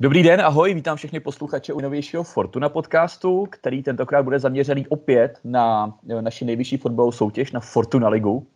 Dobrý 0.00 0.22
den, 0.22 0.40
ahoj, 0.40 0.74
vítám 0.74 0.96
všechny 0.96 1.20
posluchače 1.20 1.72
u 1.72 1.80
novějšího 1.80 2.22
Fortuna 2.22 2.68
podcastu, 2.68 3.46
který 3.50 3.82
tentokrát 3.82 4.22
bude 4.22 4.38
zaměřený 4.38 4.86
opět 4.86 5.38
na 5.44 5.94
naši 6.20 6.44
nejvyšší 6.44 6.76
fotbalovou 6.76 7.12
soutěž, 7.12 7.52
na 7.52 7.60
Fortuna 7.60 8.08
ligu. 8.08 8.46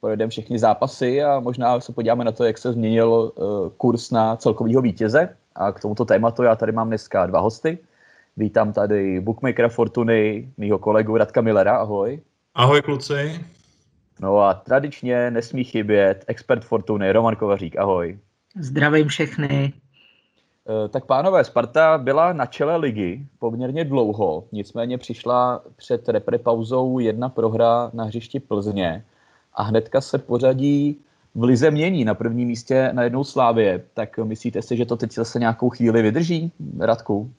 Pojedeme 0.00 0.30
všechny 0.30 0.58
zápasy 0.58 1.22
a 1.22 1.40
možná 1.40 1.80
se 1.80 1.92
podíváme 1.92 2.24
na 2.24 2.32
to, 2.32 2.44
jak 2.44 2.58
se 2.58 2.72
změnil 2.72 3.32
uh, 3.34 3.68
kurz 3.76 4.10
na 4.10 4.36
celkového 4.36 4.82
vítěze. 4.82 5.28
A 5.54 5.72
k 5.72 5.80
tomuto 5.80 6.04
tématu 6.04 6.42
já 6.42 6.56
tady 6.56 6.72
mám 6.72 6.88
dneska 6.88 7.26
dva 7.26 7.40
hosty. 7.40 7.78
Vítám 8.36 8.72
tady 8.72 9.20
bookmakera 9.20 9.68
Fortuny, 9.68 10.48
mýho 10.56 10.78
kolegu 10.78 11.16
Radka 11.16 11.40
Millera, 11.40 11.76
ahoj. 11.76 12.20
Ahoj 12.54 12.82
kluci. 12.82 13.40
No 14.20 14.38
a 14.38 14.54
tradičně 14.54 15.30
nesmí 15.30 15.64
chybět 15.64 16.24
expert 16.26 16.64
Fortuny, 16.64 17.12
Roman 17.12 17.36
Kovařík, 17.36 17.78
ahoj. 17.78 18.18
Zdravím 18.60 19.08
všechny. 19.08 19.72
Eh, 20.68 20.88
tak 20.88 21.04
pánové, 21.04 21.44
Sparta 21.44 21.98
byla 21.98 22.32
na 22.32 22.46
čele 22.46 22.76
ligy 22.76 23.26
poměrně 23.38 23.84
dlouho, 23.84 24.44
nicméně 24.52 24.98
přišla 24.98 25.62
před 25.76 26.08
reprepauzou 26.08 26.98
jedna 26.98 27.28
prohra 27.28 27.90
na 27.94 28.04
hřišti 28.04 28.40
Plzně 28.40 29.04
a 29.54 29.62
hnedka 29.62 30.00
se 30.00 30.18
pořadí 30.18 31.00
v 31.34 31.42
lize 31.42 31.70
mění 31.70 32.04
na 32.04 32.14
prvním 32.14 32.48
místě 32.48 32.90
na 32.92 33.02
jednou 33.02 33.24
Slávě. 33.24 33.84
Tak 33.94 34.18
myslíte 34.18 34.62
si, 34.62 34.76
že 34.76 34.86
to 34.86 34.96
teď 34.96 35.12
zase 35.12 35.38
nějakou 35.38 35.70
chvíli 35.70 36.02
vydrží, 36.02 36.52
Radku? 36.78 37.30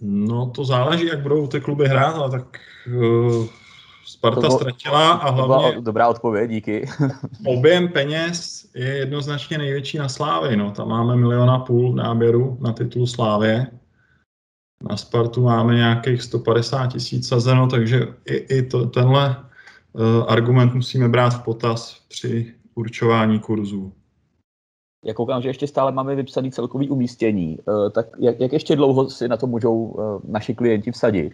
No 0.00 0.50
to 0.50 0.64
záleží, 0.64 1.06
jak 1.06 1.22
budou 1.22 1.46
ty 1.46 1.60
kluby 1.60 1.88
hrát, 1.88 2.14
ale 2.14 2.30
tak 2.30 2.58
uh, 2.86 3.46
Sparta 4.04 4.40
to 4.40 4.50
ztratila 4.50 5.12
a 5.12 5.30
hlavně... 5.30 5.80
dobrá 5.80 6.08
odpověď, 6.08 6.50
díky. 6.50 6.88
objem 7.46 7.88
peněz 7.88 8.66
je 8.74 8.88
jednoznačně 8.88 9.58
největší 9.58 9.98
na 9.98 10.08
Slávy. 10.08 10.56
No. 10.56 10.70
Tam 10.70 10.88
máme 10.88 11.16
miliona 11.16 11.58
půl 11.58 11.94
náběru 11.94 12.58
na 12.60 12.72
titul 12.72 13.06
Slávě. 13.06 13.66
Na 14.90 14.96
Spartu 14.96 15.42
máme 15.42 15.74
nějakých 15.74 16.22
150 16.22 16.86
tisíc 16.86 17.28
sazeno, 17.28 17.66
takže 17.66 18.06
i, 18.24 18.34
i 18.34 18.62
to, 18.62 18.86
tenhle 18.86 19.36
uh, 19.92 20.02
argument 20.28 20.74
musíme 20.74 21.08
brát 21.08 21.30
v 21.30 21.42
potaz 21.42 22.00
při 22.08 22.54
určování 22.74 23.38
kurzů. 23.38 23.92
Já 25.04 25.14
koukám, 25.14 25.42
že 25.42 25.48
ještě 25.48 25.66
stále 25.66 25.92
máme 25.92 26.14
vypsaný 26.14 26.52
celkový 26.52 26.90
umístění. 26.90 27.58
Uh, 27.58 27.90
tak 27.90 28.06
jak, 28.18 28.40
jak 28.40 28.52
ještě 28.52 28.76
dlouho 28.76 29.10
si 29.10 29.28
na 29.28 29.36
to 29.36 29.46
můžou 29.46 29.76
uh, 29.76 30.20
naši 30.24 30.54
klienti 30.54 30.92
vsadit? 30.92 31.32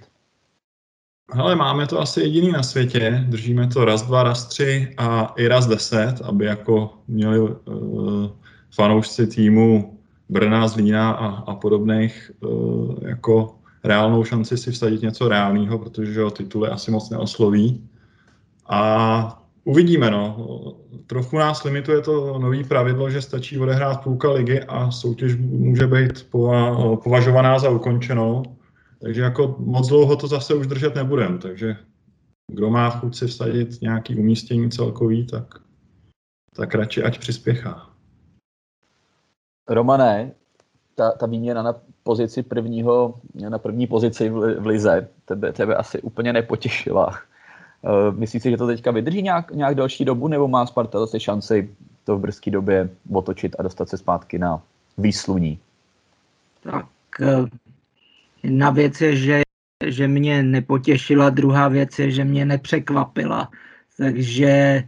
Hele, 1.32 1.56
máme 1.56 1.86
to 1.86 2.00
asi 2.00 2.20
jediný 2.20 2.52
na 2.52 2.62
světě. 2.62 3.24
Držíme 3.28 3.66
to 3.66 3.84
raz, 3.84 4.02
dva, 4.02 4.22
raz, 4.22 4.46
tři 4.46 4.94
a 4.98 5.34
i 5.36 5.48
raz 5.48 5.66
deset, 5.66 6.20
aby 6.24 6.44
jako 6.44 6.94
měli 7.08 7.40
uh, 7.40 7.56
fanoušci 8.74 9.26
týmu 9.26 9.98
Brna, 10.28 10.68
Zlína 10.68 11.10
a, 11.10 11.26
a 11.26 11.54
podobných 11.54 12.30
uh, 12.40 12.94
jako 13.00 13.54
reálnou 13.84 14.24
šanci 14.24 14.56
si 14.56 14.70
vsadit 14.70 15.02
něco 15.02 15.28
reálného, 15.28 15.78
protože 15.78 16.24
o 16.24 16.30
tituly 16.30 16.68
asi 16.68 16.90
moc 16.90 17.10
neosloví. 17.10 17.88
A 18.66 19.42
uvidíme, 19.64 20.10
no. 20.10 20.36
Trochu 21.06 21.38
nás 21.38 21.64
limituje 21.64 22.00
to 22.00 22.38
nový 22.38 22.64
pravidlo, 22.64 23.10
že 23.10 23.22
stačí 23.22 23.58
odehrát 23.58 24.02
půlka 24.02 24.30
ligy 24.30 24.60
a 24.60 24.90
soutěž 24.90 25.36
může 25.36 25.86
být 25.86 26.26
pova- 26.32 26.96
považovaná 26.96 27.58
za 27.58 27.70
ukončenou. 27.70 28.42
Takže 29.00 29.22
jako 29.22 29.56
moc 29.58 29.88
dlouho 29.88 30.16
to 30.16 30.26
zase 30.26 30.54
už 30.54 30.66
držet 30.66 30.94
nebudem, 30.94 31.38
takže 31.38 31.76
kdo 32.52 32.70
má 32.70 32.90
chuť 32.90 33.16
si 33.16 33.26
vsadit 33.26 33.82
nějaký 33.82 34.16
umístění 34.16 34.70
celkový, 34.70 35.26
tak, 35.26 35.54
tak 36.56 36.74
radši 36.74 37.02
ať 37.02 37.18
přispěchá. 37.18 37.90
Romané, 39.68 40.32
ta, 40.94 41.10
ta 41.10 41.26
výměna 41.26 41.62
na 41.62 41.74
pozici 42.02 42.42
prvního, 42.42 43.14
na 43.48 43.58
první 43.58 43.86
pozici 43.86 44.28
v, 44.28 44.60
v 44.60 44.66
Lize, 44.66 45.08
tebe, 45.24 45.52
tebe 45.52 45.74
asi 45.74 46.02
úplně 46.02 46.32
nepotěšila. 46.32 47.06
Uh, 47.82 48.16
myslíš 48.16 48.42
si, 48.42 48.50
že 48.50 48.56
to 48.56 48.66
teďka 48.66 48.90
vydrží 48.90 49.22
nějak, 49.22 49.50
nějak 49.50 49.74
další 49.74 50.04
dobu, 50.04 50.28
nebo 50.28 50.48
má 50.48 50.66
Sparta 50.66 50.98
zase 50.98 51.20
šanci 51.20 51.70
to 52.04 52.16
v 52.16 52.20
brzké 52.20 52.50
době 52.50 52.90
otočit 53.12 53.56
a 53.58 53.62
dostat 53.62 53.88
se 53.88 53.98
zpátky 53.98 54.38
na 54.38 54.62
výsluní? 54.98 55.58
Tak 56.62 56.86
eh, 57.20 57.46
Jedna 58.48 58.70
věc 58.70 59.00
je, 59.00 59.16
že, 59.16 59.42
že 59.86 60.08
mě 60.08 60.42
nepotěšila, 60.42 61.30
druhá 61.30 61.68
věc 61.68 61.98
je, 61.98 62.10
že 62.10 62.24
mě 62.24 62.44
nepřekvapila. 62.44 63.50
Takže 63.96 64.48
e, 64.48 64.84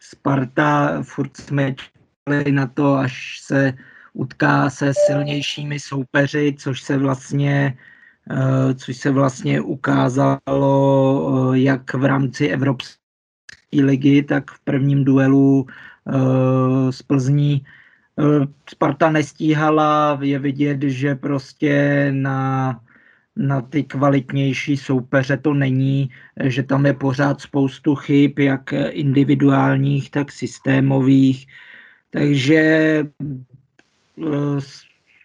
Sparta, 0.00 1.02
furt 1.02 1.36
jsme 1.36 1.74
čekali 1.74 2.52
na 2.52 2.66
to, 2.66 2.94
až 2.94 3.40
se 3.40 3.72
utká 4.12 4.70
se 4.70 4.92
silnějšími 5.06 5.80
soupeři, 5.80 6.54
což 6.58 6.80
se 6.82 6.98
vlastně 6.98 7.78
e, 8.30 8.74
což 8.74 8.96
se 8.96 9.10
vlastně 9.10 9.60
ukázalo 9.60 11.54
e, 11.54 11.58
jak 11.58 11.94
v 11.94 12.04
rámci 12.04 12.48
Evropské 12.48 13.00
ligy, 13.72 14.22
tak 14.22 14.50
v 14.50 14.60
prvním 14.60 15.04
duelu 15.04 15.66
e, 15.66 16.92
s 16.92 17.02
Plzní 17.02 17.64
Eh, 17.64 17.75
Sparta 18.70 19.10
nestíhala, 19.10 20.18
je 20.22 20.38
vidět, 20.38 20.82
že 20.82 21.14
prostě 21.14 22.08
na, 22.12 22.80
na 23.36 23.60
ty 23.60 23.82
kvalitnější 23.82 24.76
soupeře 24.76 25.36
to 25.36 25.54
není, 25.54 26.10
že 26.44 26.62
tam 26.62 26.86
je 26.86 26.94
pořád 26.94 27.40
spoustu 27.40 27.94
chyb, 27.94 28.38
jak 28.38 28.74
individuálních, 28.88 30.10
tak 30.10 30.32
systémových. 30.32 31.46
Takže 32.10 32.64
eh, 34.26 34.60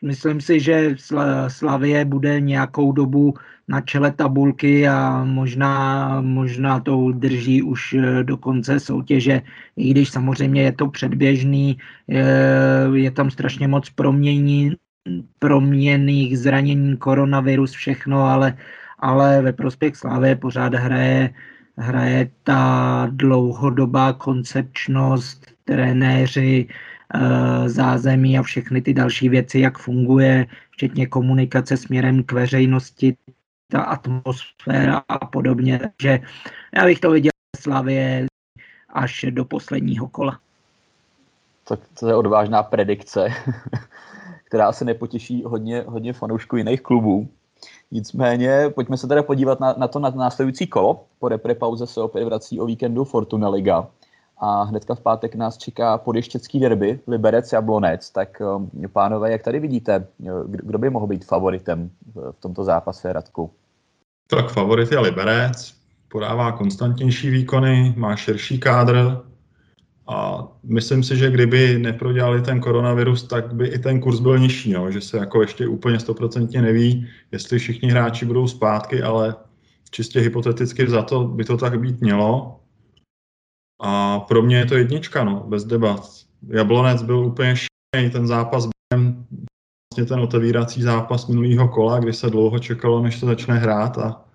myslím 0.02 0.42
si, 0.42 0.60
že 0.60 0.96
Slavie 1.48 2.06
bude 2.06 2.42
nějakou 2.42 2.92
dobu 2.92 3.34
na 3.72 3.82
čele 3.82 4.12
tabulky 4.12 4.88
a 4.88 5.24
možná, 5.24 5.72
možná 6.22 6.80
to 6.80 6.98
udrží 6.98 7.64
už 7.64 7.94
eh, 7.94 8.24
do 8.24 8.38
konce 8.38 8.80
soutěže, 8.80 9.42
i 9.78 9.92
když 9.92 10.10
samozřejmě 10.10 10.62
je 10.62 10.72
to 10.72 10.88
předběžný, 10.88 11.78
je, 12.08 12.26
je 12.94 13.12
tam 13.12 13.32
strašně 13.32 13.68
moc 13.68 13.90
promění, 13.90 14.76
proměných 15.40 16.40
zranění, 16.40 16.98
koronavirus, 16.98 17.72
všechno, 17.72 18.28
ale, 18.28 18.58
ale 19.00 19.42
ve 19.42 19.54
prospěch 19.54 19.96
Slávy 19.96 20.36
pořád 20.36 20.74
hraje, 20.76 21.34
hraje 21.78 22.30
ta 22.44 23.08
dlouhodobá 23.12 24.14
koncepčnost, 24.14 25.48
trenéři, 25.64 26.68
eh, 26.68 27.70
zázemí 27.70 28.38
a 28.38 28.44
všechny 28.44 28.82
ty 28.82 28.94
další 28.94 29.30
věci, 29.30 29.60
jak 29.60 29.78
funguje, 29.78 30.48
včetně 30.72 31.08
komunikace 31.08 31.78
směrem 31.78 32.24
k 32.24 32.32
veřejnosti, 32.32 33.16
ta 33.72 33.82
atmosféra 33.82 35.04
a 35.08 35.26
podobně. 35.26 35.80
Takže 35.80 36.20
já 36.76 36.86
bych 36.86 37.00
to 37.00 37.12
viděl 37.12 37.32
Slavě 37.60 38.26
až 38.90 39.26
do 39.30 39.46
posledního 39.46 40.08
kola. 40.08 40.40
Tak 41.68 41.80
to 42.00 42.08
je 42.08 42.16
odvážná 42.16 42.64
predikce, 42.64 43.28
která 44.48 44.68
asi 44.68 44.86
nepotěší 44.86 45.44
hodně, 45.44 45.84
hodně 45.88 46.14
fanoušků 46.14 46.58
jiných 46.58 46.82
klubů. 46.82 47.28
Nicméně, 47.92 48.70
pojďme 48.76 48.98
se 48.98 49.08
teda 49.08 49.24
podívat 49.24 49.60
na, 49.60 49.76
na 49.78 49.88
to 49.88 50.00
na 50.00 50.10
následující 50.10 50.68
kolo. 50.68 51.04
Po 51.20 51.30
repre 51.30 51.56
pauze 51.56 51.88
se 51.88 52.02
opět 52.02 52.26
vrací 52.26 52.60
o 52.60 52.66
víkendu 52.66 53.04
Fortuna 53.04 53.50
Liga. 53.50 53.88
A 54.38 54.64
hnedka 54.64 54.96
v 54.96 55.00
pátek 55.00 55.36
nás 55.36 55.58
čeká 55.58 55.98
podještěcký 55.98 56.60
derby, 56.60 57.00
Liberec 57.08 57.52
Jablonec. 57.52 58.10
Tak 58.10 58.42
um, 58.56 58.72
pánové, 58.94 59.32
jak 59.32 59.44
tady 59.44 59.60
vidíte, 59.60 60.08
kdo 60.46 60.78
by 60.78 60.90
mohl 60.90 61.08
být 61.08 61.26
favoritem 61.26 61.90
v 62.32 62.40
tomto 62.40 62.64
zápase, 62.64 63.14
Radku? 63.14 63.52
Tak 64.32 64.52
favorit 64.52 64.92
je 64.92 65.00
Liberec, 65.00 65.76
podává 66.08 66.52
konstantnější 66.52 67.30
výkony, 67.30 67.94
má 67.98 68.16
širší 68.16 68.60
kádr 68.60 69.22
a 70.08 70.48
myslím 70.64 71.04
si, 71.04 71.18
že 71.18 71.32
kdyby 71.32 71.80
neprodělali 71.80 72.42
ten 72.42 72.60
koronavirus, 72.60 73.24
tak 73.24 73.54
by 73.54 73.68
i 73.68 73.80
ten 73.80 74.00
kurz 74.00 74.20
byl 74.20 74.40
nižší, 74.40 74.74
no, 74.74 74.92
že 74.92 75.02
se 75.02 75.18
jako 75.18 75.42
ještě 75.42 75.68
úplně 75.68 76.00
stoprocentně 76.00 76.62
neví, 76.62 77.08
jestli 77.32 77.60
všichni 77.60 77.90
hráči 77.90 78.26
budou 78.26 78.48
zpátky, 78.48 79.04
ale 79.04 79.36
čistě 79.90 80.20
hypoteticky 80.20 80.88
za 80.90 81.02
to 81.02 81.24
by 81.24 81.44
to 81.44 81.58
tak 81.58 81.80
být 81.80 82.02
mělo. 82.02 82.60
A 83.82 84.20
pro 84.20 84.42
mě 84.42 84.58
je 84.58 84.66
to 84.66 84.76
jednička, 84.76 85.24
no, 85.24 85.44
bez 85.48 85.66
debat. 85.66 86.10
Jablonec 86.48 87.04
byl 87.04 87.26
úplně 87.26 87.56
šílený, 87.56 88.12
ten 88.12 88.28
zápas 88.28 88.68
vlastně 89.92 90.06
ten 90.16 90.20
otevírací 90.20 90.82
zápas 90.82 91.28
minulého 91.28 91.68
kola, 91.68 92.00
kdy 92.00 92.14
se 92.14 92.30
dlouho 92.30 92.60
čekalo, 92.60 93.02
než 93.02 93.20
se 93.20 93.26
začne 93.26 93.56
hrát 93.56 93.98
a, 93.98 94.26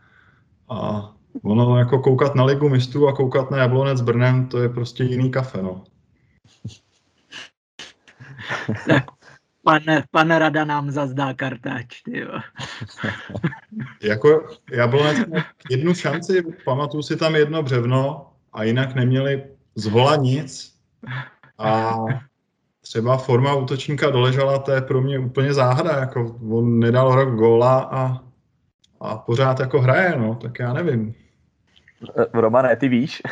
a 0.68 1.10
ono 1.42 1.78
jako 1.78 1.98
koukat 1.98 2.34
na 2.34 2.44
ligu 2.44 2.68
mistrů 2.68 3.08
a 3.08 3.12
koukat 3.12 3.50
na 3.50 3.58
Jablonec 3.58 4.00
Brnem, 4.00 4.46
to 4.46 4.58
je 4.58 4.68
prostě 4.68 5.04
jiný 5.04 5.30
kafe, 5.30 5.62
no. 5.62 5.84
pan, 9.64 9.82
pan 10.10 10.30
Rada 10.30 10.64
nám 10.64 10.90
zazdá 10.90 11.34
kartáč, 11.34 12.02
tyjo. 12.02 12.32
jako 14.02 14.48
Jablonec 14.72 15.18
jednu 15.70 15.94
šanci, 15.94 16.42
pamatuju 16.64 17.02
si 17.02 17.16
tam 17.16 17.34
jedno 17.34 17.62
břevno 17.62 18.32
a 18.52 18.62
jinak 18.62 18.94
neměli 18.94 19.44
zvola 19.74 20.16
nic 20.16 20.74
a 21.58 21.96
třeba 22.88 23.16
forma 23.16 23.54
útočníka 23.54 24.10
doležala, 24.10 24.58
to 24.58 24.72
je 24.72 24.80
pro 24.80 25.00
mě 25.00 25.18
úplně 25.18 25.54
záhada, 25.54 25.98
jako 25.98 26.36
on 26.50 26.78
nedal 26.78 27.14
rok 27.14 27.34
góla 27.34 27.88
a, 27.92 28.20
a 29.00 29.16
pořád 29.16 29.60
jako 29.60 29.80
hraje, 29.80 30.14
no, 30.18 30.34
tak 30.34 30.58
já 30.58 30.72
nevím. 30.72 31.14
Romane, 32.32 32.76
ty 32.76 32.88
víš? 32.88 33.22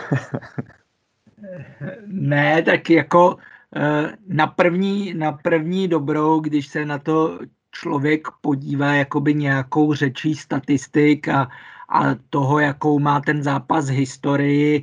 ne, 2.07 2.63
tak 2.63 2.91
jako 2.91 3.37
eh, 3.77 4.13
na 4.29 4.47
první, 4.47 5.15
na 5.15 5.33
první 5.33 5.89
dobrou, 5.89 6.41
když 6.41 6.67
se 6.67 6.85
na 6.85 6.99
to 6.99 7.39
člověk 7.71 8.29
podívá 8.41 8.95
jakoby 8.95 9.35
nějakou 9.35 9.95
řečí 9.95 10.35
statistik 10.35 11.29
a, 11.29 11.49
a 11.95 12.15
toho, 12.31 12.59
jakou 12.59 12.99
má 12.99 13.21
ten 13.21 13.43
zápas 13.43 13.87
historii, 13.87 14.83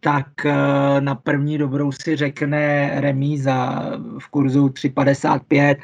tak 0.00 0.46
eh, 0.46 1.00
na 1.00 1.14
první 1.14 1.58
dobrou 1.58 1.92
si 1.92 2.16
řekne 2.16 2.90
remíza 3.00 3.84
v 4.18 4.28
kurzu 4.28 4.66
3,55, 4.68 5.76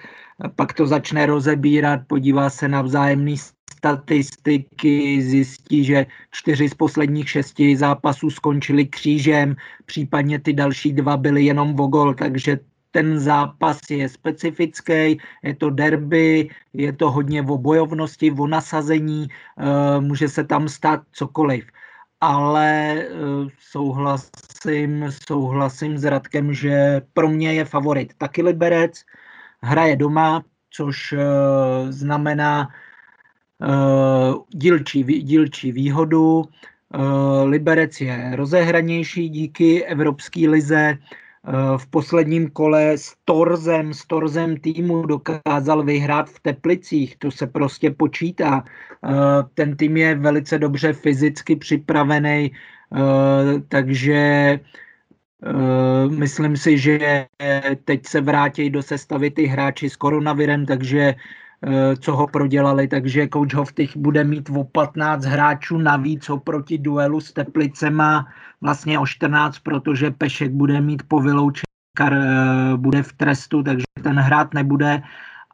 pak 0.56 0.72
to 0.72 0.86
začne 0.86 1.26
rozebírat, 1.26 2.00
podívá 2.06 2.50
se 2.50 2.68
na 2.68 2.82
vzájemné 2.82 3.36
statistiky, 3.76 5.22
zjistí, 5.22 5.84
že 5.84 6.06
čtyři 6.30 6.68
z 6.68 6.74
posledních 6.74 7.30
šesti 7.30 7.76
zápasů 7.76 8.30
skončily 8.30 8.86
křížem, 8.86 9.56
případně 9.86 10.38
ty 10.38 10.52
další 10.52 10.92
dva 10.92 11.16
byly 11.16 11.44
jenom 11.44 11.74
vogol, 11.74 12.14
takže 12.14 12.58
ten 12.94 13.18
zápas 13.18 13.82
je 13.90 14.08
specifický, 14.08 15.18
je 15.42 15.54
to 15.58 15.70
derby, 15.70 16.48
je 16.72 16.92
to 16.92 17.10
hodně 17.10 17.42
o 17.42 17.58
bojovnosti, 17.58 18.30
o 18.30 18.46
nasazení, 18.46 19.26
eh, 19.26 20.00
může 20.00 20.28
se 20.28 20.44
tam 20.44 20.68
stát 20.68 21.02
cokoliv. 21.12 21.66
Ale 22.20 22.94
eh, 22.94 23.10
souhlasím, 23.58 25.10
souhlasím 25.26 25.98
s 25.98 26.04
Radkem, 26.04 26.54
že 26.54 27.02
pro 27.12 27.28
mě 27.28 27.52
je 27.52 27.64
favorit 27.64 28.14
taky 28.14 28.42
Liberec, 28.42 29.02
hraje 29.62 29.96
doma, 29.96 30.44
což 30.70 31.12
eh, 31.12 31.18
znamená 31.92 32.68
dílčí, 34.50 35.02
dílčí 35.02 35.72
výhodu. 35.72 36.44
Liberec 37.44 38.00
je 38.00 38.36
rozehranější 38.36 39.28
díky 39.28 39.84
Evropské 39.84 40.48
lize, 40.48 40.98
v 41.76 41.86
posledním 41.86 42.50
kole 42.50 42.92
s 42.98 43.16
Torzem, 43.24 43.94
s 43.94 44.06
Torzem 44.06 44.56
týmu 44.56 45.06
dokázal 45.06 45.82
vyhrát 45.82 46.30
v 46.30 46.40
Teplicích, 46.40 47.16
to 47.16 47.30
se 47.30 47.46
prostě 47.46 47.90
počítá. 47.90 48.64
Eh, 48.64 49.08
ten 49.54 49.76
tým 49.76 49.96
je 49.96 50.14
velice 50.14 50.58
dobře 50.58 50.92
fyzicky 50.92 51.56
připravený, 51.56 52.52
eh, 52.52 53.60
takže 53.68 54.60
myslím 56.08 56.56
si, 56.56 56.78
že 56.78 57.26
teď 57.84 58.06
se 58.06 58.20
vrátí 58.20 58.70
do 58.70 58.82
sestavy 58.82 59.30
ty 59.30 59.44
hráči 59.44 59.90
s 59.90 59.96
koronavirem, 59.96 60.66
takže 60.66 61.14
Eh, 61.14 61.43
co 61.98 62.16
ho 62.16 62.26
prodělali, 62.26 62.88
takže 62.88 63.28
coach 63.32 63.54
Hoftych 63.54 63.96
bude 63.96 64.24
mít 64.24 64.50
o 64.50 64.64
15 64.64 65.24
hráčů 65.24 65.78
navíc 65.78 66.30
oproti 66.30 66.78
duelu 66.78 67.20
s 67.20 67.32
Teplicema, 67.32 68.26
vlastně 68.60 68.98
o 68.98 69.06
14, 69.06 69.58
protože 69.58 70.10
Pešek 70.10 70.52
bude 70.52 70.80
mít 70.80 71.02
po 71.08 71.20
kar, 71.94 72.12
eh, 72.14 72.76
bude 72.76 73.02
v 73.02 73.12
trestu, 73.12 73.62
takže 73.62 73.84
ten 74.02 74.18
hrát 74.18 74.54
nebude, 74.54 75.02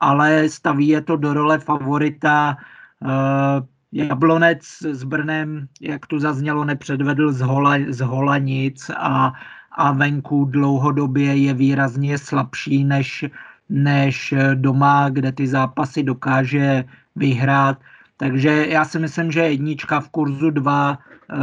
ale 0.01 0.49
staví 0.49 0.89
je 0.89 1.01
to 1.01 1.17
do 1.17 1.35
role 1.35 1.59
favorita. 1.59 2.57
Eh, 3.05 3.63
Jablonec 3.93 4.63
s 4.83 5.05
Brnem, 5.05 5.67
jak 5.81 6.07
tu 6.07 6.19
zaznělo, 6.19 6.65
nepředvedl 6.65 7.33
z 7.33 7.41
hola, 7.41 7.75
z 7.89 8.01
hola 8.01 8.39
nic 8.39 8.91
a, 8.97 9.33
a 9.73 9.93
venku 9.93 10.45
dlouhodobě 10.45 11.37
je 11.37 11.55
výrazně 11.55 12.19
slabší 12.19 12.85
než, 12.85 13.25
než 13.71 14.35
doma, 14.55 15.09
kde 15.09 15.33
ty 15.33 15.49
zápasy 15.49 16.03
dokáže 16.03 16.85
vyhrát. 17.17 17.79
Takže 18.17 18.67
já 18.69 18.85
si 18.85 18.99
myslím, 18.99 19.33
že 19.33 19.41
jednička 19.41 20.01
v 20.01 20.09
kurzu 20.09 20.51
2 20.51 20.91
uh, 20.91 20.97
eh, 20.97 21.37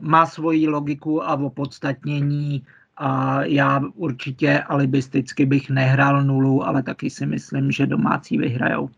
má 0.00 0.26
svoji 0.26 0.68
logiku 0.68 1.24
a 1.24 1.34
opodstatnění 1.34 2.62
a 2.96 3.42
já 3.44 3.80
určitě 3.94 4.58
alibisticky 4.58 5.46
bych 5.46 5.70
nehrál 5.70 6.24
nulu, 6.24 6.66
ale 6.66 6.82
taky 6.82 7.10
si 7.10 7.26
myslím, 7.26 7.70
že 7.70 7.86
domácí 7.86 8.38
vyhrajou. 8.38 8.88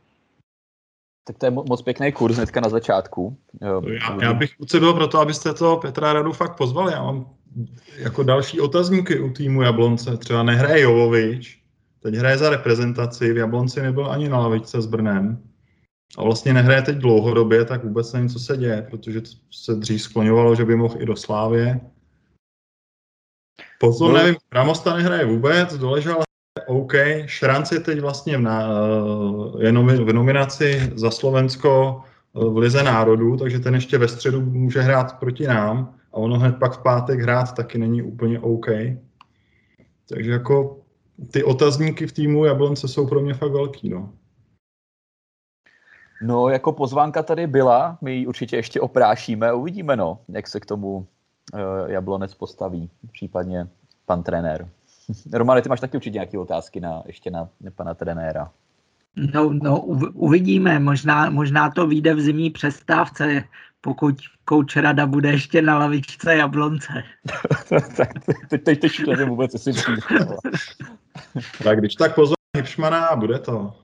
Tak 1.26 1.38
to 1.38 1.46
je 1.46 1.50
moc 1.50 1.82
pěkný 1.82 2.12
kurz 2.12 2.36
hnedka 2.36 2.60
na 2.60 2.68
začátku. 2.68 3.36
Já, 3.60 3.80
já 4.22 4.34
bych 4.34 4.58
moc 4.58 4.74
byl 4.74 4.94
pro 4.94 5.08
to, 5.08 5.20
abyste 5.20 5.54
to 5.54 5.76
Petra 5.76 6.12
Radu 6.12 6.32
fakt 6.32 6.56
pozvali. 6.56 6.92
Já 6.92 7.02
mám 7.02 7.26
jako 7.98 8.22
další 8.22 8.60
otazníky 8.60 9.20
u 9.20 9.30
týmu 9.30 9.62
Jablonce. 9.62 10.16
Třeba 10.16 10.42
nehraje 10.42 10.80
Jovovič, 10.80 11.63
Teď 12.04 12.14
hraje 12.14 12.38
za 12.38 12.50
reprezentaci, 12.50 13.32
v 13.32 13.36
Jablonci 13.36 13.82
nebyl 13.82 14.10
ani 14.10 14.28
na 14.28 14.38
lavičce 14.38 14.82
s 14.82 14.86
Brnem. 14.86 15.42
A 16.18 16.22
vlastně 16.22 16.54
nehraje 16.54 16.82
teď 16.82 16.96
dlouhodobě, 16.96 17.64
tak 17.64 17.84
vůbec 17.84 18.12
nevím, 18.12 18.28
co 18.28 18.38
se 18.38 18.56
děje, 18.56 18.86
protože 18.90 19.20
se 19.50 19.74
dřív 19.74 20.02
skloňovalo, 20.02 20.54
že 20.54 20.64
by 20.64 20.76
mohl 20.76 21.02
i 21.02 21.06
do 21.06 21.16
Slávě. 21.16 21.80
Pozor, 23.80 24.12
no. 24.12 24.18
nevím, 24.18 24.36
Ramosta 24.52 24.96
nehraje 24.96 25.24
vůbec, 25.24 25.78
doležal 25.78 26.22
OK, 26.66 26.92
Šranc 27.26 27.72
je 27.72 27.80
teď 27.80 28.00
vlastně 28.00 28.38
v, 28.38 28.40
na, 28.40 28.68
je 29.58 29.72
nomi, 29.72 29.96
v 29.96 30.12
nominaci 30.12 30.92
za 30.94 31.10
Slovensko 31.10 32.02
eh, 32.36 32.44
v 32.44 32.56
Lize 32.56 32.82
národů, 32.82 33.36
takže 33.36 33.58
ten 33.58 33.74
ještě 33.74 33.98
ve 33.98 34.08
středu 34.08 34.40
může 34.40 34.80
hrát 34.80 35.18
proti 35.18 35.46
nám 35.46 35.94
a 36.12 36.16
ono 36.16 36.38
hned 36.38 36.56
pak 36.58 36.72
v 36.72 36.82
pátek 36.82 37.20
hrát 37.20 37.54
taky 37.56 37.78
není 37.78 38.02
úplně 38.02 38.40
OK. 38.40 38.66
Takže 40.08 40.30
jako 40.30 40.83
ty 41.30 41.44
otazníky 41.44 42.06
v 42.06 42.12
týmu 42.12 42.44
Jablonce 42.44 42.88
jsou 42.88 43.06
pro 43.06 43.20
mě 43.20 43.34
fakt 43.34 43.52
velký, 43.52 43.88
no. 43.88 44.12
No, 46.22 46.48
jako 46.48 46.72
pozvánka 46.72 47.22
tady 47.22 47.46
byla, 47.46 47.98
my 48.00 48.14
ji 48.14 48.26
určitě 48.26 48.56
ještě 48.56 48.80
oprášíme 48.80 49.48
a 49.48 49.54
uvidíme, 49.54 49.96
no, 49.96 50.18
jak 50.28 50.48
se 50.48 50.60
k 50.60 50.66
tomu 50.66 50.96
uh, 50.96 51.06
Jablonec 51.86 52.34
postaví, 52.34 52.90
případně 53.12 53.68
pan 54.06 54.22
trenér. 54.22 54.68
Romane, 55.32 55.62
ty 55.62 55.68
máš 55.68 55.80
taky 55.80 55.96
určitě 55.96 56.14
nějaké 56.14 56.38
otázky 56.38 56.80
na, 56.80 57.02
ještě 57.06 57.30
na, 57.30 57.48
na 57.60 57.70
pana 57.70 57.94
trenéra. 57.94 58.52
No, 59.16 59.52
no 59.52 59.80
uvidíme, 60.12 60.78
možná, 60.78 61.30
možná 61.30 61.70
to 61.70 61.86
vyjde 61.86 62.14
v 62.14 62.20
zimní 62.20 62.50
přestávce, 62.50 63.44
pokud 63.80 64.16
kouč 64.44 64.76
Rada 64.76 65.06
bude 65.06 65.30
ještě 65.30 65.62
na 65.62 65.78
lavičce 65.78 66.36
Jablonce. 66.36 67.02
tak 67.96 68.12
teď, 68.48 68.64
teď, 68.64 68.80
teď 68.80 69.28
vůbec, 69.28 69.52
jestli 69.52 69.72
Tak 71.64 71.78
když 71.78 71.94
tak 71.94 72.14
pozor 72.14 72.36
Hipšmana 72.56 73.16
bude 73.16 73.38
to. 73.38 73.72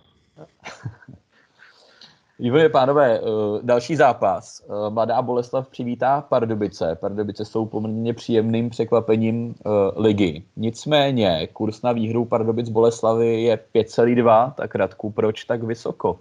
Výborně, 2.38 2.68
pánové, 2.68 3.18
eh, 3.18 3.22
další 3.62 3.96
zápas. 3.96 4.62
Eh, 4.64 4.90
Mladá 4.90 5.22
Boleslav 5.22 5.68
přivítá 5.68 6.20
Pardubice. 6.20 6.96
Pardubice 7.00 7.44
jsou 7.44 7.66
poměrně 7.66 8.14
příjemným 8.14 8.70
překvapením 8.70 9.54
eh, 9.54 9.68
ligy. 9.96 10.42
Nicméně, 10.56 11.48
kurz 11.52 11.82
na 11.82 11.92
výhru 11.92 12.24
Pardubic 12.24 12.68
Boleslavy 12.68 13.42
je 13.42 13.58
5,2, 13.74 14.52
tak 14.52 14.74
Radku, 14.74 15.10
proč 15.10 15.44
tak 15.44 15.62
vysoko? 15.62 16.18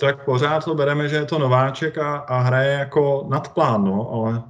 Tak 0.00 0.24
pořád 0.24 0.64
to 0.64 0.74
bereme, 0.74 1.08
že 1.08 1.16
je 1.16 1.24
to 1.24 1.38
nováček 1.38 1.98
a, 1.98 2.16
a 2.16 2.38
hraje 2.38 2.72
jako 2.72 3.26
nadplán, 3.28 3.84
no, 3.84 4.10
ale 4.12 4.42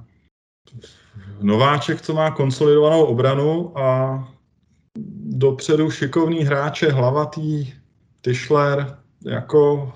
nováček, 1.41 2.01
co 2.01 2.13
má 2.13 2.31
konsolidovanou 2.31 3.03
obranu 3.03 3.77
a 3.77 4.27
dopředu 5.25 5.91
šikovný 5.91 6.43
hráče, 6.43 6.91
hlavatý, 6.91 7.73
Tischler, 8.21 8.97
jako 9.25 9.93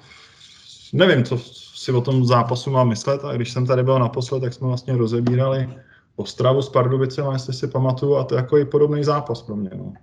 nevím, 0.94 1.24
co 1.24 1.38
si 1.76 1.92
o 1.92 2.02
tom 2.02 2.26
zápasu 2.26 2.70
mám 2.70 2.90
myslet 2.90 3.26
a 3.26 3.34
když 3.34 3.52
jsem 3.52 3.66
tady 3.66 3.84
byl 3.84 4.00
naposled, 4.00 4.40
tak 4.40 4.54
jsme 4.54 4.68
vlastně 4.68 4.98
rozebírali 4.98 5.70
Ostravu 6.16 6.62
s 6.62 6.70
Pardubicem, 6.70 7.26
jestli 7.34 7.54
si 7.54 7.68
pamatuju, 7.68 8.16
a 8.16 8.24
to 8.24 8.36
je 8.36 8.42
jako 8.42 8.58
i 8.58 8.66
podobný 8.66 9.04
zápas 9.04 9.42
pro 9.42 9.56
mě. 9.56 9.70
No. 9.76 9.94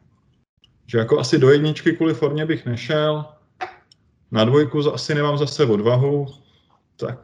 Že 0.86 0.98
jako 0.98 1.18
asi 1.18 1.38
do 1.38 1.50
jedničky 1.50 1.92
kvůli 1.92 2.14
formě 2.14 2.46
bych 2.46 2.66
nešel, 2.66 3.24
na 4.30 4.44
dvojku 4.44 4.94
asi 4.94 5.14
nemám 5.14 5.38
zase 5.38 5.64
odvahu, 5.64 6.26
tak 6.96 7.18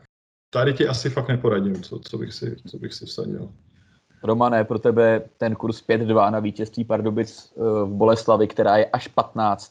tady 0.50 0.74
ti 0.74 0.88
asi 0.88 1.10
fakt 1.10 1.28
neporadím, 1.28 1.82
co, 1.82 1.98
co, 1.98 2.18
bych, 2.18 2.32
si, 2.32 2.56
co 2.66 2.78
bych 2.78 2.94
si 2.94 3.06
vsadil. 3.06 3.48
Romane, 4.24 4.64
pro 4.64 4.78
tebe 4.78 5.22
ten 5.38 5.54
kurz 5.54 5.82
5-2 5.88 6.30
na 6.30 6.40
vítězství 6.40 6.84
Pardubic 6.84 7.52
eh, 7.56 7.60
v 7.84 7.88
Boleslavi, 7.88 8.48
která 8.48 8.76
je 8.76 8.86
až 8.86 9.08
15. 9.08 9.70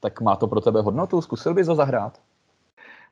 Tak 0.00 0.20
má 0.20 0.36
to 0.36 0.46
pro 0.46 0.60
tebe 0.60 0.80
hodnotu? 0.80 1.20
Zkusil 1.20 1.54
bys 1.54 1.66
to 1.66 1.74
zahrát? 1.74 2.20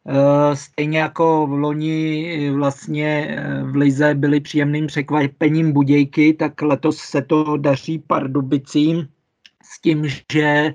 Eh, 0.09 0.57
stejně 0.57 0.99
jako 0.99 1.47
v 1.47 1.53
loni 1.53 2.27
eh, 2.49 2.53
vlastně 2.53 3.39
v 3.63 3.77
Lize 3.77 4.15
byly 4.15 4.41
příjemným 4.41 4.87
překvapením 4.87 5.73
Budějky, 5.73 6.35
tak 6.35 6.63
letos 6.63 6.97
se 6.97 7.23
to 7.23 7.57
daří 7.57 7.99
Pardubicím 7.99 9.09
s 9.63 9.81
tím, 9.81 10.09
že 10.33 10.75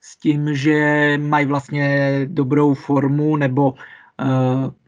s 0.00 0.16
tím, 0.16 0.54
že 0.54 1.18
mají 1.18 1.46
vlastně 1.46 2.20
dobrou 2.24 2.74
formu, 2.74 3.36
nebo 3.36 3.74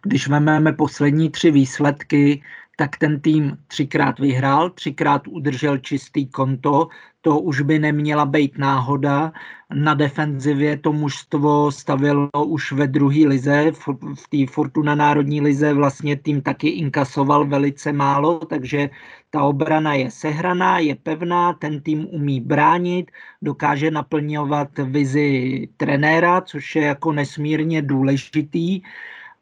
když 0.03 0.29
vezmeme 0.29 0.73
poslední 0.73 1.31
tři 1.31 1.51
výsledky, 1.51 2.43
tak 2.83 2.97
ten 2.97 3.21
tým 3.21 3.59
třikrát 3.67 4.19
vyhrál, 4.19 4.71
třikrát 4.71 5.29
udržel 5.29 5.79
čistý 5.79 6.27
konto, 6.27 6.89
to 7.21 7.39
už 7.39 7.61
by 7.61 7.79
neměla 7.79 8.27
být 8.27 8.59
náhoda. 8.59 9.33
Na 9.75 9.95
defenzivě 9.95 10.77
to 10.77 10.93
mužstvo 10.93 11.73
stavilo 11.73 12.29
už 12.47 12.73
ve 12.73 12.87
druhé 12.87 13.27
lize, 13.27 13.71
v 14.15 14.29
té 14.29 14.53
Fortuna 14.53 14.95
národní 14.95 15.41
lize 15.41 15.75
vlastně 15.75 16.17
tým 16.17 16.43
taky 16.43 16.69
inkasoval 16.69 17.47
velice 17.47 17.93
málo, 17.93 18.39
takže 18.39 18.91
ta 19.31 19.43
obrana 19.43 19.95
je 19.95 20.11
sehraná, 20.11 20.79
je 20.79 20.95
pevná, 20.95 21.53
ten 21.53 21.81
tým 21.81 22.07
umí 22.11 22.41
bránit, 22.41 23.11
dokáže 23.43 23.91
naplňovat 23.91 24.79
vizi 24.79 25.69
trenéra, 25.77 26.41
což 26.41 26.77
je 26.77 26.83
jako 26.83 27.13
nesmírně 27.13 27.83
důležitý. 27.83 28.83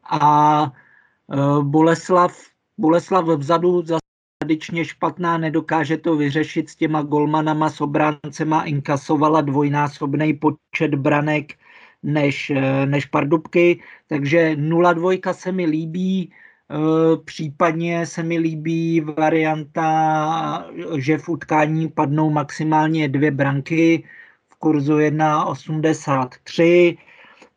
A 0.05 0.21
e, 0.69 1.63
Boleslav, 1.63 2.50
Boleslav 2.81 3.25
vzadu 3.25 3.81
zase 3.85 3.99
tradičně 4.39 4.85
špatná, 4.85 5.37
nedokáže 5.37 5.97
to 5.97 6.15
vyřešit 6.15 6.69
s 6.69 6.75
těma 6.75 7.01
golmanama, 7.01 7.69
s 7.69 7.81
obráncema, 7.81 8.63
inkasovala 8.63 9.41
dvojnásobný 9.41 10.33
počet 10.33 10.95
branek 10.95 11.53
než, 12.03 12.49
e, 12.49 12.85
než 12.85 13.05
Pardubky, 13.05 13.79
takže 14.07 14.55
0-2 14.55 15.33
se 15.33 15.51
mi 15.51 15.65
líbí, 15.65 16.33
Eh, 16.71 17.17
případně 17.25 18.05
se 18.05 18.23
mi 18.23 18.37
líbí 18.37 19.01
varianta, 19.01 20.69
že 20.97 21.17
v 21.17 21.29
utkání 21.29 21.89
padnou 21.89 22.29
maximálně 22.29 23.07
dvě 23.09 23.31
branky 23.31 24.03
v 24.49 24.55
kurzu 24.55 24.99
1,83. 24.99 26.97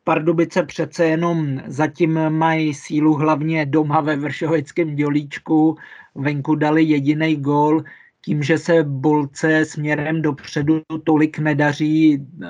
Pardubice 0.05 0.63
přece 0.63 1.05
jenom 1.05 1.61
zatím 1.67 2.31
mají 2.31 2.75
sílu 2.75 3.15
hlavně 3.15 3.67
doma 3.67 4.01
ve 4.01 4.17
Vršovickém 4.17 4.95
dělíčku. 4.95 5.77
Venku 6.15 6.55
dali 6.55 6.83
jediný 6.83 7.37
gól. 7.37 7.85
Tím, 8.25 8.43
že 8.43 8.59
se 8.59 8.83
Bolce 8.85 9.65
směrem 9.65 10.23
dopředu 10.23 10.83
tolik 11.05 11.39
nedaří, 11.39 12.27
eh, 12.43 12.47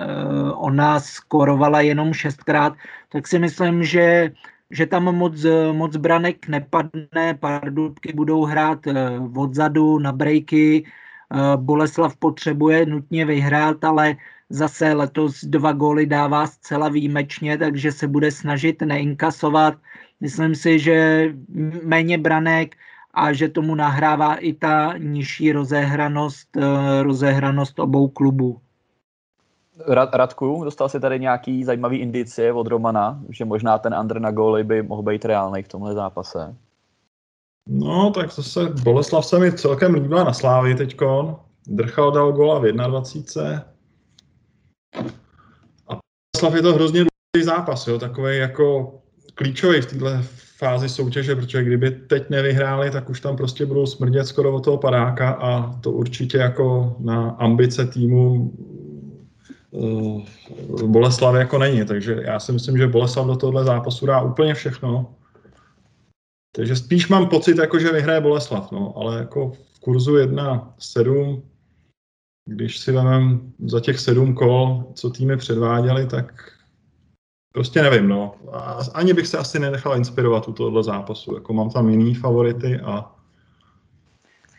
ona 0.52 1.00
skorovala 1.00 1.80
jenom 1.80 2.12
šestkrát, 2.12 2.74
tak 3.08 3.26
si 3.28 3.38
myslím, 3.38 3.84
že 3.84 4.32
že 4.70 4.86
tam 4.86 5.04
moc, 5.04 5.46
moc 5.72 5.96
branek 5.96 6.48
nepadne, 6.48 7.34
Pardubky 7.40 8.12
budou 8.12 8.44
hrát 8.44 8.86
eh, 8.86 8.94
odzadu 9.36 9.98
na 9.98 10.12
brejky, 10.12 10.84
eh, 10.84 11.56
Boleslav 11.56 12.16
potřebuje 12.16 12.86
nutně 12.86 13.24
vyhrát, 13.26 13.84
ale 13.84 14.16
zase 14.50 14.92
letos 14.92 15.44
dva 15.44 15.72
góly 15.72 16.06
dává 16.06 16.46
zcela 16.46 16.88
výjimečně, 16.88 17.58
takže 17.58 17.92
se 17.92 18.08
bude 18.08 18.30
snažit 18.30 18.82
neinkasovat. 18.82 19.74
Myslím 20.20 20.54
si, 20.54 20.78
že 20.78 21.28
méně 21.82 22.18
branek 22.18 22.76
a 23.14 23.32
že 23.32 23.48
tomu 23.48 23.74
nahrává 23.74 24.34
i 24.34 24.52
ta 24.52 24.94
nižší 24.98 25.52
rozehranost, 25.52 26.56
eh, 26.56 27.02
rozehranost 27.02 27.78
obou 27.78 28.08
klubů. 28.08 28.58
Radku, 30.12 30.64
dostal 30.64 30.88
si 30.88 31.00
tady 31.00 31.20
nějaký 31.20 31.64
zajímavý 31.64 31.96
indicie 31.96 32.52
od 32.52 32.66
Romana, 32.66 33.20
že 33.28 33.44
možná 33.44 33.78
ten 33.78 33.94
under 34.00 34.20
na 34.20 34.30
góly 34.30 34.64
by 34.64 34.82
mohl 34.82 35.02
být 35.02 35.24
reálný 35.24 35.62
v 35.62 35.68
tomhle 35.68 35.94
zápase? 35.94 36.56
No, 37.68 38.10
tak 38.10 38.32
zase 38.32 38.60
Boleslav 38.82 39.26
se 39.26 39.38
mi 39.38 39.52
celkem 39.52 39.94
líbila 39.94 40.24
na 40.24 40.32
Slávě 40.32 40.74
teďkon. 40.74 41.36
Drchal 41.66 42.12
dal 42.12 42.32
góla 42.32 42.58
v 42.58 42.72
21. 42.72 43.73
A 45.88 45.98
Boleslav 46.36 46.54
je 46.54 46.62
to 46.62 46.74
hrozně 46.74 47.00
důležitý 47.00 47.46
zápas, 47.46 47.86
jo, 47.86 47.98
takový 47.98 48.36
jako 48.36 48.94
klíčový 49.34 49.80
v 49.80 49.86
této 49.86 50.06
fázi 50.58 50.88
soutěže, 50.88 51.36
protože 51.36 51.64
kdyby 51.64 51.90
teď 51.90 52.30
nevyhráli, 52.30 52.90
tak 52.90 53.10
už 53.10 53.20
tam 53.20 53.36
prostě 53.36 53.66
budou 53.66 53.86
smrdět 53.86 54.26
skoro 54.26 54.54
od 54.54 54.64
toho 54.64 54.78
padáka 54.78 55.30
a 55.30 55.80
to 55.80 55.92
určitě 55.92 56.38
jako 56.38 56.96
na 56.98 57.30
ambice 57.30 57.86
týmu 57.86 58.52
uh, 59.70 60.22
Boleslav 60.86 61.34
jako 61.34 61.58
není, 61.58 61.84
takže 61.84 62.20
já 62.24 62.40
si 62.40 62.52
myslím, 62.52 62.78
že 62.78 62.86
Boleslav 62.86 63.26
do 63.26 63.36
tohohle 63.36 63.64
zápasu 63.64 64.06
dá 64.06 64.22
úplně 64.22 64.54
všechno. 64.54 65.14
Takže 66.56 66.76
spíš 66.76 67.08
mám 67.08 67.28
pocit, 67.28 67.58
jako 67.58 67.78
že 67.78 67.92
vyhraje 67.92 68.20
Boleslav, 68.20 68.72
no, 68.72 68.92
ale 68.96 69.18
jako 69.18 69.52
v 69.74 69.80
kurzu 69.80 70.16
1-7, 70.16 71.42
když 72.44 72.78
si 72.78 72.92
vemem 72.92 73.52
za 73.64 73.80
těch 73.80 73.98
sedm 73.98 74.34
kol, 74.34 74.84
co 74.94 75.10
týmy 75.10 75.36
předváděli, 75.36 76.06
tak 76.06 76.50
prostě 77.52 77.82
nevím, 77.82 78.08
no. 78.08 78.34
A 78.52 78.78
ani 78.94 79.12
bych 79.12 79.26
se 79.26 79.38
asi 79.38 79.58
nenechal 79.58 79.96
inspirovat 79.96 80.48
u 80.48 80.52
tohohle 80.52 80.84
zápasu, 80.84 81.34
jako 81.34 81.52
mám 81.52 81.70
tam 81.70 81.88
jiný 81.88 82.14
favority 82.14 82.80
a 82.80 83.10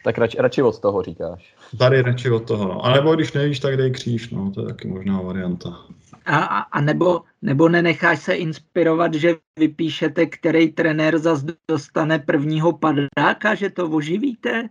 tak 0.05 0.17
radši, 0.17 0.37
radši 0.37 0.61
od 0.61 0.79
toho 0.79 1.03
říkáš. 1.03 1.55
Tady 1.77 2.01
radši 2.01 2.31
od 2.31 2.47
toho, 2.47 2.67
no. 2.67 2.85
A 2.85 2.93
nebo 2.93 3.15
když 3.15 3.33
nevíš, 3.33 3.59
tak 3.59 3.77
dej 3.77 3.91
kříž, 3.91 4.29
no, 4.29 4.51
to 4.51 4.61
je 4.61 4.67
taky 4.67 4.87
možná 4.87 5.21
varianta. 5.21 5.85
A, 6.25 6.37
a, 6.37 6.59
a 6.59 6.81
nebo, 6.81 7.21
nebo 7.41 7.69
nenecháš 7.69 8.19
se 8.19 8.33
inspirovat, 8.33 9.13
že 9.13 9.35
vypíšete, 9.59 10.25
který 10.25 10.71
trenér 10.71 11.17
zase 11.19 11.45
dostane 11.67 12.19
prvního 12.19 12.73
padáka, 12.73 13.55
že 13.55 13.69
to 13.69 13.89
oživíte? 13.89 14.69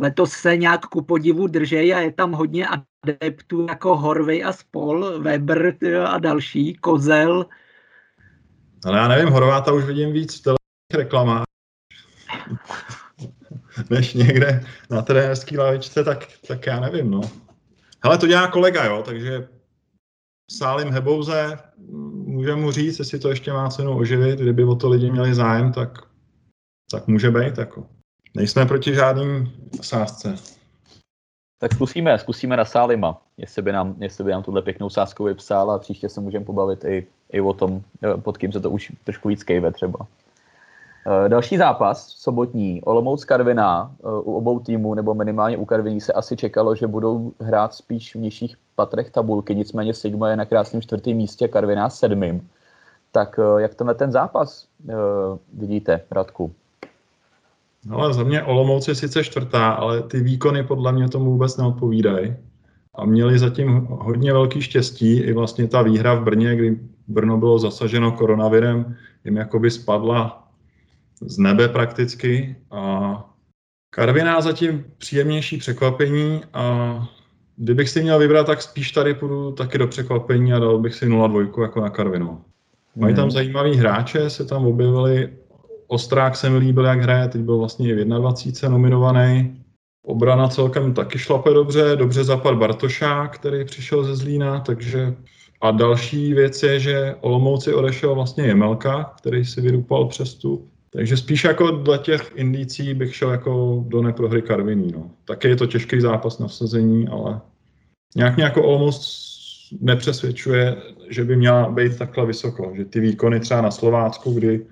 Letos 0.00 0.32
se 0.32 0.56
nějak 0.56 0.86
ku 0.86 1.02
podivu 1.02 1.46
držej 1.46 1.94
a 1.94 2.00
je 2.00 2.12
tam 2.12 2.32
hodně 2.32 2.66
adeptů 2.68 3.66
jako 3.68 3.96
Horvej 3.96 4.44
a 4.44 4.52
Spol, 4.52 5.20
Weber 5.20 5.76
a 6.06 6.18
další, 6.18 6.74
Kozel. 6.74 7.46
Ale 8.84 8.98
já 8.98 9.08
nevím, 9.08 9.28
Horváta 9.28 9.72
už 9.72 9.84
vidím 9.84 10.12
víc 10.12 10.40
v 10.40 10.42
televizních 10.42 10.94
reklamách 10.94 11.44
než 13.90 14.14
někde 14.14 14.64
na 14.90 15.02
trenérský 15.02 15.58
lavičce, 15.58 16.04
tak, 16.04 16.26
tak 16.48 16.66
já 16.66 16.80
nevím, 16.80 17.10
no. 17.10 17.20
Hele, 18.04 18.18
to 18.18 18.26
dělá 18.26 18.48
kolega, 18.50 18.84
jo, 18.84 19.02
takže 19.06 19.48
Sálim 20.50 20.90
Hebouze, 20.90 21.58
může 22.12 22.54
mu 22.54 22.70
říct, 22.70 22.98
jestli 22.98 23.18
to 23.18 23.28
ještě 23.28 23.52
má 23.52 23.68
cenu 23.68 23.98
oživit, 23.98 24.40
kdyby 24.40 24.64
o 24.64 24.74
to 24.74 24.88
lidi 24.88 25.10
měli 25.10 25.34
zájem, 25.34 25.72
tak, 25.72 25.98
tak 26.90 27.06
může 27.06 27.30
být, 27.30 27.58
jako. 27.58 27.86
Nejsme 28.34 28.66
proti 28.66 28.94
žádným 28.94 29.52
sázce. 29.82 30.34
Tak 31.58 31.74
zkusíme, 31.74 32.18
zkusíme 32.18 32.56
na 32.56 32.64
Sálima, 32.64 33.22
jestli 33.36 33.62
by 33.62 33.72
nám, 33.72 33.94
jestli 33.98 34.24
by 34.24 34.30
nám 34.30 34.42
tuhle 34.42 34.62
pěknou 34.62 34.90
sázku 34.90 35.24
vypsal 35.24 35.70
a 35.70 35.78
příště 35.78 36.08
se 36.08 36.20
můžeme 36.20 36.44
pobavit 36.44 36.84
i, 36.84 37.06
i 37.32 37.40
o 37.40 37.52
tom, 37.52 37.82
pod 38.22 38.38
kým 38.38 38.52
se 38.52 38.60
to 38.60 38.70
už 38.70 38.92
trošku 39.04 39.28
víc 39.28 39.44
kejve 39.44 39.72
třeba. 39.72 40.06
Eh, 41.06 41.28
další 41.28 41.56
zápas, 41.56 42.08
sobotní, 42.08 42.82
Olomouc 42.82 43.24
Karviná, 43.24 43.92
eh, 44.00 44.02
u 44.04 44.34
obou 44.34 44.60
týmů, 44.60 44.94
nebo 44.94 45.14
minimálně 45.14 45.56
u 45.56 45.64
Karviní 45.64 46.00
se 46.00 46.12
asi 46.12 46.36
čekalo, 46.36 46.74
že 46.74 46.86
budou 46.86 47.32
hrát 47.40 47.74
spíš 47.74 48.14
v 48.14 48.18
nižších 48.18 48.56
patrech 48.74 49.10
tabulky, 49.10 49.54
nicméně 49.54 49.94
Sigma 49.94 50.30
je 50.30 50.36
na 50.36 50.44
krásném 50.44 50.82
čtvrtém 50.82 51.16
místě, 51.16 51.48
Karviná 51.48 51.90
sedmým. 51.90 52.48
Tak 53.12 53.38
eh, 53.38 53.62
jak 53.62 53.74
tenhle 53.74 53.94
ten 53.94 54.12
zápas 54.12 54.66
vidíte, 55.52 56.00
Radku? 56.10 56.52
No, 57.86 57.98
ale 57.98 58.14
za 58.14 58.22
mě 58.22 58.42
Olomouc 58.42 58.88
je 58.88 58.94
sice 58.94 59.24
čtvrtá, 59.24 59.70
ale 59.70 60.02
ty 60.02 60.20
výkony 60.20 60.62
podle 60.62 60.92
mě 60.92 61.08
tomu 61.08 61.30
vůbec 61.30 61.56
neodpovídají. 61.56 62.34
A 62.94 63.04
měli 63.04 63.38
zatím 63.38 63.86
hodně 63.90 64.32
velký 64.32 64.62
štěstí. 64.62 65.18
I 65.18 65.32
vlastně 65.32 65.68
ta 65.68 65.82
výhra 65.82 66.14
v 66.14 66.24
Brně, 66.24 66.56
kdy 66.56 66.80
Brno 67.08 67.38
bylo 67.38 67.58
zasaženo 67.58 68.12
koronavirem, 68.12 68.96
jim 69.24 69.36
jakoby 69.36 69.70
spadla 69.70 70.48
z 71.20 71.38
nebe 71.38 71.68
prakticky 71.68 72.56
a 72.70 73.24
Karviná 73.90 74.40
zatím 74.40 74.84
příjemnější 74.98 75.56
překvapení 75.56 76.40
a 76.52 77.08
kdybych 77.56 77.88
si 77.88 78.02
měl 78.02 78.18
vybrat, 78.18 78.46
tak 78.46 78.62
spíš 78.62 78.92
tady 78.92 79.14
půjdu 79.14 79.52
taky 79.52 79.78
do 79.78 79.86
překvapení 79.86 80.52
a 80.52 80.58
dal 80.58 80.78
bych 80.78 80.94
si 80.94 81.08
0-2 81.08 81.62
jako 81.62 81.80
na 81.80 81.90
Karvinu. 81.90 82.44
Mají 82.96 83.14
tam 83.14 83.22
hmm. 83.22 83.30
zajímavý 83.30 83.76
hráče, 83.76 84.30
se 84.30 84.44
tam 84.44 84.66
objevili. 84.66 85.30
Ostrák 85.92 86.36
se 86.36 86.50
mi 86.50 86.58
líbil, 86.58 86.84
jak 86.84 87.00
hraje, 87.00 87.28
teď 87.28 87.40
byl 87.40 87.58
vlastně 87.58 87.88
i 87.88 87.94
v 87.94 88.04
21 88.04 88.68
nominovaný. 88.68 89.62
Obrana 90.06 90.48
celkem 90.48 90.94
taky 90.94 91.18
šlape 91.18 91.50
dobře, 91.50 91.96
dobře 91.96 92.24
zapad 92.24 92.54
Bartošák, 92.54 93.34
který 93.34 93.64
přišel 93.64 94.04
ze 94.04 94.16
Zlína, 94.16 94.60
takže 94.60 95.14
a 95.60 95.70
další 95.70 96.34
věc 96.34 96.62
je, 96.62 96.80
že 96.80 97.14
Olomouci 97.20 97.74
odešel 97.74 98.14
vlastně 98.14 98.44
Jemelka, 98.44 99.14
který 99.18 99.44
si 99.44 99.60
vydupal 99.60 100.06
přestup. 100.06 100.70
Takže 100.92 101.16
spíš 101.16 101.44
jako 101.44 101.70
dle 101.70 101.98
těch 101.98 102.32
indicí 102.34 102.94
bych 102.94 103.16
šel 103.16 103.30
jako 103.30 103.84
do 103.88 104.02
neprohry 104.02 104.42
Karviní. 104.42 104.92
No. 104.92 105.10
Taky 105.24 105.48
je 105.48 105.56
to 105.56 105.66
těžký 105.66 106.00
zápas 106.00 106.38
na 106.38 106.46
vsazení, 106.46 107.08
ale 107.08 107.40
nějak 108.16 108.36
mě 108.36 108.44
jako 108.44 108.64
almost 108.68 109.30
nepřesvědčuje, 109.80 110.76
že 111.08 111.24
by 111.24 111.36
měla 111.36 111.70
být 111.70 111.98
takhle 111.98 112.26
vysoko. 112.26 112.72
Že 112.76 112.84
ty 112.84 113.00
výkony 113.00 113.40
třeba 113.40 113.60
na 113.60 113.70
Slovácku, 113.70 114.32
kdy 114.32 114.66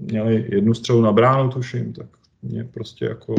měli 0.00 0.48
jednu 0.48 0.74
střelu 0.74 1.00
na 1.00 1.12
bránu, 1.12 1.50
tuším, 1.50 1.92
tak 1.92 2.06
mě 2.42 2.64
prostě 2.64 3.04
jako 3.04 3.34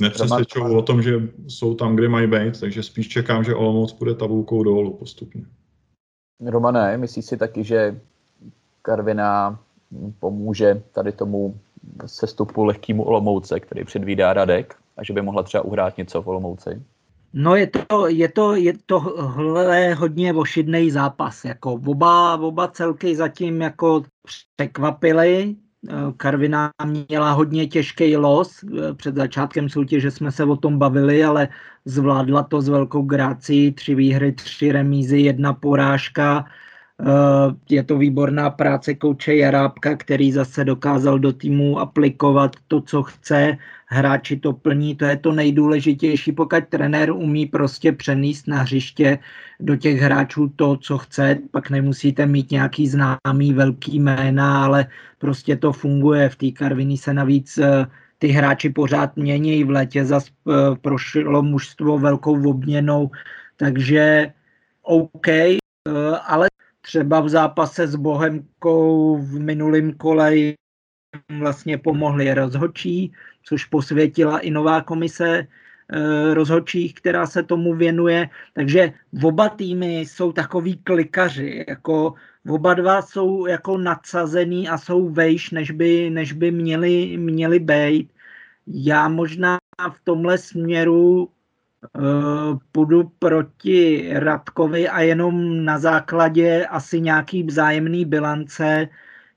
nepřesvědčují 0.00 0.76
o 0.76 0.82
tom, 0.82 1.02
že 1.02 1.28
jsou 1.48 1.74
tam, 1.74 1.96
kde 1.96 2.08
mají 2.08 2.26
být, 2.26 2.60
takže 2.60 2.82
spíš 2.82 3.08
čekám, 3.08 3.44
že 3.44 3.54
Olomouc 3.54 3.92
bude 3.92 4.14
tabulkou 4.14 4.62
dolů 4.62 4.96
postupně. 4.96 5.42
Romane, 6.46 6.96
myslíš 6.98 7.24
si 7.24 7.36
taky, 7.36 7.64
že 7.64 8.00
Karviná 8.82 9.60
pomůže 10.20 10.82
tady 10.92 11.12
tomu 11.12 11.58
sestupu 12.06 12.64
lehkému 12.64 13.02
Olomouce, 13.02 13.60
který 13.60 13.84
předvídá 13.84 14.32
Radek 14.32 14.76
a 14.96 15.04
že 15.04 15.12
by 15.12 15.22
mohla 15.22 15.42
třeba 15.42 15.64
uhrát 15.64 15.96
něco 15.96 16.22
v 16.22 16.28
Olomouci? 16.28 16.82
No 17.32 17.56
je 17.56 17.66
to, 17.66 18.08
je 18.08 18.28
to, 18.28 18.54
je 18.54 18.72
to 18.86 19.00
hle, 19.00 19.94
hodně 19.94 20.34
ošidný 20.34 20.90
zápas. 20.90 21.44
Jako 21.44 21.72
oba, 21.72 22.40
oba 22.40 22.68
celky 22.68 23.16
zatím 23.16 23.60
jako 23.60 24.02
překvapily. 24.56 25.56
Karvina 26.16 26.70
měla 26.84 27.32
hodně 27.32 27.66
těžký 27.66 28.16
los. 28.16 28.64
Před 28.96 29.14
začátkem 29.14 29.68
soutěže 29.68 30.10
jsme 30.10 30.32
se 30.32 30.44
o 30.44 30.56
tom 30.56 30.78
bavili, 30.78 31.24
ale 31.24 31.48
zvládla 31.84 32.42
to 32.42 32.62
s 32.62 32.68
velkou 32.68 33.02
grácí. 33.02 33.72
Tři 33.72 33.94
výhry, 33.94 34.32
tři 34.32 34.72
remízy, 34.72 35.18
jedna 35.18 35.52
porážka. 35.52 36.44
Eh, 37.00 37.54
je 37.70 37.82
to 37.82 37.98
výborná 37.98 38.50
práce 38.50 38.94
kouče 38.94 39.36
Jarábka, 39.36 39.96
který 39.96 40.32
zase 40.32 40.64
dokázal 40.64 41.18
do 41.18 41.32
týmu 41.32 41.78
aplikovat 41.78 42.56
to, 42.68 42.80
co 42.80 43.02
chce. 43.02 43.56
Hráči 43.86 44.36
to 44.36 44.52
plní, 44.52 44.96
to 44.96 45.04
je 45.04 45.16
to 45.16 45.32
nejdůležitější, 45.32 46.32
pokud 46.32 46.64
trenér 46.68 47.10
umí 47.10 47.46
prostě 47.46 47.92
přenést 47.92 48.48
na 48.48 48.58
hřiště 48.58 49.18
do 49.60 49.76
těch 49.76 50.00
hráčů 50.00 50.52
to, 50.56 50.76
co 50.76 50.98
chce, 50.98 51.38
pak 51.50 51.70
nemusíte 51.70 52.26
mít 52.26 52.50
nějaký 52.50 52.88
známý 52.88 53.52
velký 53.52 54.00
jména, 54.00 54.64
ale 54.64 54.86
prostě 55.18 55.56
to 55.56 55.72
funguje. 55.72 56.28
V 56.28 56.36
té 56.36 56.50
Karviní 56.50 56.98
se 56.98 57.14
navíc 57.14 57.58
eh, 57.58 57.86
ty 58.18 58.28
hráči 58.28 58.70
pořád 58.70 59.16
mění, 59.16 59.64
v 59.64 59.70
létě 59.70 60.04
zase 60.04 60.30
eh, 60.30 60.52
prošlo 60.80 61.42
mužstvo 61.42 61.98
velkou 61.98 62.50
obměnou, 62.50 63.10
takže 63.56 64.32
OK, 64.82 65.28
ale 66.26 66.47
třeba 66.88 67.20
v 67.20 67.28
zápase 67.28 67.86
s 67.86 67.96
Bohemkou 67.96 69.16
v 69.16 69.40
minulém 69.40 69.92
kole 69.92 70.32
vlastně 71.38 71.78
pomohli 71.78 72.34
rozhodčí, 72.34 73.12
což 73.42 73.64
posvětila 73.64 74.38
i 74.38 74.50
nová 74.50 74.80
komise 74.80 75.44
eh, 75.44 76.34
rozhodčích, 76.34 76.94
která 76.94 77.26
se 77.26 77.42
tomu 77.42 77.74
věnuje. 77.76 78.28
Takže 78.52 78.92
oba 79.22 79.48
týmy 79.48 80.00
jsou 80.00 80.32
takový 80.32 80.76
klikaři, 80.76 81.64
jako 81.68 82.14
oba 82.48 82.74
dva 82.74 83.02
jsou 83.02 83.46
jako 83.46 83.78
nadsazený 83.78 84.68
a 84.68 84.78
jsou 84.78 85.08
vejš, 85.12 85.50
než 85.50 85.70
by, 85.70 86.10
než 86.10 86.32
by 86.32 86.50
měli, 86.50 87.16
měli 87.16 87.58
být. 87.58 88.12
Já 88.66 89.08
možná 89.08 89.58
v 89.92 90.00
tomhle 90.04 90.38
směru 90.38 91.28
půjdu 92.72 93.12
proti 93.18 94.10
Radkovi 94.12 94.88
a 94.88 95.00
jenom 95.00 95.64
na 95.64 95.78
základě 95.78 96.66
asi 96.66 97.00
nějaký 97.00 97.42
vzájemný 97.42 98.04
bilance, 98.04 98.88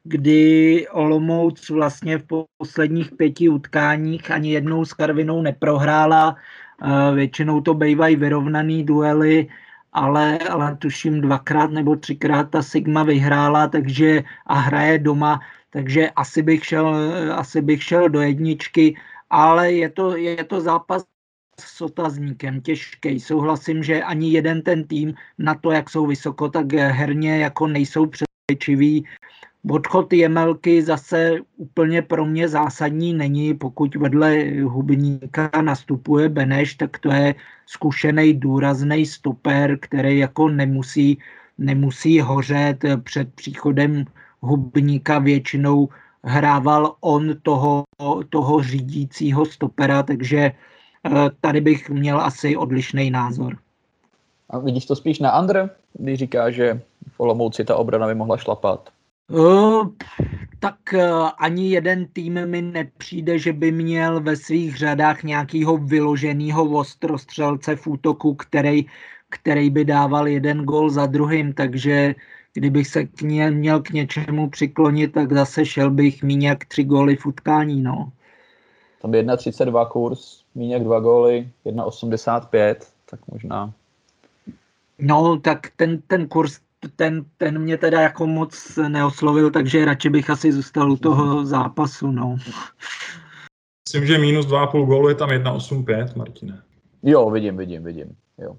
kdy 0.04 0.88
Olomouc 0.92 1.70
vlastně 1.70 2.18
v 2.18 2.26
posledních 2.58 3.12
pěti 3.12 3.50
utkáních 3.50 4.32
ani 4.32 4.54
jednou 4.54 4.86
s 4.86 4.94
Karvinou 4.94 5.42
neprohrála. 5.42 6.36
Eh, 6.84 7.16
většinou 7.16 7.62
to 7.62 7.74
bývají 7.74 8.16
vyrovnaný 8.16 8.84
duely, 8.84 9.48
ale, 9.94 10.38
ale 10.40 10.76
tuším 10.76 11.22
dvakrát 11.22 11.72
nebo 11.72 11.96
třikrát 11.96 12.50
ta 12.50 12.62
Sigma 12.62 13.04
vyhrála 13.04 13.68
takže 13.68 14.24
a 14.48 14.56
hraje 14.56 15.00
doma, 15.00 15.40
takže 15.70 16.10
asi 16.10 16.42
bych 16.42 16.66
šel, 16.66 16.96
asi 17.34 17.62
bych 17.62 17.84
šel 17.84 18.10
do 18.10 18.22
jedničky, 18.22 18.98
ale 19.30 19.72
je 19.72 19.90
to, 19.90 20.18
je 20.18 20.44
to 20.44 20.62
zápas 20.62 21.11
s 21.60 21.82
otazníkem, 21.82 22.62
těžký. 22.62 23.20
Souhlasím, 23.20 23.84
že 23.84 24.04
ani 24.04 24.32
jeden 24.32 24.62
ten 24.62 24.84
tým 24.84 25.14
na 25.38 25.56
to, 25.56 25.72
jak 25.72 25.90
jsou 25.90 26.08
vysoko, 26.08 26.50
tak 26.50 26.74
herně 26.74 27.38
jako 27.38 27.68
nejsou 27.68 28.06
přesvědčivý. 28.06 29.06
Odchod 29.70 30.14
Jemelky 30.14 30.82
zase 30.82 31.36
úplně 31.58 32.02
pro 32.02 32.26
mě 32.26 32.48
zásadní 32.50 33.14
není. 33.14 33.54
Pokud 33.54 33.96
vedle 33.96 34.38
Hubníka 34.64 35.50
nastupuje 35.62 36.30
Beneš, 36.30 36.76
tak 36.76 36.98
to 36.98 37.12
je 37.12 37.36
zkušený, 37.66 38.34
důrazný 38.34 39.06
stoper, 39.06 39.78
který 39.80 40.20
jako 40.20 40.50
nemusí, 40.50 41.18
nemusí 41.58 42.20
hořet 42.22 42.86
před 43.04 43.34
příchodem 43.34 44.06
Hubníka 44.42 45.20
většinou 45.20 45.90
hrával 46.24 46.96
on 47.02 47.36
toho, 47.42 47.84
toho 48.30 48.64
řídícího 48.64 49.46
stopera, 49.46 50.04
takže 50.04 50.52
tady 51.42 51.62
bych 51.62 51.90
měl 51.90 52.22
asi 52.22 52.56
odlišný 52.56 53.12
názor. 53.12 53.58
A 54.50 54.60
vidíš 54.60 54.86
to 54.86 54.96
spíš 54.96 55.20
na 55.20 55.30
Andr, 55.30 55.70
když 55.94 56.20
říká, 56.20 56.52
že 56.52 56.82
v 57.12 57.20
Olomouci 57.20 57.66
ta 57.66 57.76
obrana 57.76 58.08
by 58.08 58.16
mohla 58.16 58.38
šlapat? 58.38 58.90
Uh, 59.32 59.88
tak 60.60 60.76
uh, 60.94 61.30
ani 61.38 61.70
jeden 61.70 62.06
tým 62.06 62.46
mi 62.46 62.62
nepřijde, 62.62 63.40
že 63.40 63.54
by 63.54 63.72
měl 63.72 64.20
ve 64.22 64.36
svých 64.36 64.78
řadách 64.78 65.24
nějakého 65.24 65.78
vyloženého 65.78 66.64
ostrostřelce 66.66 67.76
v 67.76 67.88
útoku, 67.88 68.36
který, 68.36 68.86
který 69.30 69.70
by 69.70 69.86
dával 69.86 70.28
jeden 70.28 70.64
gol 70.64 70.90
za 70.90 71.06
druhým, 71.06 71.54
takže 71.54 72.16
kdybych 72.54 72.88
se 72.88 73.06
k 73.06 73.22
ně, 73.22 73.52
měl 73.52 73.82
k 73.82 73.90
něčemu 73.90 74.50
přiklonit, 74.50 75.14
tak 75.14 75.34
zase 75.34 75.66
šel 75.66 75.92
bych 75.92 76.24
mít 76.24 76.44
jak 76.44 76.66
tři 76.66 76.84
góly 76.84 77.16
v 77.16 77.26
utkání. 77.26 77.82
No. 77.82 78.12
Tam 79.02 79.14
je 79.14 79.24
1,32 79.24 79.88
kurz, 79.88 80.44
míň 80.56 80.70
jak 80.70 80.84
dva 80.84 81.00
góly, 81.00 81.50
1,85, 81.66 82.76
tak 83.10 83.20
možná. 83.32 83.74
No, 85.00 85.40
tak 85.40 85.72
ten, 85.76 86.02
ten 86.02 86.28
kurz, 86.28 86.60
ten, 86.96 87.26
ten 87.38 87.60
mě 87.60 87.78
teda 87.78 88.02
jako 88.02 88.28
moc 88.28 88.80
neoslovil, 88.88 89.52
takže 89.52 89.86
radši 89.86 90.10
bych 90.10 90.30
asi 90.30 90.52
zůstal 90.52 90.92
u 90.92 90.98
toho 90.98 91.46
zápasu, 91.46 92.12
no. 92.12 92.38
Myslím, 93.90 94.08
že 94.08 94.18
minus 94.18 94.46
2,5 94.46 94.86
gólu 94.86 95.10
je 95.10 95.16
tam 95.16 95.30
1,85, 95.30 96.18
Martine. 96.18 96.64
Jo, 97.04 97.30
vidím, 97.30 97.58
vidím, 97.58 97.84
vidím, 97.84 98.16
jo. 98.38 98.58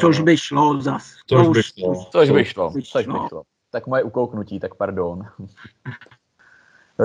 Což 0.00 0.20
by 0.20 0.36
šlo 0.36 0.80
zas. 0.80 1.14
Což 1.26 1.48
by 1.48 1.62
šlo. 1.62 2.04
Což 2.10 2.30
by 2.30 2.44
šlo, 2.44 2.72
což 2.72 3.06
by 3.06 3.12
šlo. 3.28 3.42
Tak 3.70 3.86
moje 3.86 4.02
ukouknutí, 4.02 4.60
tak 4.60 4.74
pardon. 4.74 5.24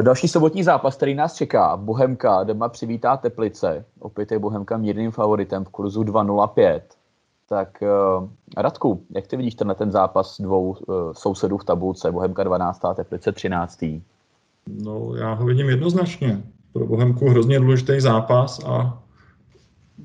Další 0.02 0.28
sobotní 0.28 0.64
zápas, 0.64 0.96
který 0.96 1.16
nás 1.16 1.36
čeká, 1.36 1.78
Bohemka 1.78 2.44
doma 2.44 2.70
přivítá 2.70 3.18
Teplice. 3.18 3.86
Opět 4.00 4.32
je 4.32 4.40
Bohemka 4.40 4.78
mírným 4.78 5.12
favoritem 5.12 5.66
v 5.66 5.70
kurzu 5.70 6.04
2.05. 6.04 6.82
Tak 7.50 7.84
uh, 8.18 8.30
Radku, 8.58 9.04
jak 9.16 9.28
ty 9.28 9.38
vidíš 9.38 9.56
ten, 9.56 9.76
ten 9.78 9.92
zápas 9.92 10.42
dvou 10.42 10.70
uh, 10.70 10.96
sousedů 11.12 11.58
v 11.58 11.64
tabulce, 11.64 12.12
Bohemka 12.12 12.44
12. 12.44 12.82
Teplice 12.96 13.32
13. 13.32 13.84
No, 14.68 15.16
já 15.16 15.34
ho 15.34 15.46
vidím 15.46 15.70
jednoznačně. 15.70 16.44
Pro 16.74 16.88
Bohemku 16.88 17.30
hrozně 17.30 17.60
důležitý 17.60 18.00
zápas 18.00 18.60
a 18.66 19.04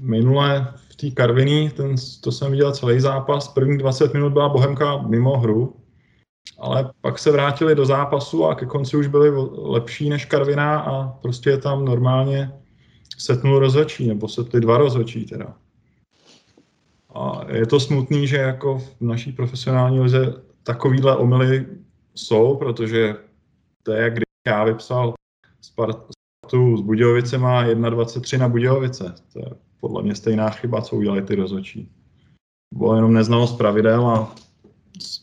minule 0.00 0.74
v 0.90 0.96
té 0.96 1.10
Karviní, 1.10 1.70
ten, 1.70 1.94
to 2.20 2.32
jsem 2.32 2.50
viděl 2.50 2.72
celý 2.72 3.00
zápas, 3.00 3.48
první 3.48 3.78
20 3.78 4.14
minut 4.14 4.32
byla 4.32 4.48
Bohemka 4.48 5.02
mimo 5.02 5.38
hru, 5.38 5.74
ale 6.58 6.90
pak 7.00 7.18
se 7.18 7.32
vrátili 7.32 7.74
do 7.74 7.86
zápasu 7.86 8.44
a 8.44 8.54
ke 8.54 8.66
konci 8.66 8.96
už 8.96 9.06
byli 9.06 9.32
lepší 9.52 10.10
než 10.10 10.24
Karviná 10.24 10.80
a 10.80 11.08
prostě 11.08 11.50
je 11.50 11.58
tam 11.58 11.84
normálně 11.84 12.52
setnul 13.18 13.58
rozhodčí, 13.58 14.08
nebo 14.08 14.28
setli 14.28 14.60
dva 14.60 14.78
rozhodčí 14.78 15.24
teda. 15.24 15.54
A 17.14 17.40
je 17.52 17.66
to 17.66 17.80
smutný, 17.80 18.26
že 18.26 18.36
jako 18.36 18.78
v 18.78 19.00
naší 19.00 19.32
profesionální 19.32 20.00
lize 20.00 20.34
takovýhle 20.62 21.16
omily 21.16 21.66
jsou, 22.14 22.56
protože 22.56 23.16
to 23.82 23.92
je, 23.92 24.02
jak 24.02 24.12
když 24.12 24.24
já 24.46 24.64
vypsal 24.64 25.14
Spartu 25.60 26.76
s 26.76 26.80
Budějovicema 26.80 27.64
1.23 27.64 28.38
na 28.38 28.48
Budějovice. 28.48 29.14
To 29.32 29.38
je 29.38 29.46
podle 29.80 30.02
mě 30.02 30.14
stejná 30.14 30.50
chyba, 30.50 30.82
co 30.82 30.96
udělali 30.96 31.22
ty 31.22 31.34
rozhodčí. 31.34 31.92
Bylo 32.74 32.94
jenom 32.94 33.12
neznalost 33.14 33.58
pravidel 33.58 34.06
a 34.06 34.34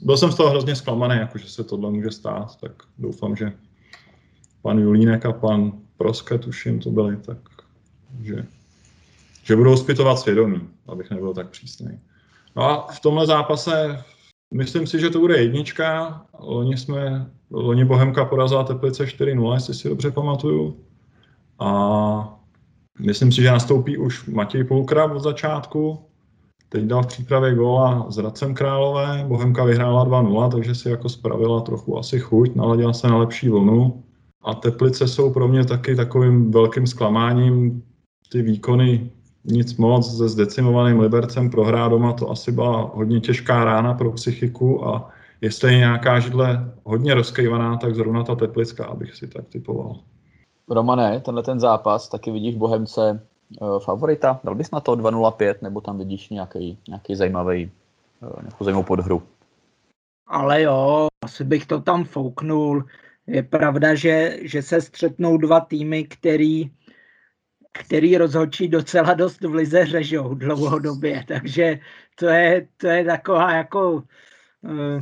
byl 0.02 0.18
jsem 0.18 0.32
z 0.32 0.36
toho 0.36 0.50
hrozně 0.50 0.76
zklamaný, 0.76 1.20
jako 1.20 1.38
že 1.38 1.50
se 1.50 1.64
tohle 1.64 1.92
může 1.92 2.12
stát, 2.12 2.60
tak 2.62 2.72
doufám, 2.98 3.36
že 3.36 3.54
pan 4.62 4.80
Julínek 4.80 5.26
a 5.26 5.32
pan 5.32 5.72
Proske, 5.98 6.38
tuším, 6.38 6.80
to 6.80 6.90
byli, 6.90 7.18
tak 7.18 7.38
že, 8.22 8.46
že 9.44 9.56
budou 9.56 9.78
zpytovat 9.78 10.20
svědomí, 10.20 10.70
abych 10.88 11.12
nebyl 11.12 11.34
tak 11.34 11.50
přísný. 11.50 12.00
No 12.56 12.64
a 12.64 12.88
v 12.92 13.00
tomhle 13.00 13.28
zápase 13.28 14.04
myslím 14.54 14.88
si, 14.88 15.00
že 15.00 15.10
to 15.10 15.20
bude 15.20 15.38
jednička. 15.38 16.22
Loni 16.40 16.78
jsme, 16.78 17.32
loni 17.52 17.86
Bohemka 17.86 18.26
porazila 18.26 18.64
Teplice 18.64 19.06
4-0, 19.06 19.54
jestli 19.54 19.74
si 19.74 19.90
dobře 19.90 20.12
pamatuju. 20.12 20.80
A 21.60 22.40
myslím 23.00 23.32
si, 23.32 23.42
že 23.42 23.52
nastoupí 23.52 23.98
už 23.98 24.26
Matěj 24.28 24.64
Pulkra 24.64 25.12
od 25.12 25.20
začátku. 25.20 26.05
Teď 26.76 26.84
dal 26.84 27.04
v 27.04 27.08
přípravě 27.08 27.56
góla 27.56 28.06
s 28.10 28.18
Radcem 28.18 28.54
Králové, 28.54 29.26
Bohemka 29.28 29.64
vyhrála 29.64 30.06
2-0, 30.06 30.52
takže 30.52 30.76
si 30.76 30.90
jako 30.90 31.10
spravila 31.10 31.62
trochu 31.62 31.98
asi 31.98 32.20
chuť, 32.20 32.56
naladila 32.56 32.94
se 32.94 33.08
na 33.08 33.18
lepší 33.18 33.50
vlnu. 33.50 34.04
A 34.44 34.54
Teplice 34.54 35.08
jsou 35.08 35.34
pro 35.34 35.48
mě 35.48 35.66
taky 35.66 35.96
takovým 35.96 36.52
velkým 36.52 36.88
zklamáním. 36.88 37.84
Ty 38.32 38.42
výkony 38.42 39.12
nic 39.46 39.78
moc, 39.78 40.18
se 40.18 40.30
zdecimovaným 40.30 41.00
Libercem 41.00 41.50
prohrá 41.50 41.88
doma, 41.88 42.14
to 42.14 42.32
asi 42.32 42.52
byla 42.52 42.92
hodně 42.96 43.20
těžká 43.20 43.66
rána 43.66 43.94
pro 43.94 44.12
psychiku 44.12 44.88
a 44.88 45.10
jestli 45.42 45.72
je 45.72 45.78
nějaká 45.78 46.20
židle 46.20 46.74
hodně 46.84 47.14
rozkejvaná, 47.14 47.78
tak 47.78 47.96
zrovna 47.96 48.24
ta 48.24 48.36
Teplická, 48.36 48.86
abych 48.86 49.16
si 49.16 49.28
tak 49.28 49.48
typoval. 49.48 49.96
Romane, 50.70 51.22
tenhle 51.26 51.44
ten 51.44 51.60
zápas 51.60 52.10
taky 52.10 52.32
vidíš 52.32 52.56
Bohemce 52.56 53.28
favorita? 53.80 54.40
Dal 54.44 54.56
bys 54.56 54.72
na 54.72 54.80
to 54.80 54.96
2.05 54.96 55.56
nebo 55.62 55.82
tam 55.82 55.98
vidíš 55.98 56.30
nějaký, 56.30 56.78
nějaký 56.88 57.16
zajímavý, 57.16 57.72
nějakou 58.42 58.64
zajímavou 58.64 58.84
podhru? 58.84 59.24
Ale 60.28 60.62
jo, 60.62 61.08
asi 61.22 61.44
bych 61.44 61.66
to 61.66 61.82
tam 61.82 62.04
fouknul. 62.04 62.86
Je 63.28 63.44
pravda, 63.44 63.96
že, 63.96 64.38
že 64.42 64.62
se 64.62 64.82
střetnou 64.82 65.38
dva 65.38 65.60
týmy, 65.60 66.04
který, 66.04 66.72
který 67.72 68.18
rozhodčí 68.18 68.68
docela 68.68 69.14
dost 69.14 69.42
v 69.42 69.54
lize 69.54 69.86
řežou 69.86 70.34
dlouhodobě, 70.34 71.24
takže 71.28 71.80
to 72.16 72.26
je, 72.26 72.68
to 72.78 72.88
je 72.88 73.06
taková 73.06 73.52
jako 73.54 74.04
uh, 74.62 75.02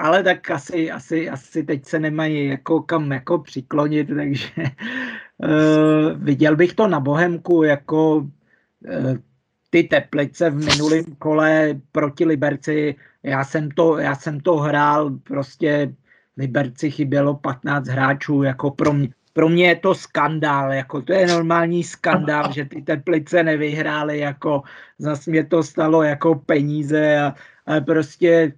ale 0.00 0.22
tak 0.22 0.50
asi, 0.50 0.90
asi, 0.90 1.28
asi 1.30 1.62
teď 1.62 1.84
se 1.84 1.98
nemají 1.98 2.46
jako 2.46 2.82
kam 2.82 3.12
jako 3.12 3.38
přiklonit, 3.38 4.08
takže 4.16 4.50
viděl 6.14 6.56
bych 6.56 6.74
to 6.74 6.88
na 6.88 7.00
Bohemku 7.00 7.62
jako 7.62 8.16
uh, 8.16 9.16
ty 9.70 9.82
teplice 9.82 10.50
v 10.50 10.64
minulém 10.64 11.04
kole 11.18 11.80
proti 11.92 12.24
Liberci, 12.24 12.94
já 13.22 13.44
jsem 13.44 13.70
to, 13.70 13.98
já 13.98 14.14
jsem 14.14 14.40
to 14.40 14.56
hrál, 14.56 15.10
prostě 15.10 15.94
Liberci 16.36 16.90
chybělo 16.90 17.34
15 17.34 17.88
hráčů, 17.88 18.42
jako 18.42 18.70
pro 18.70 18.92
mě, 18.92 19.08
pro 19.32 19.48
mě 19.48 19.68
je 19.68 19.76
to 19.76 19.94
skandál, 19.94 20.72
jako 20.72 21.02
to 21.02 21.12
je 21.12 21.26
normální 21.26 21.84
skandál, 21.84 22.52
že 22.52 22.64
ty 22.64 22.82
teplice 22.82 23.42
nevyhrály, 23.42 24.18
jako 24.18 24.62
zase 24.98 25.30
mě 25.30 25.44
to 25.44 25.62
stalo 25.62 26.02
jako 26.02 26.34
peníze 26.34 27.18
a, 27.18 27.34
a 27.66 27.80
prostě 27.80 28.52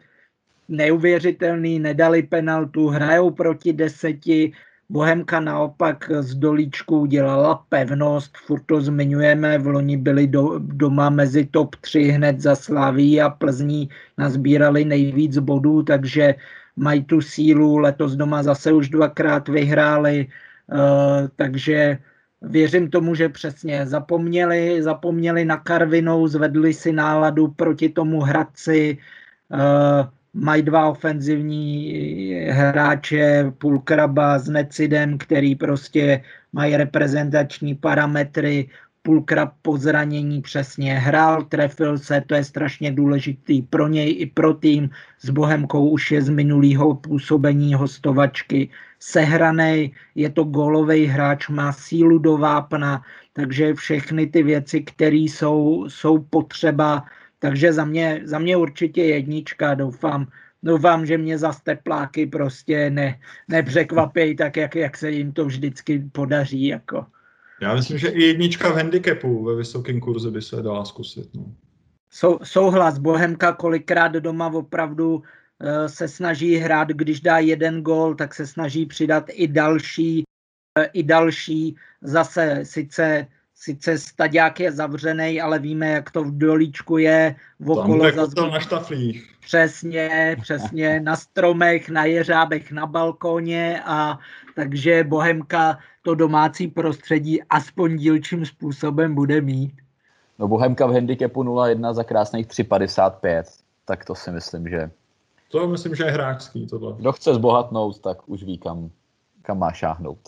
neuvěřitelný, 0.69 1.79
nedali 1.79 2.23
penaltu, 2.23 2.89
hrajou 2.89 3.31
proti 3.31 3.73
deseti, 3.73 4.53
Bohemka 4.93 5.41
naopak 5.41 6.11
z 6.21 6.35
dolíčku 6.35 7.01
udělala 7.01 7.65
pevnost, 7.69 8.37
furt 8.37 8.63
to 8.67 8.81
zmiňujeme, 8.81 9.59
v 9.59 9.67
loni 9.67 9.97
byli 9.97 10.27
do, 10.27 10.59
doma 10.59 11.11
mezi 11.11 11.49
top 11.49 11.77
3 11.77 12.03
hned 12.03 12.41
za 12.41 12.55
Slaví 12.57 13.21
a 13.21 13.31
Plzní 13.31 13.89
nazbírali 14.19 14.85
nejvíc 14.85 15.39
bodů, 15.39 15.83
takže 15.83 16.35
mají 16.77 17.05
tu 17.05 17.21
sílu, 17.21 17.77
letos 17.77 18.13
doma 18.17 18.43
zase 18.43 18.73
už 18.73 18.89
dvakrát 18.89 19.49
vyhráli, 19.49 20.29
uh, 20.73 21.29
takže 21.37 21.99
věřím 22.43 22.91
tomu, 22.91 23.15
že 23.15 23.29
přesně 23.29 23.87
zapomněli, 23.87 24.83
zapomněli 24.83 25.45
na 25.45 25.57
Karvinou, 25.57 26.29
zvedli 26.29 26.75
si 26.75 26.93
náladu 26.93 27.49
proti 27.49 27.89
tomu 27.89 28.21
Hradci, 28.21 28.99
uh, 29.49 30.05
mají 30.35 30.63
dva 30.63 30.89
ofenzivní 30.89 31.93
hráče, 32.49 33.53
Pulkraba 33.59 34.39
s 34.39 34.49
Necidem, 34.49 35.19
který 35.19 35.55
prostě 35.55 36.23
mají 36.53 36.77
reprezentační 36.77 37.75
parametry, 37.75 38.69
Pulkrab 39.03 39.53
po 39.63 39.77
zranění 39.77 40.43
přesně 40.43 40.95
hrál, 40.99 41.43
trefil 41.43 41.99
se, 41.99 42.23
to 42.27 42.35
je 42.35 42.45
strašně 42.45 42.93
důležitý 42.93 43.63
pro 43.63 43.89
něj 43.89 44.17
i 44.19 44.27
pro 44.27 44.55
tým. 44.55 44.91
S 45.21 45.31
Bohemkou 45.31 45.89
už 45.89 46.11
je 46.11 46.23
z 46.23 46.29
minulého 46.29 46.95
působení 46.95 47.75
hostovačky 47.75 48.71
sehranej, 48.99 49.91
je 50.15 50.31
to 50.31 50.45
golový 50.45 51.07
hráč, 51.07 51.49
má 51.49 51.73
sílu 51.73 52.19
do 52.19 52.39
vápna, 52.39 53.03
takže 53.33 53.75
všechny 53.75 54.27
ty 54.27 54.43
věci, 54.43 54.81
které 54.81 55.17
jsou, 55.17 55.85
jsou 55.89 56.19
potřeba, 56.19 57.05
takže 57.43 57.73
za 57.73 57.85
mě, 57.85 58.23
za 58.25 58.39
mě 58.39 58.57
určitě 58.57 59.05
jednička, 59.05 59.75
doufám, 59.75 60.27
doufám, 60.63 61.07
že 61.07 61.19
mě 61.19 61.39
za 61.39 61.53
tepláky 61.53 62.27
prostě 62.27 62.91
ne, 62.91 63.21
nepřekvapí 63.49 64.37
tak, 64.37 64.57
jak, 64.57 64.75
jak 64.75 64.97
se 64.97 65.11
jim 65.11 65.33
to 65.33 65.45
vždycky 65.45 65.99
podaří. 66.13 66.67
Jako. 66.67 67.07
Já 67.61 67.75
myslím, 67.75 67.99
že 67.99 68.09
i 68.09 68.23
jednička 68.23 68.73
v 68.73 68.77
handicapu 68.77 69.45
ve 69.45 69.57
vysokém 69.57 70.01
kurze 70.01 70.31
by 70.31 70.43
se 70.43 70.63
dala 70.63 70.85
zkusit. 70.85 71.35
No. 71.35 71.55
Sou, 72.11 72.39
souhlas, 72.43 72.99
Bohemka 72.99 73.53
kolikrát 73.53 74.13
doma 74.13 74.47
opravdu 74.47 75.15
uh, 75.15 75.23
se 75.87 76.09
snaží 76.09 76.57
hrát, 76.57 76.89
když 76.89 77.21
dá 77.21 77.39
jeden 77.39 77.83
gol, 77.83 78.15
tak 78.15 78.35
se 78.35 78.47
snaží 78.47 78.87
přidat 78.87 79.25
i 79.33 79.49
další, 79.49 80.23
uh, 80.79 80.85
i 80.93 81.03
další. 81.03 81.77
Zase 82.03 82.61
sice 82.63 83.27
sice 83.63 83.99
staďák 83.99 84.61
je 84.61 84.73
zavřený, 84.73 85.41
ale 85.41 85.59
víme, 85.59 85.91
jak 85.91 86.11
to 86.11 86.25
v 86.25 86.39
dolíčku 86.39 86.99
je. 86.99 87.35
V 87.61 87.71
okolo 87.71 88.05
Tam 88.05 88.15
zazví... 88.15 88.51
na 88.51 88.61
štaflích. 88.61 89.35
Přesně, 89.41 90.37
přesně, 90.43 91.01
na 91.01 91.17
stromech, 91.17 91.89
na 91.89 92.05
jeřábech, 92.05 92.73
na 92.73 92.87
balkóně 92.87 93.83
a 93.87 94.19
takže 94.57 95.05
Bohemka 95.05 95.79
to 96.03 96.15
domácí 96.15 96.69
prostředí 96.69 97.43
aspoň 97.43 97.97
dílčím 97.97 98.47
způsobem 98.47 99.15
bude 99.15 99.41
mít. 99.41 99.73
No 100.39 100.49
Bohemka 100.49 100.87
v 100.87 100.93
handicapu 100.93 101.43
0-1 101.43 101.95
za 101.95 102.05
krásných 102.05 102.47
3,55, 102.47 103.43
tak 103.85 104.05
to 104.05 104.15
si 104.15 104.31
myslím, 104.31 104.69
že... 104.69 104.91
To 105.51 105.69
myslím, 105.69 105.95
že 105.95 106.05
je 106.05 106.11
hráčský 106.11 106.67
tohle. 106.67 106.95
Kdo 106.99 107.13
chce 107.13 107.35
zbohatnout, 107.35 108.01
tak 108.01 108.29
už 108.29 108.43
ví, 108.43 108.59
kam, 108.59 108.91
kam 109.43 109.59
má 109.59 109.73
šáhnout 109.73 110.19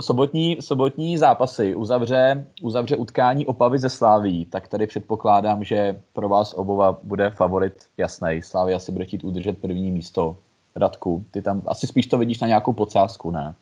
sobotní, 0.00 0.56
sobotní 0.60 1.18
zápasy 1.18 1.74
uzavře, 1.74 2.46
uzavře 2.62 2.96
utkání 2.96 3.46
Opavy 3.46 3.78
ze 3.78 3.88
Sláví, 3.88 4.46
tak 4.46 4.68
tady 4.68 4.86
předpokládám, 4.86 5.64
že 5.64 6.00
pro 6.12 6.28
vás 6.28 6.54
obova 6.54 6.98
bude 7.02 7.30
favorit 7.30 7.74
jasný. 7.96 8.40
Slávy 8.42 8.74
asi 8.74 8.92
bude 8.92 9.04
chtít 9.04 9.24
udržet 9.24 9.58
první 9.58 9.92
místo. 9.92 10.36
Radku, 10.76 11.24
ty 11.30 11.42
tam 11.42 11.62
asi 11.66 11.86
spíš 11.86 12.06
to 12.06 12.18
vidíš 12.18 12.40
na 12.40 12.48
nějakou 12.48 12.72
podsázku, 12.72 13.30
ne? 13.30 13.54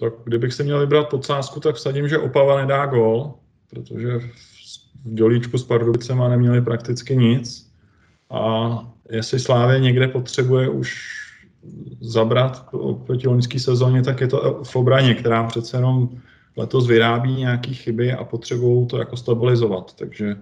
Tak 0.00 0.12
kdybych 0.24 0.54
si 0.54 0.64
měl 0.64 0.80
vybrat 0.80 1.08
podsázku, 1.08 1.60
tak 1.60 1.74
vsadím, 1.74 2.08
že 2.08 2.18
Opava 2.18 2.60
nedá 2.60 2.86
gol, 2.86 3.34
protože 3.70 4.18
v 5.04 5.14
Dolíčku 5.14 5.58
s 5.58 5.64
Pardubicema 5.64 6.28
neměli 6.28 6.62
prakticky 6.62 7.16
nic. 7.16 7.70
A 8.30 8.70
jestli 9.10 9.40
Slávě 9.40 9.80
někde 9.80 10.08
potřebuje 10.08 10.68
už 10.68 11.16
zabrat 12.00 12.68
proti 13.06 13.28
loňské 13.28 13.58
sezóně, 13.58 14.02
tak 14.02 14.20
je 14.20 14.28
to 14.28 14.60
v 14.64 14.76
obraně, 14.76 15.14
která 15.14 15.44
přece 15.44 15.76
jenom 15.76 16.08
letos 16.56 16.86
vyrábí 16.86 17.34
nějaké 17.34 17.74
chyby 17.74 18.12
a 18.12 18.24
potřebují 18.24 18.86
to 18.86 18.98
jako 18.98 19.16
stabilizovat. 19.16 19.94
Takže 19.94 20.36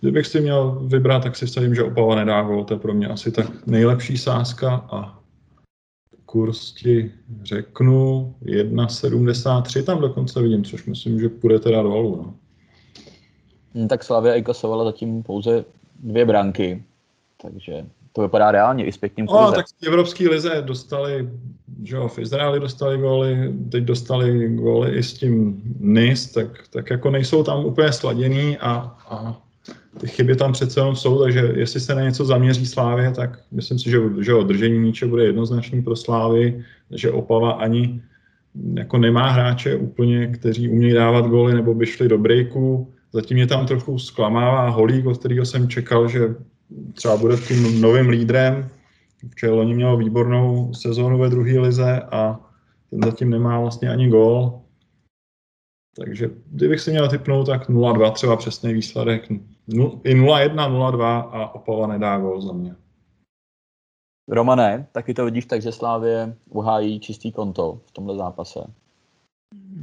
kdybych 0.00 0.26
si 0.26 0.40
měl 0.40 0.78
vybrat, 0.86 1.22
tak 1.22 1.36
si 1.36 1.46
vsadím, 1.46 1.74
že 1.74 1.82
Opava 1.82 2.14
nedá 2.14 2.42
gol. 2.42 2.64
To 2.64 2.74
je 2.74 2.80
pro 2.80 2.94
mě 2.94 3.06
asi 3.06 3.32
tak 3.32 3.66
nejlepší 3.66 4.18
sázka 4.18 4.74
a 4.74 5.18
kurz 6.26 6.72
ti 6.72 7.12
řeknu 7.42 8.34
1,73 8.42 9.84
tam 9.84 10.00
dokonce 10.00 10.42
vidím, 10.42 10.64
což 10.64 10.86
myslím, 10.86 11.20
že 11.20 11.28
půjde 11.28 11.58
teda 11.58 11.82
dolů. 11.82 12.16
No. 12.16 12.34
Hmm, 13.74 13.88
tak 13.88 14.04
Slavia 14.04 14.34
inkasovala 14.34 14.84
zatím 14.84 15.22
pouze 15.22 15.64
dvě 16.00 16.24
branky, 16.24 16.82
takže 17.42 17.86
to 18.16 18.22
vypadá 18.22 18.50
reálně 18.50 18.84
i 18.84 18.92
s 18.92 18.98
pěkným 18.98 19.26
kurzem. 19.26 19.46
No, 19.46 19.52
tak 19.52 19.66
v 19.82 19.86
Evropské 19.86 20.28
lize 20.28 20.62
dostali, 20.66 21.28
že 21.84 21.96
jo, 21.96 22.08
v 22.08 22.18
Izraeli 22.18 22.60
dostali 22.60 22.98
góly, 22.98 23.52
teď 23.72 23.84
dostali 23.84 24.48
góly 24.48 24.90
i 24.90 25.02
s 25.02 25.14
tím 25.14 25.62
NIS, 25.78 26.32
tak, 26.32 26.46
tak 26.70 26.90
jako 26.90 27.10
nejsou 27.10 27.42
tam 27.42 27.64
úplně 27.64 27.92
sladěný 27.92 28.58
a, 28.58 28.96
a 29.08 29.40
ty 30.00 30.06
chyby 30.06 30.36
tam 30.36 30.52
přece 30.52 30.80
jenom 30.80 30.96
jsou, 30.96 31.22
takže 31.22 31.52
jestli 31.54 31.80
se 31.80 31.94
na 31.94 32.02
něco 32.02 32.24
zaměří 32.24 32.66
Slávě, 32.66 33.10
tak 33.10 33.38
myslím 33.52 33.78
si, 33.78 33.90
že, 33.90 33.98
že 34.20 34.30
jo, 34.30 34.42
držení 34.42 34.78
míče 34.78 35.06
bude 35.06 35.24
jednoznačný 35.24 35.82
pro 35.82 35.96
Slávy, 35.96 36.64
že 36.90 37.10
Opava 37.10 37.52
ani 37.52 38.02
jako 38.74 38.98
nemá 38.98 39.30
hráče 39.30 39.76
úplně, 39.76 40.26
kteří 40.26 40.68
umějí 40.68 40.94
dávat 40.94 41.26
góly 41.26 41.54
nebo 41.54 41.74
by 41.74 41.86
šli 41.86 42.08
do 42.08 42.18
breaku. 42.18 42.92
Zatím 43.12 43.38
je 43.38 43.46
tam 43.46 43.66
trochu 43.66 43.98
zklamává 43.98 44.68
Holík, 44.68 45.06
od 45.06 45.18
kterého 45.18 45.46
jsem 45.46 45.68
čekal, 45.68 46.08
že 46.08 46.34
třeba 46.92 47.16
bude 47.16 47.36
tím 47.36 47.80
novým 47.80 48.08
lídrem. 48.08 48.70
V 49.42 49.42
loni 49.42 49.74
měl 49.74 49.96
výbornou 49.96 50.74
sezónu 50.74 51.18
ve 51.18 51.28
druhé 51.28 51.58
lize 51.58 52.02
a 52.02 52.40
ten 52.90 53.00
zatím 53.04 53.30
nemá 53.30 53.60
vlastně 53.60 53.90
ani 53.90 54.08
gól. 54.08 54.60
Takže 55.96 56.30
kdybych 56.46 56.80
si 56.80 56.90
měl 56.90 57.08
typnout, 57.08 57.46
tak 57.46 57.70
0-2 57.70 58.12
třeba 58.12 58.36
přesný 58.36 58.72
výsledek. 58.72 59.30
I 59.30 60.14
0-1, 60.14 60.54
0-2 60.54 61.02
a 61.32 61.54
Opava 61.54 61.86
nedá 61.86 62.18
gól 62.18 62.40
za 62.40 62.52
mě. 62.52 62.76
Romane, 64.28 64.86
taky 64.92 65.14
to 65.14 65.24
vidíš 65.24 65.46
tak, 65.46 65.62
že 65.62 65.72
Slávě 65.72 66.36
uhájí 66.48 67.00
čistý 67.00 67.32
konto 67.32 67.80
v 67.86 67.92
tomhle 67.92 68.16
zápase? 68.16 68.60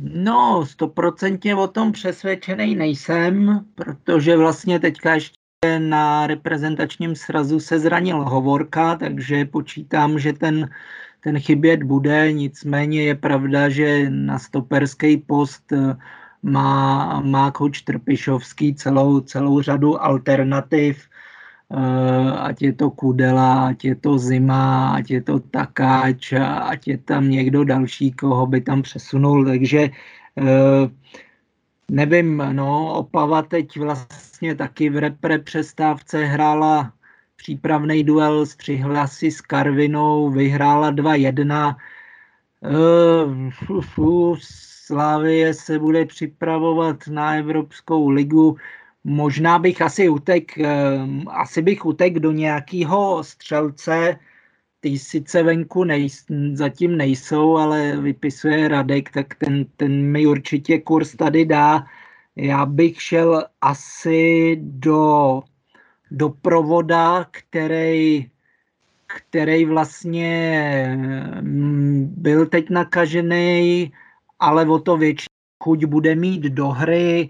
No, 0.02 0.66
stoprocentně 0.66 1.56
o 1.56 1.68
tom 1.68 1.92
přesvědčený 1.92 2.76
nejsem, 2.76 3.66
protože 3.76 4.38
vlastně 4.38 4.80
teďka 4.80 5.14
ještě 5.14 5.41
na 5.80 6.28
reprezentačním 6.28 7.16
srazu 7.16 7.60
se 7.60 7.80
zranil 7.80 8.18
Hovorka, 8.24 8.96
takže 8.96 9.46
počítám, 9.46 10.20
že 10.20 10.34
ten, 10.34 10.70
ten 11.24 11.40
chybět 11.40 11.84
bude, 11.84 12.34
nicméně 12.34 13.04
je 13.04 13.16
pravda, 13.16 13.70
že 13.70 14.10
na 14.10 14.40
stoperský 14.40 15.18
post 15.18 15.72
eh, 15.72 15.98
má, 16.44 17.22
má 17.22 17.52
coach 17.52 17.82
Trpišovský 17.82 18.76
celou, 18.76 19.22
celou 19.22 19.62
řadu 19.62 20.04
alternativ, 20.04 21.06
eh, 21.72 22.32
ať 22.32 22.62
je 22.62 22.74
to 22.74 22.90
Kudela, 22.92 23.68
ať 23.68 23.86
je 23.86 23.96
to 23.96 24.18
Zima, 24.18 24.94
ať 24.98 25.12
je 25.12 25.22
to 25.22 25.40
Takáč, 25.40 26.34
ať 26.42 26.88
je 26.88 26.98
tam 26.98 27.30
někdo 27.30 27.64
další, 27.64 28.12
koho 28.12 28.48
by 28.48 28.62
tam 28.62 28.82
přesunul, 28.82 29.46
takže 29.46 29.90
eh, 30.38 30.90
Nevím, 31.92 32.44
no, 32.52 32.94
Opava 32.94 33.42
teď 33.42 33.80
vlastně 33.80 34.56
taky 34.56 34.90
v 34.90 34.98
repre 34.98 35.40
přestávce 35.40 36.26
hrála 36.26 36.94
přípravný 37.36 38.04
duel, 38.04 38.46
střihla 38.46 39.08
si 39.08 39.32
s 39.32 39.42
Karvinou, 39.42 40.30
vyhrála 40.30 40.92
2-1. 40.92 41.76
Uh, 43.70 44.38
Slávie 44.40 45.54
se 45.54 45.80
bude 45.80 46.06
připravovat 46.06 47.08
na 47.08 47.36
Evropskou 47.36 48.10
ligu. 48.10 48.58
Možná 49.04 49.60
bych 49.60 49.82
asi 49.82 50.10
utek, 50.10 50.52
uh, 50.58 50.66
asi 51.28 51.62
bych 51.62 51.86
utek 51.86 52.20
do 52.20 52.32
nějakého 52.32 53.24
střelce, 53.24 54.20
ty 54.82 55.00
sice 55.00 55.44
venku 55.44 55.84
nej, 55.84 56.08
zatím 56.54 56.98
nejsou, 56.98 57.58
ale 57.58 57.98
vypisuje 57.98 58.68
Radek, 58.68 59.12
tak 59.12 59.36
ten, 59.36 59.66
ten 59.78 60.12
mi 60.12 60.28
určitě 60.28 60.80
kurz 60.80 61.16
tady 61.16 61.46
dá. 61.46 61.86
Já 62.36 62.66
bych 62.66 63.02
šel 63.02 63.46
asi 63.62 64.58
do, 64.62 65.42
do 66.12 66.30
provoda, 66.30 67.26
který, 67.32 68.30
který 69.08 69.66
vlastně 69.66 70.98
mm, 71.42 72.14
byl 72.18 72.46
teď 72.46 72.70
nakažený, 72.70 73.92
ale 74.40 74.66
o 74.66 74.80
to 74.80 74.98
větší 74.98 75.28
chuť 75.64 75.86
bude 75.86 76.16
mít 76.16 76.42
do 76.42 76.68
hry. 76.68 77.30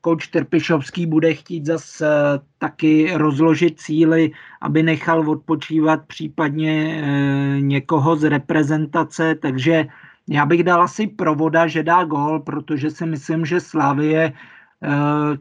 Kouč 0.00 0.28
Trpišovský 0.28 1.06
bude 1.06 1.34
chtít 1.34 1.66
zase 1.66 2.06
eh, 2.06 2.40
taky 2.58 3.10
rozložit 3.14 3.80
cíly, 3.80 4.30
aby 4.60 4.82
nechal 4.82 5.30
odpočívat 5.30 6.06
případně 6.06 7.02
eh, 7.02 7.60
někoho 7.60 8.16
z 8.16 8.24
reprezentace, 8.24 9.34
takže 9.34 9.86
já 10.28 10.46
bych 10.46 10.62
dal 10.64 10.82
asi 10.82 11.06
provoda, 11.06 11.66
že 11.66 11.82
dá 11.82 12.04
gol, 12.04 12.40
protože 12.40 12.90
si 12.90 13.06
myslím, 13.06 13.46
že 13.46 13.60
Slavie 13.60 14.32
eh, 14.32 14.88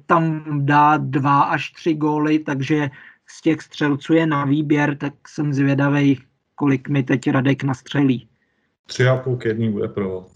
tam 0.05 0.43
dá 0.65 0.97
dva 0.97 1.41
až 1.41 1.71
tři 1.71 1.93
góly, 1.93 2.39
takže 2.39 2.89
z 3.27 3.41
těch 3.41 3.61
střelců 3.61 4.13
je 4.13 4.27
na 4.27 4.45
výběr, 4.45 4.97
tak 4.97 5.13
jsem 5.27 5.53
zvědavý, 5.53 6.19
kolik 6.55 6.89
mi 6.89 7.03
teď 7.03 7.29
Radek 7.29 7.63
nastřelí. 7.63 8.27
Tři 8.87 9.07
a 9.07 9.17
půl 9.17 9.37
k 9.37 9.45
jedný 9.45 9.71
bude 9.71 9.87
provod 9.87 10.27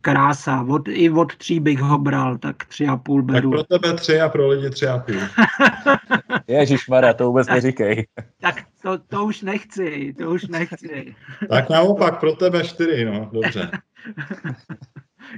krása. 0.00 0.66
Od, 0.68 0.88
I 0.88 1.10
od 1.10 1.36
tří 1.36 1.60
bych 1.60 1.80
ho 1.80 1.98
bral, 1.98 2.38
tak 2.38 2.64
tři 2.64 2.86
a 2.86 2.96
půl 2.96 3.22
beru. 3.22 3.50
Tak 3.50 3.66
pro 3.66 3.78
tebe 3.78 3.94
tři 3.94 4.20
a 4.20 4.28
pro 4.28 4.48
lidi 4.48 4.70
tři 4.70 4.86
a 4.86 4.98
půl. 4.98 5.16
Ježišmarja, 6.46 7.14
to 7.14 7.26
vůbec 7.26 7.48
neříkej. 7.48 8.06
tak 8.40 8.64
to, 8.82 8.98
to 8.98 9.24
už 9.24 9.42
nechci, 9.42 10.14
to 10.18 10.30
už 10.30 10.46
nechci. 10.46 11.14
tak 11.48 11.70
naopak, 11.70 12.20
pro 12.20 12.36
tebe 12.36 12.64
čtyři, 12.64 13.04
no, 13.04 13.30
dobře. 13.32 13.70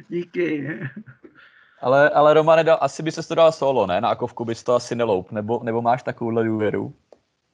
Díky. 0.08 0.78
Ale, 1.80 2.10
ale 2.10 2.34
Romane, 2.34 2.62
asi 2.62 3.02
by 3.02 3.12
se 3.12 3.28
to 3.28 3.34
dal 3.34 3.52
solo, 3.52 3.86
ne? 3.86 4.00
Na 4.00 4.08
Akovku 4.08 4.44
bys 4.44 4.62
to 4.62 4.74
asi 4.74 4.94
neloup, 4.94 5.32
nebo, 5.32 5.60
nebo 5.62 5.82
máš 5.82 6.02
takovouhle 6.02 6.44
důvěru? 6.44 6.94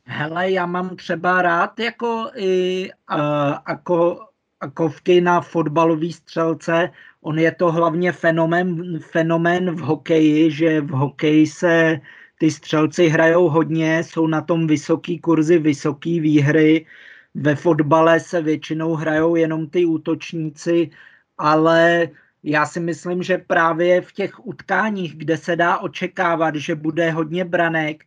Hele, 0.05 0.51
já 0.51 0.66
mám 0.66 0.97
třeba 0.97 1.42
rád 1.42 1.81
jako 1.81 2.31
i 2.35 2.90
uh, 3.14 3.55
jako 3.69 4.26
kovky 4.75 5.21
na 5.21 5.40
fotbalový 5.40 6.12
střelce. 6.12 6.90
On 7.23 7.38
je 7.38 7.53
to 7.53 7.73
hlavně 7.73 8.12
fenomén, 8.12 8.99
fenomén 9.01 9.71
v 9.71 9.79
hokeji, 9.81 10.51
že 10.51 10.81
v 10.81 10.90
hokeji 10.90 11.47
se 11.47 12.01
ty 12.38 12.51
střelci 12.51 13.09
hrajou 13.09 13.49
hodně, 13.49 14.05
jsou 14.05 14.27
na 14.27 14.40
tom 14.40 14.66
vysoký 14.66 15.19
kurzy, 15.19 15.59
vysoký 15.59 16.21
výhry. 16.21 16.87
Ve 17.35 17.55
fotbale 17.55 18.21
se 18.21 18.42
většinou 18.42 18.95
hrajou 18.95 19.37
jenom 19.37 19.71
ty 19.71 19.85
útočníci, 19.85 20.90
ale 21.38 22.09
já 22.42 22.66
si 22.66 22.81
myslím, 22.81 23.23
že 23.23 23.38
právě 23.38 24.01
v 24.01 24.12
těch 24.12 24.47
utkáních, 24.47 25.16
kde 25.16 25.37
se 25.37 25.57
dá 25.57 25.79
očekávat, 25.79 26.55
že 26.55 26.75
bude 26.75 27.11
hodně 27.11 27.45
branek, 27.45 28.05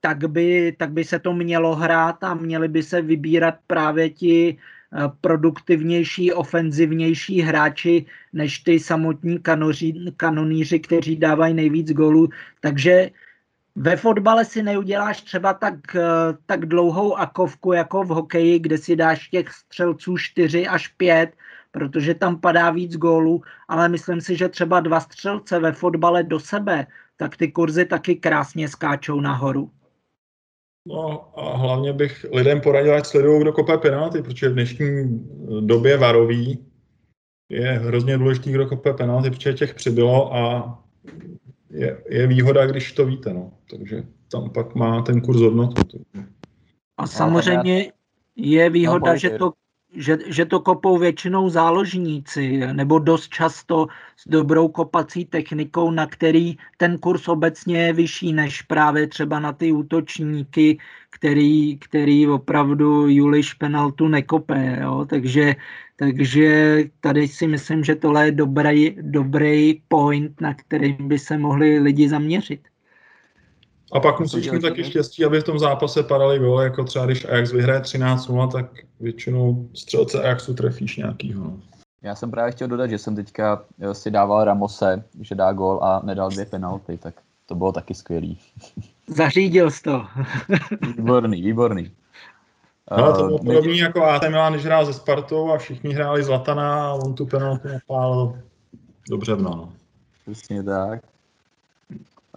tak 0.00 0.30
by, 0.30 0.76
tak 0.78 0.92
by 0.92 1.04
se 1.04 1.18
to 1.18 1.32
mělo 1.32 1.74
hrát 1.76 2.24
a 2.24 2.34
měli 2.34 2.68
by 2.68 2.82
se 2.82 3.02
vybírat 3.02 3.54
právě 3.66 4.10
ti 4.10 4.58
produktivnější, 5.20 6.32
ofenzivnější 6.32 7.40
hráči 7.40 8.06
než 8.32 8.58
ty 8.58 8.80
samotní 8.80 9.38
kanoři, 9.38 9.94
kanoníři, 10.16 10.80
kteří 10.80 11.16
dávají 11.16 11.54
nejvíc 11.54 11.92
gólů. 11.92 12.28
Takže 12.60 13.10
ve 13.76 13.96
fotbale 13.96 14.44
si 14.44 14.62
neuděláš 14.62 15.20
třeba 15.20 15.54
tak, 15.54 15.96
eh, 15.96 16.00
tak 16.46 16.66
dlouhou 16.66 17.16
akovku 17.16 17.72
jako 17.72 18.04
v 18.04 18.08
hokeji, 18.08 18.58
kde 18.58 18.78
si 18.78 18.96
dáš 18.96 19.28
těch 19.28 19.52
střelců 19.52 20.16
4 20.16 20.66
až 20.66 20.88
5, 20.88 21.32
protože 21.70 22.14
tam 22.14 22.40
padá 22.40 22.70
víc 22.70 22.96
gólů, 22.96 23.42
ale 23.68 23.88
myslím 23.88 24.20
si, 24.20 24.36
že 24.36 24.48
třeba 24.48 24.80
dva 24.80 25.00
střelce 25.00 25.58
ve 25.58 25.72
fotbale 25.72 26.22
do 26.22 26.40
sebe, 26.40 26.86
tak 27.16 27.36
ty 27.36 27.52
kurzy 27.52 27.84
taky 27.84 28.16
krásně 28.16 28.68
skáčou 28.68 29.20
nahoru. 29.20 29.70
No 30.86 31.30
a 31.40 31.56
hlavně 31.56 31.92
bych 31.92 32.26
lidem 32.32 32.60
poradil, 32.60 32.94
ať 32.94 33.06
sledují, 33.06 33.40
kdo 33.40 33.52
kope 33.52 33.78
penalty, 33.78 34.22
protože 34.22 34.48
v 34.48 34.52
dnešní 34.52 34.86
době 35.60 35.96
varový 35.96 36.58
je 37.48 37.72
hrozně 37.72 38.18
důležitý, 38.18 38.52
kdo 38.52 38.66
kope 38.66 38.92
penalty, 38.92 39.30
protože 39.30 39.52
těch 39.52 39.74
přibylo 39.74 40.34
a 40.34 40.78
je, 41.70 42.02
je 42.08 42.26
výhoda, 42.26 42.66
když 42.66 42.92
to 42.92 43.06
víte. 43.06 43.32
No. 43.32 43.52
Takže 43.70 44.02
tam 44.30 44.50
pak 44.50 44.74
má 44.74 45.02
ten 45.02 45.20
kurz 45.20 45.40
hodnotu. 45.40 45.82
A 46.98 47.06
samozřejmě 47.06 47.92
je 48.36 48.70
výhoda, 48.70 49.16
že 49.16 49.30
to 49.30 49.52
že, 49.94 50.18
že 50.26 50.44
to 50.44 50.60
kopou 50.60 50.98
většinou 50.98 51.48
záložníci, 51.48 52.60
nebo 52.72 52.98
dost 52.98 53.28
často 53.28 53.86
s 54.16 54.28
dobrou 54.28 54.68
kopací 54.68 55.24
technikou, 55.24 55.90
na 55.90 56.06
který 56.06 56.56
ten 56.76 56.98
kurz 56.98 57.28
obecně 57.28 57.86
je 57.86 57.92
vyšší 57.92 58.32
než 58.32 58.62
právě 58.62 59.06
třeba 59.06 59.40
na 59.40 59.52
ty 59.52 59.72
útočníky, 59.72 60.78
který, 61.10 61.78
který 61.78 62.28
opravdu 62.28 63.08
Juliš 63.08 63.54
penaltu 63.54 64.08
nekope. 64.08 64.78
Jo? 64.82 65.06
Takže, 65.08 65.54
takže 65.96 66.76
tady 67.00 67.28
si 67.28 67.46
myslím, 67.46 67.84
že 67.84 67.94
tohle 67.94 68.24
je 68.24 68.32
dobrý, 68.32 68.96
dobrý 69.00 69.82
point, 69.88 70.40
na 70.40 70.54
který 70.54 70.92
by 70.92 71.18
se 71.18 71.38
mohli 71.38 71.78
lidi 71.78 72.08
zaměřit. 72.08 72.71
A 73.92 74.00
pak 74.00 74.20
musíš 74.20 74.50
mít 74.50 74.62
taky 74.62 74.84
štěstí, 74.84 75.24
aby 75.24 75.40
v 75.40 75.44
tom 75.44 75.58
zápase 75.58 76.02
padaly 76.02 76.38
góly, 76.38 76.64
jako 76.64 76.84
třeba 76.84 77.06
když 77.06 77.24
Ajax 77.24 77.52
vyhraje 77.52 77.80
13-0, 77.80 78.52
tak 78.52 78.66
většinou 79.00 79.68
střelce 79.74 80.22
Ajaxu 80.22 80.54
trefíš 80.54 80.96
nějakýho. 80.96 81.44
No. 81.44 81.56
Já 82.02 82.14
jsem 82.14 82.30
právě 82.30 82.52
chtěl 82.52 82.68
dodat, 82.68 82.86
že 82.86 82.98
jsem 82.98 83.16
teďka 83.16 83.64
eh, 83.80 83.94
si 83.94 84.10
dával 84.10 84.44
Ramose, 84.44 85.04
že 85.20 85.34
dá 85.34 85.52
gól 85.52 85.80
a 85.82 86.00
nedal 86.04 86.30
dvě 86.30 86.46
penalty, 86.46 86.98
tak 86.98 87.14
to 87.46 87.54
bylo 87.54 87.72
taky 87.72 87.94
skvělý. 87.94 88.38
Zařídil 89.06 89.70
jsi 89.70 89.82
to. 89.82 90.06
výborný, 90.96 91.42
výborný. 91.42 91.90
Ale 92.88 93.12
to 93.12 93.24
bylo 93.24 93.38
uh, 93.38 93.44
podobný 93.44 93.78
jako 93.78 94.04
AC 94.04 94.22
Milan, 94.28 94.52
když 94.52 94.64
hrál 94.64 94.86
se 94.86 94.92
Spartou 94.92 95.50
a 95.50 95.58
všichni 95.58 95.94
hráli 95.94 96.22
Zlatana 96.22 96.90
a 96.90 96.92
on 96.92 97.14
tu 97.14 97.26
penaltu 97.26 97.68
napálil 97.68 98.38
dobře 99.10 99.36
no. 99.36 99.72
Přesně 100.22 100.62
tak. 100.62 101.00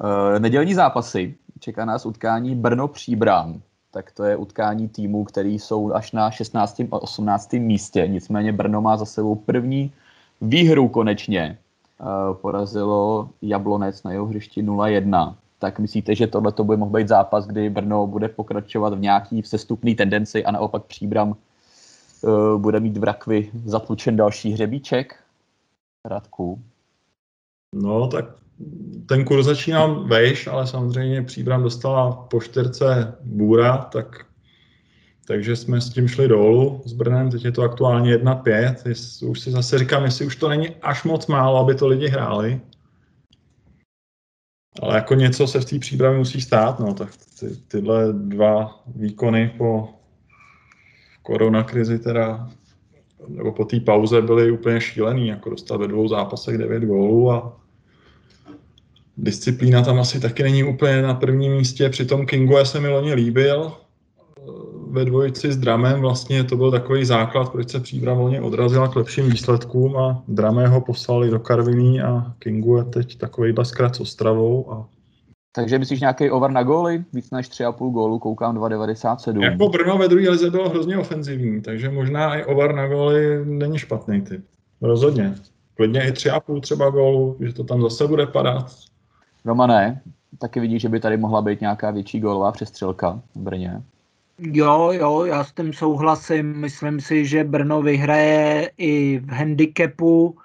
Uh, 0.03 0.39
nedělní 0.39 0.73
zápasy 0.73 1.35
čeká 1.59 1.85
nás 1.85 2.05
utkání 2.05 2.55
Brno-Příbram. 2.55 3.61
Tak 3.91 4.11
to 4.11 4.23
je 4.23 4.35
utkání 4.35 4.89
týmů, 4.89 5.23
který 5.23 5.59
jsou 5.59 5.93
až 5.93 6.11
na 6.11 6.31
16. 6.31 6.81
a 6.91 7.01
18. 7.01 7.53
místě. 7.53 8.07
Nicméně 8.07 8.53
Brno 8.53 8.81
má 8.81 8.97
za 8.97 9.05
sebou 9.05 9.35
první 9.35 9.91
výhru 10.41 10.87
konečně. 10.89 11.57
Porazilo 12.41 13.29
Jablonec 13.41 14.03
na 14.03 14.11
jeho 14.11 14.25
hřišti 14.25 14.63
0-1. 14.63 15.35
Tak 15.59 15.79
myslíte, 15.79 16.15
že 16.15 16.27
tohle 16.27 16.51
to 16.51 16.63
bude 16.63 16.77
mohl 16.77 16.91
být 16.91 17.07
zápas, 17.07 17.47
kdy 17.47 17.69
Brno 17.69 18.07
bude 18.07 18.29
pokračovat 18.29 18.93
v 18.93 18.99
nějaký 18.99 19.43
sestupný 19.43 19.95
tendenci 19.95 20.45
a 20.45 20.51
naopak 20.51 20.83
Příbram 20.83 21.29
uh, 21.29 22.61
bude 22.61 22.79
mít 22.79 22.97
v 22.97 23.03
rakvi 23.03 23.51
zatlučen 23.65 24.15
další 24.15 24.51
hřebíček? 24.51 25.19
Radku. 26.05 26.61
No, 27.73 28.07
tak 28.07 28.25
ten 29.05 29.25
kurz 29.25 29.45
začíná 29.45 29.85
vejš, 29.85 30.47
ale 30.47 30.67
samozřejmě 30.67 31.21
Příbram 31.21 31.63
dostala 31.63 32.11
po 32.11 32.41
čtyřce 32.41 33.15
Bůra, 33.23 33.77
tak, 33.77 34.25
takže 35.27 35.55
jsme 35.55 35.81
s 35.81 35.89
tím 35.89 36.07
šli 36.07 36.27
dolů 36.27 36.81
s 36.85 36.93
Brnem, 36.93 37.31
teď 37.31 37.45
je 37.45 37.51
to 37.51 37.61
aktuálně 37.61 38.17
1-5, 38.17 39.29
už 39.29 39.39
si 39.39 39.51
zase 39.51 39.79
říkám, 39.79 40.03
jestli 40.03 40.25
už 40.25 40.35
to 40.35 40.49
není 40.49 40.69
až 40.69 41.03
moc 41.03 41.27
málo, 41.27 41.59
aby 41.59 41.75
to 41.75 41.87
lidi 41.87 42.07
hráli. 42.07 42.61
Ale 44.81 44.95
jako 44.95 45.13
něco 45.13 45.47
se 45.47 45.59
v 45.59 45.65
té 45.65 45.79
přípravě 45.79 46.17
musí 46.17 46.41
stát, 46.41 46.79
no, 46.79 46.93
tak 46.93 47.09
ty, 47.39 47.55
tyhle 47.67 48.13
dva 48.13 48.83
výkony 48.95 49.55
po 49.57 49.89
koronakrizi 51.21 51.99
teda, 51.99 52.49
nebo 53.27 53.51
po 53.51 53.65
té 53.65 53.79
pauze 53.79 54.21
byly 54.21 54.51
úplně 54.51 54.81
šílený, 54.81 55.27
jako 55.27 55.49
dostal 55.49 55.77
ve 55.77 55.87
dvou 55.87 56.07
zápasech 56.07 56.57
9 56.57 56.83
gólů 56.83 57.31
a 57.31 57.64
Disciplína 59.17 59.81
tam 59.81 59.99
asi 59.99 60.19
taky 60.19 60.43
není 60.43 60.63
úplně 60.63 61.01
na 61.01 61.13
prvním 61.13 61.53
místě, 61.53 61.89
přitom 61.89 62.25
Kingu 62.25 62.55
se 62.63 62.79
mi 62.79 62.87
loni 62.87 63.13
líbil. 63.13 63.73
ve 64.89 65.05
dvojici 65.05 65.51
s 65.51 65.57
Dramem 65.57 66.01
vlastně 66.01 66.43
to 66.43 66.57
byl 66.57 66.71
takový 66.71 67.05
základ, 67.05 67.51
proč 67.51 67.69
se 67.69 67.79
Příbram 67.79 68.17
volně 68.17 68.41
odrazila 68.41 68.87
k 68.87 68.95
lepším 68.95 69.29
výsledkům 69.29 69.97
a 69.97 70.23
Dramé 70.27 70.67
ho 70.67 70.81
poslali 70.81 71.29
do 71.29 71.39
Karviní 71.39 72.01
a 72.01 72.33
Kingu 72.39 72.77
je 72.77 72.83
teď 72.83 73.17
takový 73.17 73.53
zkrat 73.63 73.95
s 73.95 73.99
Ostravou 73.99 74.71
a 74.71 74.87
takže 75.55 75.79
myslíš 75.79 75.99
nějaký 75.99 76.31
over 76.31 76.51
na 76.51 76.63
góly? 76.63 77.03
Víc 77.13 77.31
než 77.31 77.49
3,5 77.49 77.91
gólu, 77.91 78.19
koukám 78.19 78.57
2,97. 78.57 79.43
Jako 79.43 79.69
Brno 79.69 79.97
ve 79.97 80.07
druhé 80.07 80.29
lize 80.29 80.49
bylo 80.49 80.69
hrozně 80.69 80.97
ofenzivní, 80.97 81.61
takže 81.61 81.89
možná 81.89 82.35
i 82.35 82.43
over 82.45 82.75
na 82.75 82.87
góly 82.87 83.45
není 83.45 83.79
špatný 83.79 84.21
typ. 84.21 84.45
Rozhodně. 84.81 85.35
Klidně 85.73 86.07
i 86.07 86.11
3,5 86.11 86.61
třeba 86.61 86.89
gólu, 86.89 87.37
že 87.39 87.53
to 87.53 87.63
tam 87.63 87.81
zase 87.81 88.07
bude 88.07 88.25
padat. 88.27 88.71
Romane, 89.45 90.01
taky 90.39 90.59
vidíš, 90.59 90.81
že 90.81 90.89
by 90.89 90.99
tady 90.99 91.17
mohla 91.17 91.41
být 91.41 91.61
nějaká 91.61 91.91
větší 91.91 92.19
gólová 92.19 92.51
přestřelka 92.51 93.21
v 93.35 93.39
Brně. 93.39 93.81
Jo, 94.39 94.91
jo, 94.91 95.25
já 95.25 95.43
s 95.43 95.53
tím 95.53 95.73
souhlasím. 95.73 96.57
Myslím 96.57 97.01
si, 97.01 97.25
že 97.25 97.43
Brno 97.43 97.81
vyhraje 97.81 98.71
i 98.77 99.19
v 99.19 99.29
handicapu. 99.29 100.37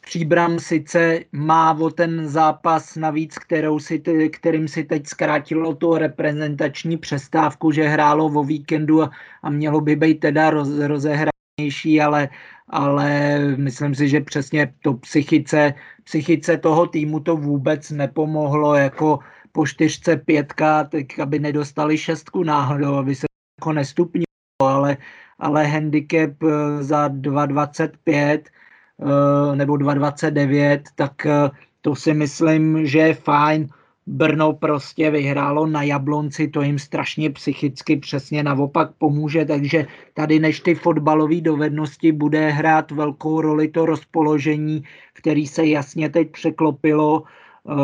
Příbram 0.00 0.58
sice 0.58 1.20
má 1.32 1.78
o 1.80 1.90
ten 1.90 2.28
zápas 2.28 2.96
navíc, 2.96 3.38
kterou 3.38 3.78
si, 3.78 4.02
kterým 4.32 4.68
si 4.68 4.84
teď 4.84 5.06
zkrátilo 5.06 5.74
tu 5.74 5.94
reprezentační 5.94 6.96
přestávku, 6.96 7.70
že 7.72 7.88
hrálo 7.88 8.26
o 8.26 8.44
víkendu 8.44 9.02
a, 9.02 9.10
a 9.42 9.50
mělo 9.50 9.80
by 9.80 9.96
být 9.96 10.20
teda 10.20 10.50
roz, 10.50 10.68
rozehranější, 11.58 12.00
ale, 12.00 12.28
ale 12.68 13.38
myslím 13.56 13.94
si, 13.94 14.08
že 14.08 14.20
přesně 14.20 14.74
to 14.82 14.94
psychice, 14.94 15.74
psychice 16.04 16.56
toho 16.56 16.86
týmu 16.86 17.20
to 17.20 17.36
vůbec 17.36 17.90
nepomohlo, 17.90 18.74
jako 18.74 19.18
po 19.52 19.66
čtyřce 19.66 20.16
pětka, 20.16 20.84
tak 20.84 21.18
aby 21.18 21.38
nedostali 21.38 21.98
šestku 21.98 22.44
náhodou, 22.44 22.94
aby 22.94 23.14
se 23.14 23.26
jako 23.60 23.72
nestupnilo, 23.72 24.26
ale, 24.60 24.96
ale 25.38 25.66
handicap 25.66 26.42
eh, 26.42 26.82
za 26.82 27.08
2,25 27.08 28.42
Eh, 29.02 29.56
nebo 29.56 29.76
2,29, 29.76 30.82
tak 30.94 31.26
eh, 31.26 31.50
to 31.80 31.94
si 31.94 32.14
myslím, 32.14 32.86
že 32.86 32.98
je 32.98 33.14
fajn. 33.14 33.68
Brno 34.06 34.52
prostě 34.52 35.10
vyhrálo 35.10 35.66
na 35.66 35.82
Jablonci, 35.82 36.48
to 36.48 36.62
jim 36.62 36.78
strašně 36.78 37.30
psychicky 37.30 37.96
přesně 37.96 38.42
naopak 38.42 38.90
pomůže, 38.98 39.44
takže 39.44 39.86
tady 40.14 40.38
než 40.38 40.60
ty 40.60 40.74
fotbalové 40.74 41.40
dovednosti 41.40 42.12
bude 42.12 42.50
hrát 42.50 42.90
velkou 42.90 43.40
roli 43.40 43.68
to 43.68 43.86
rozpoložení, 43.86 44.84
který 45.12 45.46
se 45.46 45.66
jasně 45.66 46.08
teď 46.08 46.30
překlopilo 46.30 47.20
uh, 47.20 47.74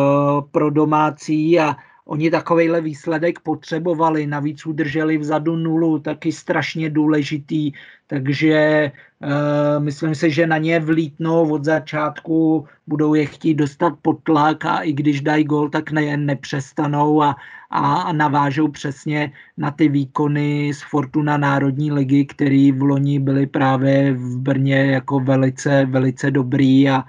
pro 0.50 0.70
domácí 0.70 1.60
a 1.60 1.76
Oni 2.12 2.30
takovejhle 2.30 2.80
výsledek 2.80 3.38
potřebovali, 3.38 4.26
navíc 4.26 4.66
udrželi 4.66 5.18
vzadu 5.18 5.56
nulu, 5.56 5.98
taky 5.98 6.32
strašně 6.32 6.90
důležitý, 6.90 7.72
takže 8.06 8.92
uh, 9.24 9.84
myslím 9.84 10.14
si, 10.14 10.30
že 10.30 10.46
na 10.46 10.58
ně 10.58 10.80
vlítnou 10.80 11.52
od 11.52 11.64
začátku, 11.64 12.66
budou 12.86 13.14
je 13.14 13.26
chtít 13.26 13.54
dostat 13.54 13.94
pod 14.02 14.22
tlak 14.22 14.64
a 14.64 14.78
i 14.78 14.92
když 14.92 15.20
dají 15.20 15.44
gol, 15.44 15.68
tak 15.70 15.90
ne, 15.90 16.16
nepřestanou 16.16 17.22
a, 17.22 17.36
a, 17.70 18.02
a 18.02 18.12
navážou 18.12 18.68
přesně 18.68 19.32
na 19.56 19.70
ty 19.70 19.88
výkony 19.88 20.74
z 20.74 20.82
Fortuna 20.82 21.36
Národní 21.36 21.92
ligy, 21.92 22.24
který 22.24 22.72
v 22.72 22.82
loni 22.82 23.18
byly 23.18 23.46
právě 23.46 24.12
v 24.12 24.38
Brně 24.38 24.76
jako 24.76 25.20
velice, 25.20 25.86
velice 25.86 26.30
dobrý 26.30 26.90
a, 26.90 27.04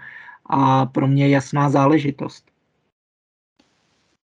a 0.46 0.86
pro 0.86 1.08
mě 1.08 1.28
jasná 1.28 1.70
záležitost. 1.70 2.53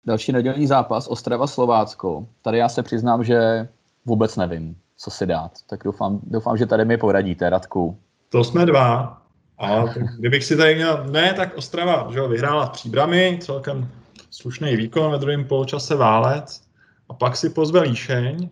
Další 0.08 0.32
nedělní 0.32 0.68
zápas 0.68 1.08
Ostrava-Slovácko. 1.08 2.26
Tady 2.42 2.58
já 2.58 2.70
se 2.70 2.84
přiznám, 2.84 3.24
že 3.24 3.68
vůbec 4.06 4.36
nevím, 4.36 4.76
co 4.98 5.12
si 5.12 5.26
dát. 5.26 5.52
Tak 5.70 5.84
doufám, 5.84 6.20
doufám 6.24 6.58
že 6.58 6.66
tady 6.66 6.86
mi 6.86 6.98
poradíte, 6.98 7.50
Radku. 7.50 7.98
To 8.30 8.44
jsme 8.44 8.66
dva. 8.66 9.22
A 9.60 9.84
kdybych 10.20 10.44
si 10.44 10.58
tady 10.58 10.76
měl, 10.76 11.06
ne, 11.12 11.34
tak 11.34 11.58
Ostrava 11.58 12.08
že 12.14 12.28
vyhrála 12.28 12.66
v 12.66 12.70
příbrami, 12.70 13.40
celkem 13.42 13.90
slušný 14.32 14.76
výkon 14.76 15.12
ve 15.12 15.18
druhém 15.18 15.44
poločase 15.46 15.96
válec 15.96 16.62
a 17.10 17.14
pak 17.14 17.36
si 17.38 17.50
pozve 17.50 17.82
Líšeň 17.82 18.50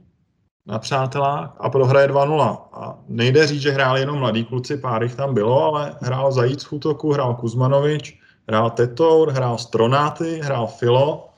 na 0.66 0.80
přátelá 0.80 1.56
a 1.60 1.70
prohraje 1.70 2.08
2-0. 2.08 2.58
A 2.74 3.00
nejde 3.08 3.48
říct, 3.48 3.62
že 3.62 3.72
hráli 3.72 4.00
jenom 4.00 4.20
mladí 4.20 4.46
kluci, 4.46 4.78
pár 4.78 5.04
jich 5.04 5.16
tam 5.16 5.34
bylo, 5.34 5.64
ale 5.64 5.96
hrál 6.02 6.32
Zajíc 6.32 6.64
v 6.64 6.74
útoku, 6.74 7.14
hrál 7.14 7.36
Kuzmanovič, 7.36 8.20
hrál 8.48 8.70
Tetour, 8.70 9.32
hrál 9.32 9.58
Stronáty, 9.58 10.40
hrál 10.44 10.68
Filo 10.68 11.30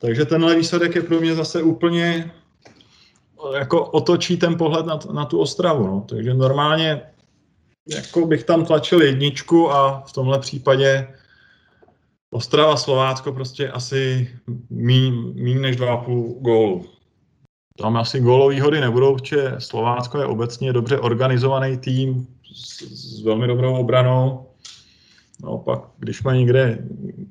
takže 0.00 0.24
tenhle 0.24 0.56
výsledek 0.56 0.94
je 0.94 1.02
pro 1.02 1.20
mě 1.20 1.34
zase 1.34 1.62
úplně 1.62 2.30
jako 3.54 3.86
otočí 3.86 4.36
ten 4.36 4.58
pohled 4.58 4.86
na, 4.86 4.98
na 5.12 5.24
tu 5.24 5.38
Ostravu. 5.38 5.86
No. 5.86 6.04
Takže 6.08 6.34
normálně 6.34 7.02
jako 7.88 8.26
bych 8.26 8.44
tam 8.44 8.64
tlačil 8.64 9.02
jedničku 9.02 9.72
a 9.72 10.04
v 10.06 10.12
tomhle 10.12 10.38
případě 10.38 11.08
Ostrava, 12.32 12.76
Slovácko 12.76 13.32
prostě 13.32 13.70
asi 13.70 14.30
míň, 14.70 15.32
míň 15.34 15.60
než 15.60 15.76
2,5 15.76 16.40
gólu. 16.40 16.86
Tam 17.78 17.96
asi 17.96 18.20
gólové 18.20 18.54
výhody 18.54 18.80
nebudou, 18.80 19.16
protože 19.16 19.54
Slovácko 19.58 20.18
je 20.18 20.26
obecně 20.26 20.72
dobře 20.72 20.98
organizovaný 20.98 21.78
tým 21.78 22.26
s, 22.54 22.82
s 22.82 23.22
velmi 23.22 23.46
dobrou 23.46 23.76
obranou 23.76 24.49
Naopak, 25.42 25.80
když 25.98 26.16
jsme 26.16 26.36
někde 26.36 26.78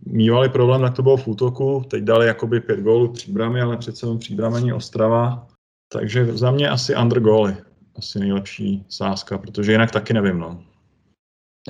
mývali 0.05 0.49
problém, 0.49 0.81
tak 0.81 0.95
to 0.95 1.03
bylo 1.03 1.17
v 1.17 1.27
útoku. 1.27 1.83
Teď 1.87 2.03
dali 2.03 2.27
jakoby 2.27 2.59
pět 2.59 2.79
gólů 2.79 3.11
příbramy, 3.11 3.61
ale 3.61 3.77
přece 3.77 4.05
jenom 4.05 4.19
příbramení 4.19 4.73
Ostrava. 4.73 5.47
Takže 5.91 6.25
za 6.25 6.51
mě 6.51 6.69
asi 6.69 6.95
under 6.95 7.19
góly. 7.19 7.57
Asi 7.95 8.19
nejlepší 8.19 8.85
sázka, 8.89 9.37
protože 9.37 9.71
jinak 9.71 9.91
taky 9.91 10.13
nevím. 10.13 10.39
No. 10.39 10.63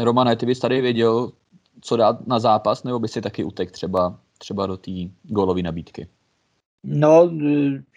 Romane, 0.04 0.36
ty 0.36 0.45
bys 0.45 0.60
tady 0.60 0.82
věděl, 0.82 1.32
co 1.82 1.97
dát 1.97 2.28
na 2.28 2.39
zápas, 2.39 2.84
nebo 2.84 2.99
by 2.99 3.08
si 3.08 3.21
taky 3.21 3.43
utek 3.43 3.71
třeba, 3.71 4.19
třeba 4.38 4.67
do 4.67 4.78
té 4.78 4.91
gólové 5.23 5.62
nabídky? 5.62 6.08
No, 6.84 7.32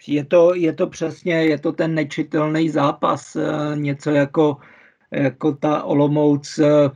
je 0.07 0.25
to, 0.25 0.55
je 0.55 0.73
to 0.73 0.87
přesně, 0.87 1.33
je 1.33 1.59
to 1.59 1.71
ten 1.71 1.93
nečitelný 1.93 2.69
zápas, 2.69 3.35
eh, 3.35 3.75
něco 3.75 4.11
jako, 4.11 4.57
jako 5.11 5.51
ta 5.55 5.83
Olomouc 5.83 6.59
eh, 6.59 6.89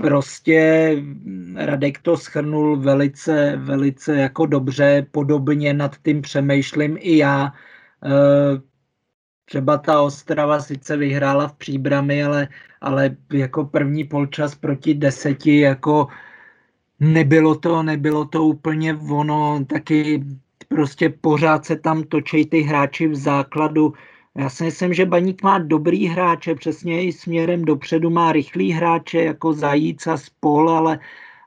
prostě 0.00 0.96
Radek 1.56 1.98
to 1.98 2.16
schrnul 2.16 2.76
velice, 2.76 3.56
velice 3.56 4.16
jako 4.16 4.46
dobře, 4.46 5.06
podobně 5.10 5.74
nad 5.74 5.96
tím 6.04 6.22
přemýšlím 6.22 6.96
i 7.00 7.16
já. 7.16 7.52
E, 8.04 8.10
třeba 9.44 9.78
ta 9.78 10.02
Ostrava 10.02 10.60
sice 10.60 10.96
vyhrála 10.96 11.48
v 11.48 11.52
příbrami, 11.56 12.24
ale, 12.24 12.48
ale 12.80 13.16
jako 13.32 13.64
první 13.64 14.04
polčas 14.04 14.54
proti 14.54 14.94
deseti, 14.94 15.60
jako 15.60 16.08
nebylo 17.00 17.54
to, 17.54 17.82
nebylo 17.82 18.24
to 18.24 18.44
úplně 18.44 18.94
ono, 18.94 19.64
taky 19.64 20.24
prostě 20.68 21.08
pořád 21.08 21.64
se 21.64 21.76
tam 21.76 22.02
točí 22.02 22.46
ty 22.46 22.60
hráči 22.60 23.08
v 23.08 23.14
základu, 23.14 23.94
já 24.40 24.48
si 24.48 24.64
myslím, 24.64 24.94
že 24.94 25.06
Baník 25.06 25.42
má 25.42 25.58
dobrý 25.58 26.06
hráče, 26.06 26.54
přesně 26.54 27.04
i 27.04 27.12
směrem 27.12 27.64
dopředu 27.64 28.10
má 28.10 28.32
rychlý 28.32 28.72
hráče 28.72 29.18
jako 29.18 29.52
Zajíc 29.52 30.06
a 30.06 30.16
Spol, 30.16 30.70
ale, 30.70 30.98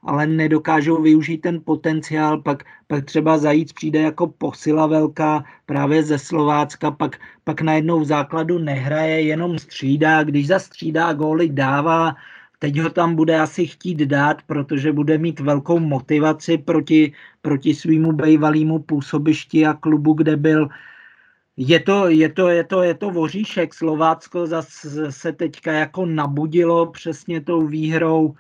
ale 0.04 0.28
nedokážou 0.28 1.02
využít 1.02 1.38
ten 1.38 1.62
potenciál, 1.66 2.38
pak, 2.42 2.64
pak 2.88 3.06
třeba 3.06 3.38
Zajíc 3.38 3.74
přijde 3.74 4.02
jako 4.02 4.28
posila 4.28 4.88
velká 4.88 5.44
právě 5.66 6.04
ze 6.04 6.20
Slovácka, 6.20 6.92
pak, 6.92 7.18
pak 7.44 7.62
najednou 7.62 8.00
v 8.00 8.06
základu 8.06 8.60
nehraje, 8.60 9.22
jenom 9.22 9.60
střídá, 9.60 10.24
když 10.24 10.48
zastřídá 10.48 11.14
góly 11.14 11.50
dává, 11.50 12.16
teď 12.60 12.80
ho 12.80 12.90
tam 12.90 13.16
bude 13.16 13.40
asi 13.40 13.68
chtít 13.68 13.98
dát, 13.98 14.42
protože 14.42 14.92
bude 14.92 15.18
mít 15.18 15.40
velkou 15.40 15.80
motivaci 15.80 16.58
proti, 16.58 17.14
proti 17.42 17.74
svýmu 17.74 18.12
bývalému 18.12 18.80
působišti 18.80 19.66
a 19.66 19.74
klubu, 19.74 20.14
kde 20.14 20.38
byl 20.38 20.70
je 21.58 21.80
to, 21.80 22.10
je 22.10 22.30
to, 22.30 22.50
je 22.50 22.64
to, 22.64 22.84
je 22.84 22.94
to 22.94 23.10
voříšek. 23.10 23.74
Slovácko 23.74 24.48
zase 24.48 25.12
se 25.12 25.32
teďka 25.32 25.72
jako 25.72 26.06
nabudilo 26.06 26.86
přesně 26.92 27.42
tou 27.42 27.68
výhrou, 27.68 28.36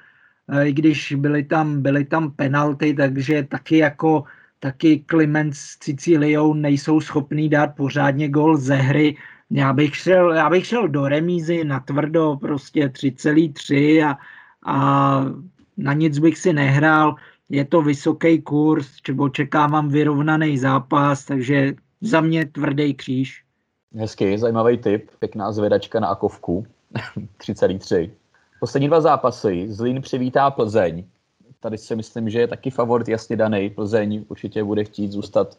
eh, 0.49 0.67
i 0.67 0.73
když 0.73 1.13
byly 1.17 1.43
tam, 1.43 1.81
byly 1.81 2.05
tam 2.05 2.31
penalty, 2.31 2.93
takže 2.93 3.43
taky 3.43 3.77
jako 3.77 4.23
taky 4.59 4.99
Klement 4.99 5.55
s 5.55 5.77
Ciciliou 5.77 6.53
nejsou 6.53 7.01
schopní 7.01 7.49
dát 7.49 7.75
pořádně 7.75 8.29
gol 8.29 8.57
ze 8.57 8.75
hry. 8.75 9.17
Já 9.49 9.73
bych 9.73 9.95
šel, 9.95 10.31
já 10.33 10.49
bych 10.49 10.65
šel 10.65 10.87
do 10.87 11.07
remízy 11.07 11.63
na 11.63 11.79
tvrdo, 11.79 12.37
prostě 12.41 12.87
3,3 12.87 14.07
a, 14.07 14.17
a 14.65 15.25
na 15.77 15.93
nic 15.93 16.19
bych 16.19 16.37
si 16.37 16.53
nehrál. 16.53 17.15
Je 17.49 17.65
to 17.65 17.81
vysoký 17.81 18.41
kurz, 18.41 18.87
očekávám 19.17 19.89
vyrovnaný 19.89 20.57
zápas, 20.57 21.25
takže 21.25 21.75
za 22.03 22.21
mě 22.21 22.45
tvrdý 22.45 22.93
kříž. 22.93 23.43
Hezký, 23.95 24.37
zajímavý 24.37 24.77
tip, 24.77 25.09
pěkná 25.19 25.51
zvědačka 25.51 25.99
na 25.99 26.07
Akovku, 26.07 26.65
3,3. 27.39 28.11
Poslední 28.59 28.87
dva 28.87 29.01
zápasy, 29.01 29.65
Zlín 29.69 30.01
přivítá 30.01 30.51
Plzeň. 30.51 31.03
Tady 31.59 31.77
si 31.77 31.95
myslím, 31.95 32.29
že 32.29 32.39
je 32.39 32.47
taky 32.47 32.69
favorit 32.69 33.07
jasně 33.07 33.35
daný. 33.35 33.69
Plzeň 33.69 34.25
určitě 34.27 34.63
bude 34.63 34.83
chtít 34.83 35.11
zůstat 35.11 35.57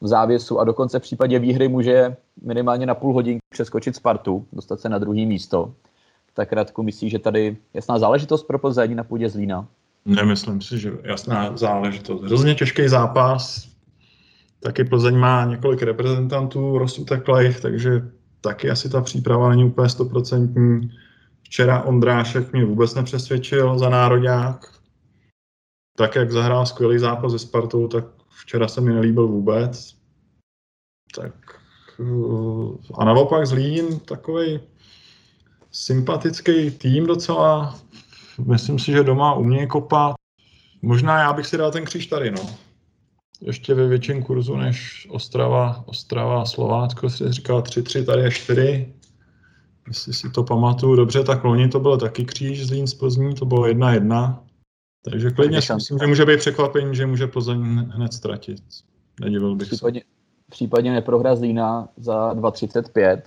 v 0.00 0.06
závěsu 0.06 0.60
a 0.60 0.64
dokonce 0.64 0.98
v 0.98 1.02
případě 1.02 1.38
výhry 1.38 1.68
může 1.68 2.16
minimálně 2.42 2.86
na 2.86 2.94
půl 2.94 3.14
hodinky 3.14 3.40
přeskočit 3.50 3.96
Spartu, 3.96 4.46
dostat 4.52 4.80
se 4.80 4.88
na 4.88 4.98
druhý 4.98 5.26
místo. 5.26 5.74
Tak 6.34 6.52
Radku, 6.52 6.82
myslíš, 6.82 7.10
že 7.10 7.18
tady 7.18 7.56
jasná 7.74 7.98
záležitost 7.98 8.42
pro 8.42 8.58
Plzeň 8.58 8.96
na 8.96 9.04
půdě 9.04 9.28
Zlína? 9.28 9.66
Nemyslím 10.04 10.60
si, 10.60 10.78
že 10.78 10.92
jasná 11.02 11.56
záležitost. 11.56 12.22
Hrozně 12.22 12.54
těžký 12.54 12.88
zápas. 12.88 13.71
Taky 14.62 14.84
Plzeň 14.84 15.16
má 15.16 15.44
několik 15.44 15.82
reprezentantů 15.82 16.78
rozuteklých, 16.78 17.60
takže 17.60 18.08
taky 18.40 18.70
asi 18.70 18.88
ta 18.88 19.00
příprava 19.00 19.48
není 19.48 19.64
úplně 19.64 19.88
stoprocentní. 19.88 20.90
Včera 21.42 21.82
Ondrášek 21.82 22.52
mě 22.52 22.64
vůbec 22.64 22.94
nepřesvědčil 22.94 23.78
za 23.78 23.88
národák. 23.88 24.72
Tak, 25.96 26.14
jak 26.14 26.32
zahrál 26.32 26.66
skvělý 26.66 26.98
zápas 26.98 27.32
se 27.32 27.38
Spartou, 27.38 27.88
tak 27.88 28.04
včera 28.28 28.68
se 28.68 28.80
mi 28.80 28.92
nelíbil 28.92 29.28
vůbec. 29.28 29.96
Tak 31.14 31.34
eh, 32.00 32.94
a 32.94 33.04
naopak 33.04 33.46
Zlín 33.46 34.00
takový 34.00 34.60
sympatický 35.70 36.70
tým 36.70 37.06
docela. 37.06 37.78
Myslím 38.46 38.78
si, 38.78 38.92
že 38.92 39.04
doma 39.04 39.34
umějí 39.34 39.68
kopat. 39.68 40.14
Možná 40.82 41.20
já 41.20 41.32
bych 41.32 41.46
si 41.46 41.56
dal 41.56 41.70
ten 41.70 41.84
kříž 41.84 42.06
tady, 42.06 42.30
no. 42.30 42.71
Ještě 43.42 43.74
ve 43.74 43.88
větším 43.88 44.22
kurzu 44.22 44.56
než 44.56 45.06
Ostrava, 45.10 45.84
Ostrava 45.86 46.44
Slovácko 46.44 47.10
si 47.10 47.32
říkal 47.32 47.62
3-3, 47.62 48.04
tady 48.04 48.22
je 48.22 48.30
4. 48.30 48.94
Jestli 49.88 50.14
si 50.14 50.30
to 50.30 50.44
pamatuju 50.44 50.96
dobře, 50.96 51.24
tak 51.24 51.44
loni 51.44 51.68
to 51.68 51.80
bylo 51.80 51.96
taky 51.96 52.24
kříž 52.24 52.66
Zlín 52.66 52.86
z 52.86 52.94
Plzní, 52.94 53.34
to 53.34 53.44
bylo 53.44 53.66
1-1. 53.66 54.38
Takže 55.04 55.30
klidně 55.30 55.62
si 55.62 55.74
myslím, 55.74 55.98
že 55.98 56.06
může 56.06 56.26
být 56.26 56.38
překvapení, 56.38 56.96
že 56.96 57.06
může 57.06 57.26
Plzeň 57.26 57.60
hned 57.90 58.12
ztratit. 58.12 58.62
Nedivil 59.20 59.56
bych 59.56 59.68
případně, 59.68 60.00
se. 60.00 60.06
Případně 60.50 60.92
neprohra 60.92 61.36
Zlína 61.36 61.88
za 61.96 62.34
2,35. 62.34 63.22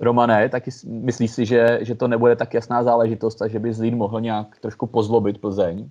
Romane, 0.00 0.48
taky 0.48 0.70
myslíš 0.86 1.30
si, 1.30 1.46
že, 1.46 1.78
že 1.82 1.94
to 1.94 2.08
nebude 2.08 2.36
tak 2.36 2.54
jasná 2.54 2.82
záležitost 2.82 3.42
a 3.42 3.48
že 3.48 3.58
by 3.58 3.74
Zlín 3.74 3.96
mohl 3.96 4.20
nějak 4.20 4.60
trošku 4.60 4.86
pozlobit 4.86 5.40
Plzeň? 5.40 5.90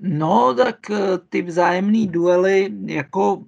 No, 0.00 0.54
tak 0.54 0.90
eh, 0.90 1.18
ty 1.28 1.42
vzájemné 1.42 2.06
duely, 2.06 2.70
jako 2.86 3.44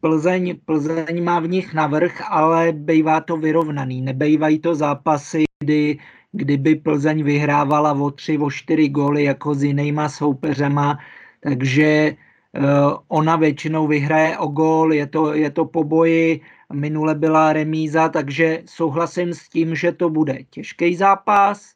Plzeň, 0.00 0.60
Plzeň 0.64 1.24
má 1.24 1.40
v 1.40 1.48
nich 1.48 1.74
navrh, 1.74 2.30
ale 2.30 2.72
bývá 2.72 3.20
to 3.20 3.36
vyrovnaný. 3.36 4.02
Nebejvají 4.02 4.58
to 4.58 4.74
zápasy, 4.74 5.44
kdy 5.60 5.98
kdyby 6.36 6.74
Plzeň 6.76 7.24
vyhrávala 7.24 7.92
o 7.92 8.10
tři, 8.10 8.38
o 8.38 8.50
čtyři 8.50 8.88
góly 8.88 9.24
jako 9.24 9.54
s 9.54 9.62
jinýma 9.62 10.08
soupeřema, 10.08 10.98
takže 11.40 12.16
uh, 12.58 12.62
ona 13.08 13.36
většinou 13.36 13.86
vyhraje 13.86 14.38
o 14.38 14.46
gól, 14.46 14.92
je 14.92 15.06
to, 15.06 15.34
je 15.34 15.50
to 15.50 15.64
po 15.64 15.84
boji, 15.84 16.40
minule 16.72 17.14
byla 17.14 17.52
remíza, 17.52 18.08
takže 18.08 18.62
souhlasím 18.66 19.34
s 19.34 19.48
tím, 19.48 19.74
že 19.74 19.92
to 19.92 20.10
bude 20.10 20.38
těžký 20.50 20.96
zápas, 20.96 21.74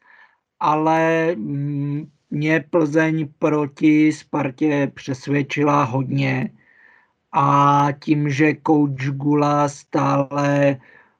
ale 0.60 1.32
mm, 1.36 2.10
mě 2.30 2.64
Plzeň 2.70 3.28
proti 3.38 4.12
Spartě 4.12 4.92
přesvědčila 4.94 5.84
hodně 5.84 6.50
a 7.32 7.88
tím, 8.00 8.30
že 8.30 8.54
coach 8.66 9.08
Gula 9.10 9.68
stále 9.68 10.76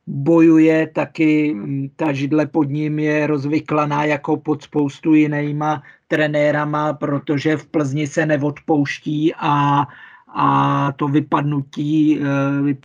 bojuje, 0.06 0.86
taky 0.86 1.54
mm, 1.54 1.88
ta 1.96 2.12
židle 2.12 2.46
pod 2.46 2.64
ním 2.64 2.98
je 2.98 3.26
rozvyklaná 3.26 4.04
jako 4.04 4.36
pod 4.36 4.62
spoustu 4.62 5.14
jinýma 5.14 5.82
trenérama, 6.08 6.92
protože 6.92 7.56
v 7.56 7.66
Plzni 7.66 8.06
se 8.06 8.26
neodpouští 8.26 9.34
a, 9.34 9.86
a 10.34 10.92
to 10.92 11.08
vypadnutí 11.08 12.20
e, 12.20 12.76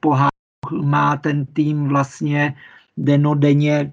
pohárů 0.00 0.30
má 0.82 1.16
ten 1.16 1.46
tým 1.46 1.88
vlastně 1.88 2.54
denodenně 2.96 3.92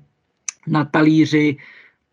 na 0.68 0.86
talíři, 0.86 1.58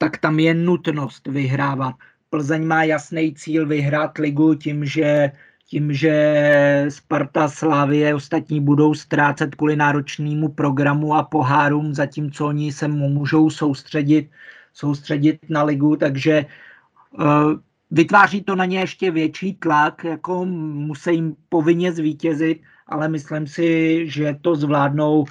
tak 0.03 0.19
tam 0.19 0.39
je 0.39 0.55
nutnost 0.55 1.27
vyhrávat. 1.27 1.95
Plzeň 2.31 2.65
má 2.67 2.85
jasný 2.85 3.35
cíl 3.35 3.67
vyhrát 3.67 4.19
ligu 4.19 4.55
tím, 4.55 4.85
že 4.85 5.33
tím, 5.67 5.93
že 5.93 6.87
Sparta, 6.89 7.49
Slávie 7.49 8.15
ostatní 8.15 8.61
budou 8.61 8.95
ztrácet 8.95 9.55
kvůli 9.55 9.77
náročnému 9.77 10.49
programu 10.49 11.15
a 11.15 11.23
pohárům, 11.23 11.95
zatímco 11.95 12.47
oni 12.47 12.73
se 12.73 12.89
můžou 12.89 13.51
soustředit, 13.51 14.31
soustředit 14.73 15.39
na 15.49 15.63
ligu, 15.63 15.97
takže 15.97 16.47
uh, 17.13 17.53
vytváří 17.91 18.43
to 18.43 18.57
na 18.57 18.65
ně 18.65 18.81
ještě 18.81 19.11
větší 19.11 19.55
tlak, 19.55 20.05
jako 20.05 20.45
musí 20.45 21.15
jim 21.15 21.37
povinně 21.49 21.93
zvítězit, 21.93 22.61
ale 22.87 23.09
myslím 23.09 23.47
si, 23.47 24.01
že 24.11 24.37
to 24.41 24.57
zvládnou, 24.57 25.21
uh, 25.21 25.27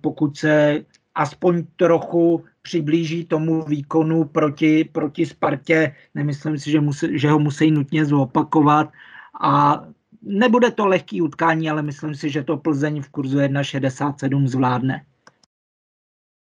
pokud 0.00 0.36
se 0.36 0.84
aspoň 1.14 1.64
trochu 1.76 2.44
přiblíží 2.62 3.24
tomu 3.24 3.62
výkonu 3.62 4.24
proti, 4.24 4.84
proti 4.84 5.26
Spartě. 5.26 5.94
Nemyslím 6.14 6.58
si, 6.58 6.70
že, 6.70 6.80
musí, 6.80 7.18
že 7.18 7.30
ho 7.30 7.38
musí 7.38 7.70
nutně 7.70 8.04
zopakovat, 8.04 8.88
a 9.40 9.84
nebude 10.22 10.70
to 10.70 10.86
lehký 10.86 11.22
utkání, 11.22 11.70
ale 11.70 11.82
myslím 11.82 12.14
si, 12.14 12.30
že 12.30 12.42
to 12.42 12.56
Plzeň 12.56 13.02
v 13.02 13.08
kurzu 13.08 13.38
1,67 13.38 14.46
zvládne. 14.46 15.04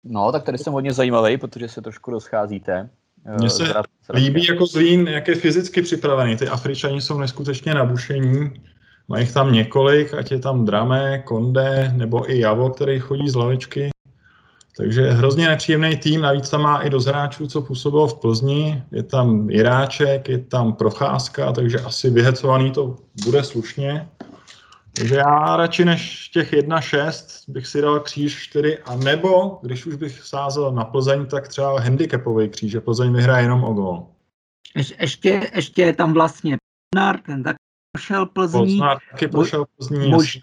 No, 0.05 0.33
tak 0.33 0.45
tady 0.45 0.59
jsem 0.59 0.73
hodně 0.73 0.93
zajímavý, 0.93 1.39
protože 1.39 1.69
se 1.69 1.83
trošku 1.83 2.11
rozcházíte. 2.11 2.91
Mně 3.39 3.51
se 3.51 3.67
zrad, 3.67 3.87
líbí 4.15 4.45
jako 4.45 4.67
Zlín, 4.67 5.09
jak 5.09 5.29
je 5.29 5.35
fyzicky 5.35 5.83
připravený. 5.83 6.37
Ty 6.37 6.49
Afričani 6.49 7.01
jsou 7.01 7.19
neskutečně 7.19 7.75
nabušení. 7.75 8.63
Mají 9.09 9.33
tam 9.33 9.53
několik, 9.53 10.15
ať 10.15 10.31
je 10.31 10.39
tam 10.39 10.65
Drame, 10.65 11.19
Konde 11.19 11.93
nebo 11.97 12.31
i 12.31 12.41
Javo, 12.41 12.71
který 12.71 12.99
chodí 12.99 13.29
z 13.29 13.35
lavičky. 13.35 13.91
Takže 14.81 15.11
hrozně 15.11 15.49
nepříjemný 15.49 15.97
tým, 15.97 16.21
navíc 16.21 16.51
tam 16.51 16.63
má 16.63 16.79
i 16.79 16.91
dost 16.91 17.07
hráčů, 17.07 17.47
co 17.47 17.63
působilo 17.63 18.09
v 18.09 18.21
Plzni. 18.21 18.83
Je 18.93 19.03
tam 19.03 19.51
Jiráček, 19.51 20.29
je 20.29 20.39
tam 20.39 20.73
Procházka, 20.73 21.53
takže 21.53 21.79
asi 21.79 22.11
vyhecovaný 22.11 22.71
to 22.71 22.97
bude 23.25 23.45
slušně. 23.45 24.09
Takže 24.97 25.15
já 25.15 25.57
radši 25.57 25.85
než 25.85 26.29
těch 26.29 26.53
1-6 26.53 27.45
bych 27.49 27.67
si 27.67 27.81
dal 27.81 28.01
kříž 28.01 28.43
4, 28.43 28.79
a 28.79 28.97
nebo, 28.97 29.59
když 29.63 29.87
už 29.87 29.95
bych 29.95 30.23
sázel 30.23 30.73
na 30.73 30.85
Plzeň, 30.85 31.27
tak 31.27 31.49
třeba 31.49 31.81
handicapový 31.81 32.49
kříž, 32.49 32.73
že 32.73 32.81
Plzeň 32.81 33.13
vyhraje 33.13 33.45
jenom 33.45 33.65
o 33.65 33.73
gol. 33.73 34.07
Ješ, 34.77 34.95
ještě, 35.01 35.51
ještě 35.55 35.83
je 35.83 35.93
tam 35.93 36.13
vlastně 36.13 36.57
Polnár, 36.95 37.21
ten 37.21 37.43
tak 37.43 37.57
prošel 37.93 38.27
Plzní. 38.27 38.79
Polnár 38.79 38.99
taky 39.11 39.29
prošel 39.29 39.65
Plzní. 39.77 40.11
Mož, 40.11 40.39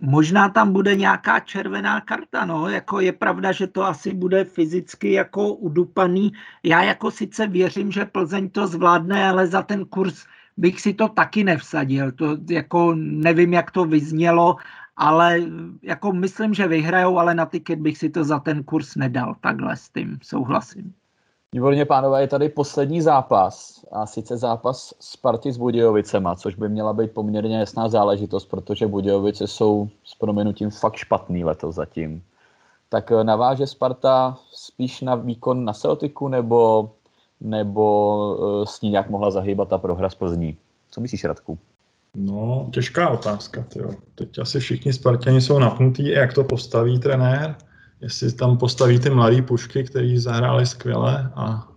Možná 0.00 0.48
tam 0.48 0.72
bude 0.72 0.96
nějaká 0.96 1.40
červená 1.40 2.00
karta, 2.00 2.44
no, 2.44 2.68
jako 2.68 3.00
je 3.00 3.12
pravda, 3.12 3.52
že 3.52 3.66
to 3.66 3.84
asi 3.84 4.14
bude 4.14 4.44
fyzicky 4.44 5.12
jako 5.12 5.54
udupaný. 5.54 6.32
Já 6.62 6.82
jako 6.82 7.10
sice 7.10 7.46
věřím, 7.46 7.92
že 7.92 8.04
Plzeň 8.04 8.50
to 8.50 8.66
zvládne, 8.66 9.28
ale 9.28 9.46
za 9.46 9.62
ten 9.62 9.84
kurz 9.84 10.26
bych 10.56 10.80
si 10.80 10.94
to 10.94 11.08
taky 11.08 11.44
nevsadil. 11.44 12.12
To 12.12 12.36
jako 12.50 12.94
nevím, 12.94 13.52
jak 13.52 13.70
to 13.70 13.84
vyznělo, 13.84 14.56
ale 14.96 15.40
jako 15.82 16.12
myslím, 16.12 16.54
že 16.54 16.68
vyhrajou, 16.68 17.18
ale 17.18 17.34
na 17.34 17.46
tiket 17.46 17.78
bych 17.78 17.98
si 17.98 18.10
to 18.10 18.24
za 18.24 18.38
ten 18.40 18.64
kurz 18.64 18.96
nedal. 18.96 19.36
Takhle 19.40 19.76
s 19.76 19.90
tím 19.90 20.18
souhlasím. 20.22 20.97
Výborně, 21.52 21.84
pánové, 21.84 22.20
je 22.20 22.28
tady 22.28 22.48
poslední 22.48 23.02
zápas, 23.02 23.84
a 23.92 24.06
sice 24.06 24.36
zápas 24.36 24.94
Sparty 25.00 25.52
s 25.52 25.56
Budějovicema, 25.56 26.34
což 26.34 26.54
by 26.54 26.68
měla 26.68 26.92
být 26.92 27.10
poměrně 27.10 27.58
jasná 27.58 27.88
záležitost, 27.88 28.44
protože 28.44 28.86
Budějovice 28.86 29.46
jsou 29.46 29.88
s 30.04 30.14
proměnutím 30.14 30.70
fakt 30.70 30.94
špatný 30.96 31.44
letos 31.44 31.74
zatím. 31.74 32.22
Tak 32.88 33.12
eh, 33.12 33.24
naváže 33.24 33.66
Sparta 33.66 34.38
spíš 34.52 35.00
na 35.00 35.14
výkon 35.14 35.64
na 35.64 35.72
Celtiku, 35.72 36.28
nebo, 36.28 36.90
nebo 37.40 38.62
eh, 38.62 38.66
s 38.66 38.80
ní 38.80 38.90
nějak 38.90 39.10
mohla 39.10 39.30
zahýbat 39.30 39.68
ta 39.68 39.78
prohra 39.78 40.10
z 40.10 40.14
Plzní? 40.14 40.56
Co 40.90 41.00
myslíš, 41.00 41.24
Radku? 41.24 41.58
No, 42.14 42.68
těžká 42.72 43.08
otázka. 43.08 43.64
Tyjo. 43.68 43.90
Teď 44.14 44.38
asi 44.38 44.60
všichni 44.60 44.92
Spartani 44.92 45.40
jsou 45.40 45.58
napnutí, 45.58 46.08
jak 46.08 46.32
to 46.32 46.44
postaví 46.44 46.98
trenér 46.98 47.56
jestli 48.00 48.32
tam 48.32 48.58
postaví 48.58 48.98
ty 48.98 49.10
mladé 49.10 49.42
pušky, 49.42 49.84
který 49.84 50.18
zahráli 50.18 50.66
skvěle, 50.66 51.32
a 51.34 51.68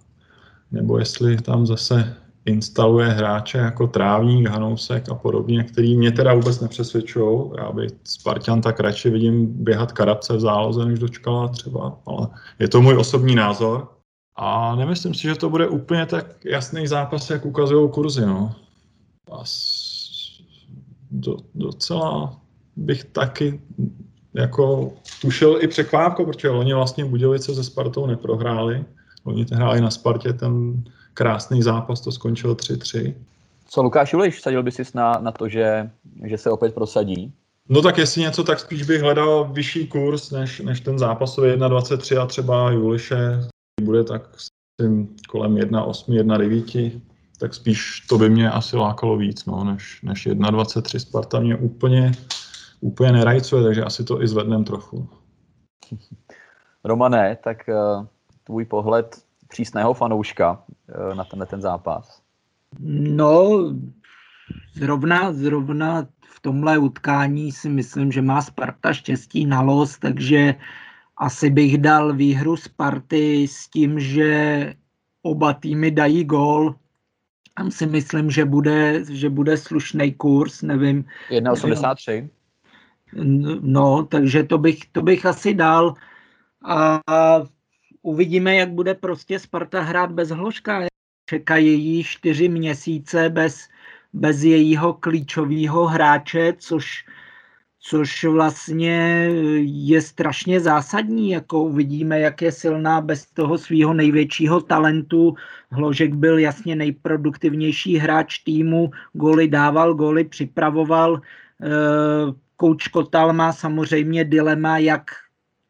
nebo 0.71 0.99
jestli 0.99 1.37
tam 1.37 1.65
zase 1.65 2.15
instaluje 2.45 3.07
hráče 3.07 3.57
jako 3.57 3.87
Trávník, 3.87 4.47
Hanousek 4.47 5.09
a 5.09 5.15
podobně, 5.15 5.63
který 5.63 5.97
mě 5.97 6.11
teda 6.11 6.33
vůbec 6.33 6.59
nepřesvědčují. 6.59 7.51
Já 7.57 7.71
by 7.71 7.87
Spartan 8.03 8.61
tak 8.61 8.79
radši 8.79 9.09
vidím 9.09 9.63
běhat 9.63 9.91
Karabce 9.91 10.37
v 10.37 10.39
záloze, 10.39 10.85
než 10.85 10.99
dočkala 10.99 11.47
třeba, 11.47 11.99
ale 12.05 12.27
je 12.59 12.67
to 12.67 12.81
můj 12.81 12.97
osobní 12.97 13.35
názor. 13.35 13.87
A 14.35 14.75
nemyslím 14.75 15.13
si, 15.13 15.21
že 15.21 15.35
to 15.35 15.49
bude 15.49 15.67
úplně 15.67 16.05
tak 16.05 16.45
jasný 16.45 16.87
zápas, 16.87 17.29
jak 17.29 17.45
ukazují 17.45 17.89
kurzy. 17.89 18.25
No. 18.25 18.55
A 19.31 19.43
do, 21.11 21.37
docela 21.55 22.41
bych 22.75 23.03
taky 23.03 23.61
jako 24.33 24.93
tušil 25.21 25.57
i 25.61 25.67
překvápko, 25.67 26.25
protože 26.25 26.49
oni 26.49 26.73
vlastně 26.73 27.05
Budějovice 27.05 27.55
se 27.55 27.63
Spartou 27.63 28.05
neprohráli. 28.05 28.85
Oni 29.23 29.45
hráli 29.51 29.81
na 29.81 29.91
Spartě 29.91 30.33
ten 30.33 30.83
krásný 31.13 31.61
zápas, 31.61 32.01
to 32.01 32.11
skončilo 32.11 32.53
3-3. 32.53 33.13
Co 33.67 33.81
Lukáš 33.81 34.13
Uliš, 34.13 34.41
sadil 34.41 34.63
by 34.63 34.71
si 34.71 34.83
na, 34.95 35.11
na 35.21 35.31
to, 35.31 35.49
že, 35.49 35.89
že 36.25 36.37
se 36.37 36.49
opět 36.49 36.73
prosadí? 36.73 37.33
No 37.69 37.81
tak 37.81 37.97
jestli 37.97 38.21
něco, 38.21 38.43
tak 38.43 38.59
spíš 38.59 38.83
bych 38.83 39.01
hledal 39.01 39.49
vyšší 39.53 39.87
kurz 39.87 40.31
než, 40.31 40.59
než 40.59 40.81
ten 40.81 40.99
zápasový 40.99 41.49
1.23 41.49 42.21
a 42.21 42.25
třeba 42.25 42.71
Juliše 42.71 43.39
bude 43.81 44.03
tak 44.03 44.29
tím 44.81 45.15
kolem 45.29 45.55
1.8, 45.55 46.23
1.9, 46.23 47.01
tak 47.39 47.53
spíš 47.53 48.05
to 48.09 48.17
by 48.17 48.29
mě 48.29 48.51
asi 48.51 48.77
lákalo 48.77 49.17
víc, 49.17 49.45
no, 49.45 49.63
než, 49.63 49.99
než 50.03 50.27
1.23 50.27 50.99
Sparta 50.99 51.39
mě 51.39 51.55
úplně, 51.55 52.11
úplně 52.81 53.11
nerajcuje, 53.11 53.63
takže 53.63 53.83
asi 53.83 54.03
to 54.03 54.21
i 54.21 54.27
zvednem 54.27 54.63
trochu. 54.63 55.09
Romane, 56.83 57.37
tak 57.43 57.57
uh, 57.67 58.05
tvůj 58.43 58.65
pohled 58.65 59.23
přísného 59.47 59.93
fanouška 59.93 60.63
uh, 61.09 61.15
na 61.15 61.23
tenhle 61.23 61.45
ten 61.45 61.61
zápas. 61.61 62.21
No, 62.79 63.59
zrovna, 64.73 65.33
zrovna 65.33 66.07
v 66.25 66.39
tomhle 66.39 66.77
utkání 66.77 67.51
si 67.51 67.69
myslím, 67.69 68.11
že 68.11 68.21
má 68.21 68.41
Sparta 68.41 68.93
štěstí 68.93 69.45
na 69.45 69.61
los, 69.61 69.97
takže 69.99 70.55
asi 71.17 71.49
bych 71.49 71.77
dal 71.77 72.13
výhru 72.13 72.57
Sparty 72.57 73.47
s 73.47 73.67
tím, 73.67 73.99
že 73.99 74.73
oba 75.21 75.53
týmy 75.53 75.91
dají 75.91 76.23
gól. 76.23 76.75
Tam 77.57 77.71
si 77.71 77.85
myslím, 77.85 78.31
že 78.31 78.45
bude, 78.45 79.05
že 79.05 79.29
bude 79.29 79.57
slušný 79.57 80.11
kurz, 80.13 80.61
nevím. 80.61 81.05
1,83. 81.29 82.29
No, 83.61 84.07
takže 84.09 84.43
to 84.43 84.57
bych, 84.57 84.79
to 84.91 85.01
bych 85.01 85.25
asi 85.25 85.53
dal. 85.53 85.93
A 86.65 87.01
uvidíme, 88.01 88.55
jak 88.55 88.69
bude 88.71 88.93
prostě 88.93 89.39
Sparta 89.39 89.81
hrát 89.81 90.11
bez 90.11 90.29
Hloška. 90.29 90.81
Čekají 91.29 91.83
jí 91.83 92.03
čtyři 92.03 92.49
měsíce 92.49 93.29
bez, 93.29 93.67
bez 94.13 94.43
jejího 94.43 94.93
klíčového 94.93 95.87
hráče, 95.87 96.53
což, 96.57 97.05
což 97.79 98.23
vlastně 98.23 99.29
je 99.61 100.01
strašně 100.01 100.59
zásadní. 100.59 101.29
Jako 101.29 101.63
uvidíme, 101.63 102.19
jak 102.19 102.41
je 102.41 102.51
silná 102.51 103.01
bez 103.01 103.25
toho 103.25 103.57
svého 103.57 103.93
největšího 103.93 104.61
talentu. 104.61 105.35
Hložek 105.71 106.13
byl 106.13 106.39
jasně 106.39 106.75
nejproduktivnější 106.75 107.97
hráč 107.97 108.37
týmu, 108.37 108.91
goly 109.13 109.47
dával, 109.47 109.93
goly 109.93 110.23
připravoval. 110.23 111.21
Kouč 112.61 112.87
Kotal 112.87 113.33
má 113.33 113.53
samozřejmě 113.53 114.23
dilema, 114.25 114.77
jak 114.77 115.11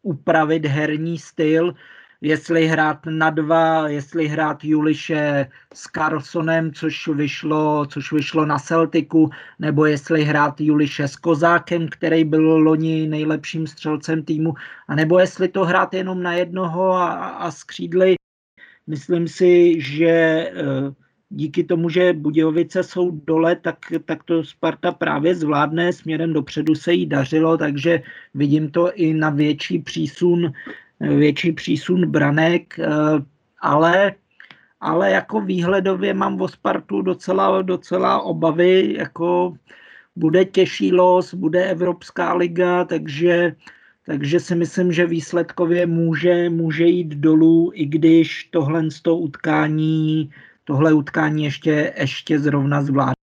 upravit 0.02 0.66
herní 0.66 1.18
styl, 1.18 1.74
jestli 2.22 2.68
hrát 2.68 3.06
na 3.06 3.30
dva, 3.30 3.88
jestli 3.88 4.28
hrát 4.28 4.64
Juliše 4.64 5.48
s 5.74 5.84
Carlsonem, 5.84 6.74
což 6.74 7.08
vyšlo, 7.08 7.86
což 7.86 8.12
vyšlo 8.12 8.46
na 8.46 8.60
Celtiku, 8.60 9.30
nebo 9.60 9.86
jestli 9.86 10.24
hrát 10.24 10.62
Juliše 10.62 11.08
s 11.08 11.16
Kozákem, 11.16 11.88
který 11.88 12.24
byl 12.24 12.58
loni 12.58 13.08
nejlepším 13.08 13.68
střelcem 13.68 14.24
týmu, 14.24 14.54
a 14.88 14.96
nebo 14.96 15.20
jestli 15.20 15.48
to 15.48 15.64
hrát 15.64 15.94
jenom 15.94 16.24
na 16.24 16.34
jednoho 16.34 16.94
a, 16.94 17.14
a 17.28 17.52
skřídli. 17.52 18.16
Myslím 18.88 19.28
si, 19.28 19.82
že 19.82 20.08
eh, 20.08 20.54
díky 21.32 21.64
tomu, 21.64 21.90
že 21.90 22.14
Budějovice 22.14 22.84
jsou 22.84 23.12
dole, 23.12 23.56
tak, 23.56 23.78
tak 24.06 24.24
to 24.24 24.44
Sparta 24.44 24.92
právě 24.92 25.36
zvládne, 25.36 25.94
směrem 25.94 26.34
dopředu 26.34 26.76
se 26.76 26.94
jí 26.94 27.06
dařilo, 27.06 27.58
takže 27.58 28.02
vidím 28.34 28.72
to 28.72 28.94
i 28.94 29.14
na 29.14 29.30
větší 29.30 29.80
přísun 29.80 30.52
větší 31.02 31.52
přísun 31.52 32.06
branek, 32.06 32.80
eh, 32.80 32.88
ale, 33.62 34.14
ale 34.82 35.12
jako 35.12 35.42
výhledově 35.42 36.14
mám 36.14 36.42
o 36.42 36.48
Spartu 36.48 37.02
docela, 37.02 37.62
docela 37.62 38.22
obavy, 38.22 38.94
jako 38.98 39.58
bude 40.16 40.46
těžší 40.46 40.92
los, 40.92 41.34
bude 41.34 41.66
Evropská 41.66 42.34
liga, 42.34 42.86
takže, 42.86 43.56
takže 44.06 44.40
si 44.40 44.56
myslím, 44.56 44.92
že 44.92 45.06
výsledkově 45.06 45.86
může, 45.86 46.50
může 46.50 46.86
jít 46.86 47.16
dolů, 47.16 47.72
i 47.74 47.86
když 47.86 48.44
tohle 48.52 48.92
z 48.92 49.02
toho 49.02 49.18
utkání, 49.18 50.30
tohle 50.64 50.94
utkání 50.94 51.44
ještě, 51.44 51.94
ještě 51.98 52.40
zrovna 52.40 52.82
zvládne. 52.82 53.16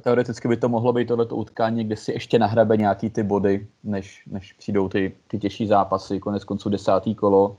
Teoreticky 0.00 0.48
by 0.48 0.56
to 0.56 0.68
mohlo 0.68 0.92
být 0.92 1.08
tohleto 1.08 1.36
utkání, 1.36 1.84
kde 1.84 1.96
si 1.96 2.12
ještě 2.12 2.38
nahrabe 2.38 2.76
nějaký 2.76 3.10
ty 3.10 3.22
body, 3.22 3.66
než, 3.84 4.22
než 4.26 4.52
přijdou 4.52 4.88
ty, 4.88 5.12
ty 5.28 5.38
těžší 5.38 5.66
zápasy. 5.66 6.20
Konec 6.20 6.44
konců 6.44 6.68
desátý 6.68 7.14
kolo 7.14 7.56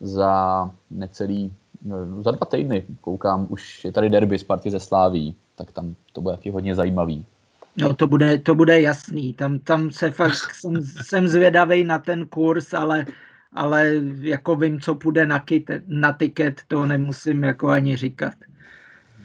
za 0.00 0.70
necelý, 0.90 1.52
no, 1.82 2.22
za 2.22 2.30
dva 2.30 2.46
týdny, 2.46 2.84
koukám, 3.00 3.46
už 3.48 3.84
je 3.84 3.92
tady 3.92 4.10
derby 4.10 4.38
Sparty 4.38 4.70
ze 4.70 4.80
Sláví, 4.80 5.34
tak 5.56 5.72
tam 5.72 5.94
to 6.12 6.20
bude 6.20 6.36
taky 6.36 6.50
hodně 6.50 6.74
zajímavý. 6.74 7.24
No 7.76 7.94
to 7.94 8.06
bude, 8.06 8.38
to 8.38 8.54
bude 8.54 8.80
jasný, 8.80 9.32
tam, 9.32 9.58
tam 9.58 9.90
se 9.90 10.10
fakt, 10.10 10.54
jsem, 10.54 10.82
jsem 10.82 11.28
zvědavý 11.28 11.84
na 11.84 11.98
ten 11.98 12.26
kurz, 12.26 12.74
ale, 12.74 13.06
ale 13.54 13.92
jako 14.20 14.56
vím, 14.56 14.80
co 14.80 14.94
půjde 14.94 15.26
na, 15.26 15.40
kit, 15.40 15.70
na 15.86 16.12
tiket, 16.12 16.60
to 16.68 16.86
nemusím 16.86 17.44
jako 17.44 17.68
ani 17.68 17.96
říkat. 17.96 18.34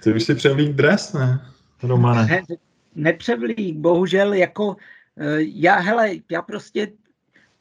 Ty 0.03 0.13
už 0.13 0.23
si 0.23 0.35
převlík 0.35 0.73
dres, 0.73 1.13
ne? 1.13 1.39
Romane. 1.83 2.25
Ne, 2.25 2.41
nepřevlík, 2.95 3.77
bohužel 3.77 4.33
jako 4.33 4.75
eh, 5.17 5.37
já, 5.39 5.75
hele, 5.75 6.09
já 6.31 6.41
prostě, 6.41 6.87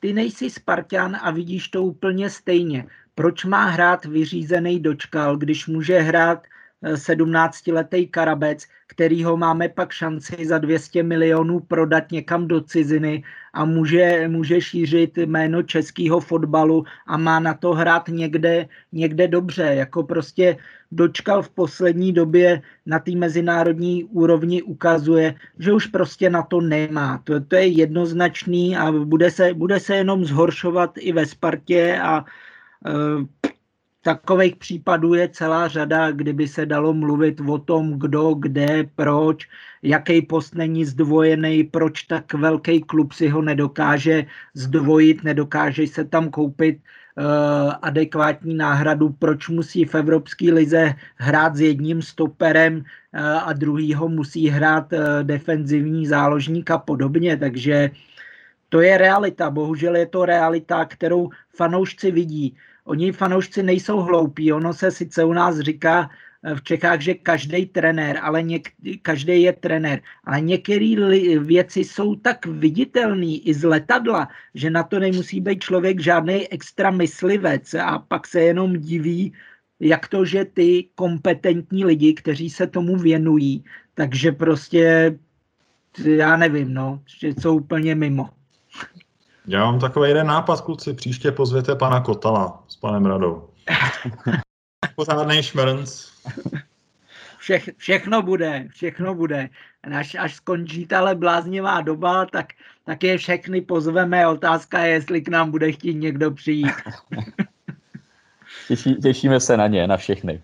ty 0.01 0.13
nejsi 0.13 0.51
Spartan 0.51 1.17
a 1.23 1.31
vidíš 1.31 1.69
to 1.69 1.83
úplně 1.83 2.31
stejně. 2.31 2.87
Proč 3.15 3.45
má 3.45 3.65
hrát 3.65 4.05
vyřízený 4.05 4.81
dočkal, 4.81 5.37
když 5.37 5.67
může 5.67 5.99
hrát 5.99 6.47
17-letý 6.85 8.07
Karabec, 8.07 8.67
kterýho 8.87 9.37
máme 9.37 9.69
pak 9.69 9.93
šanci 9.93 10.47
za 10.47 10.59
200 10.59 11.03
milionů 11.03 11.61
prodat 11.61 12.13
někam 12.13 12.49
do 12.49 12.61
ciziny 12.61 13.25
a 13.53 13.65
může, 13.65 14.29
může 14.29 14.61
šířit 14.61 15.19
jméno 15.19 15.63
českého 15.63 16.21
fotbalu 16.21 16.85
a 17.07 17.17
má 17.17 17.41
na 17.41 17.55
to 17.55 17.73
hrát 17.73 18.09
někde, 18.09 18.69
někde 18.93 19.29
dobře. 19.29 19.63
Jako 19.63 20.03
prostě 20.03 20.57
dočkal 20.93 21.43
v 21.43 21.51
poslední 21.51 22.13
době 22.13 22.63
na 22.87 22.99
té 22.99 23.11
mezinárodní 23.11 24.05
úrovni 24.05 24.63
ukazuje, 24.63 25.35
že 25.59 25.73
už 25.73 25.87
prostě 25.87 26.31
na 26.31 26.43
to 26.43 26.61
nemá. 26.61 27.21
To, 27.25 27.41
to 27.41 27.57
je 27.57 27.67
jednoznačný 27.67 28.77
a 28.77 28.93
bude 28.93 29.31
se, 29.31 29.55
bude 29.55 29.81
se 29.81 29.97
jenom 29.97 30.25
zhoršovat 30.25 30.99
i 30.99 31.13
ve 31.13 31.27
Spartě 31.27 31.99
a 32.03 32.25
uh, 32.87 33.27
Takových 34.09 34.57
případů 34.57 35.15
je 35.15 35.29
celá 35.29 35.69
řada, 35.69 36.11
kdyby 36.11 36.49
se 36.49 36.67
dalo 36.67 36.95
mluvit 36.95 37.41
o 37.49 37.59
tom, 37.59 37.99
kdo, 37.99 38.35
kde, 38.35 38.89
proč, 38.97 39.49
jaký 39.83 40.23
post 40.23 40.55
není 40.55 40.85
zdvojený, 40.85 41.65
proč 41.65 42.03
tak 42.03 42.35
velký 42.35 42.81
klub 42.81 43.13
si 43.13 43.29
ho 43.29 43.43
nedokáže 43.43 44.25
zdvojit, 44.55 45.25
nedokáže 45.25 45.87
se 45.87 46.05
tam 46.05 46.31
koupit 46.31 46.81
uh, 46.81 47.25
adekvátní 47.83 48.55
náhradu, 48.55 49.13
proč 49.19 49.49
musí 49.49 49.85
v 49.85 49.95
Evropské 49.95 50.53
lize 50.53 50.95
hrát 51.17 51.57
s 51.57 51.61
jedním 51.61 52.03
stoperem 52.03 52.77
uh, 52.77 53.21
a 53.21 53.53
druhý 53.53 53.95
ho 53.95 54.09
musí 54.09 54.49
hrát 54.49 54.93
uh, 54.93 54.99
defenzivní 55.23 56.07
záložník 56.07 56.71
a 56.71 56.79
podobně, 56.79 57.37
takže 57.37 57.91
to 58.69 58.81
je 58.81 58.99
realita, 58.99 59.51
bohužel 59.51 59.97
je 59.97 60.07
to 60.07 60.25
realita, 60.25 60.85
kterou 60.85 61.29
fanoušci 61.49 62.11
vidí 62.11 62.57
oni 62.89 63.13
fanoušci 63.13 63.63
nejsou 63.63 64.01
hloupí, 64.01 64.53
ono 64.53 64.73
se 64.75 64.91
sice 64.91 65.25
u 65.25 65.33
nás 65.33 65.61
říká 65.61 66.11
eh, 66.43 66.55
v 66.55 66.63
Čechách, 66.63 67.01
že 67.01 67.15
každý 67.15 67.67
trenér, 67.67 68.19
ale 68.23 68.45
každý 69.03 69.43
je 69.43 69.53
trenér, 69.53 70.01
ale 70.25 70.41
některé 70.41 70.95
věci 71.39 71.85
jsou 71.85 72.15
tak 72.17 72.47
viditelné 72.47 73.45
i 73.45 73.55
z 73.55 73.65
letadla, 73.65 74.29
že 74.55 74.71
na 74.71 74.83
to 74.83 74.99
nemusí 74.99 75.41
být 75.41 75.61
člověk 75.61 76.01
žádný 76.01 76.49
extra 76.49 76.91
myslivec. 76.91 77.75
A 77.75 77.99
pak 77.99 78.27
se 78.27 78.41
jenom 78.41 78.73
diví, 78.73 79.33
jak 79.81 80.09
to, 80.09 80.25
že 80.25 80.45
ty 80.45 80.89
kompetentní 80.95 81.85
lidi, 81.85 82.15
kteří 82.15 82.51
se 82.51 82.67
tomu 82.67 82.97
věnují, 82.97 83.65
takže 83.95 84.33
prostě 84.33 85.15
já 86.05 86.37
nevím, 86.37 86.75
no, 86.75 87.01
že 87.21 87.29
jsou 87.29 87.57
úplně 87.57 87.95
mimo. 87.95 88.29
Já 89.47 89.65
mám 89.65 89.81
takový 89.81 90.09
jeden 90.09 90.27
nápad, 90.27 90.61
kluci, 90.61 90.95
příště 90.95 91.33
pozvěte 91.33 91.75
pana 91.75 92.01
Kotala 92.01 92.65
panem 92.81 93.07
Radou. 93.07 93.49
Pořádný 94.97 95.43
šmrnc. 95.43 96.07
Vše, 97.39 97.61
všechno 97.77 98.23
bude, 98.23 98.67
všechno 98.71 99.15
bude. 99.15 99.49
Až, 99.97 100.15
až 100.15 100.35
skončí 100.35 100.87
tahle 100.87 101.15
bláznivá 101.15 101.81
doba, 101.81 102.27
tak, 102.27 102.47
tak 102.85 103.03
je 103.03 103.19
všechny 103.19 103.61
pozveme. 103.61 104.29
Otázka 104.29 104.79
je, 104.79 104.93
jestli 104.93 105.21
k 105.21 105.29
nám 105.29 105.51
bude 105.51 105.73
chtít 105.73 105.95
někdo 105.95 106.31
přijít. 106.31 106.75
Těší, 108.69 108.95
těšíme 108.95 109.41
se 109.41 109.57
na 109.57 109.67
ně, 109.67 109.87
na 109.87 109.97
všechny. 109.97 110.43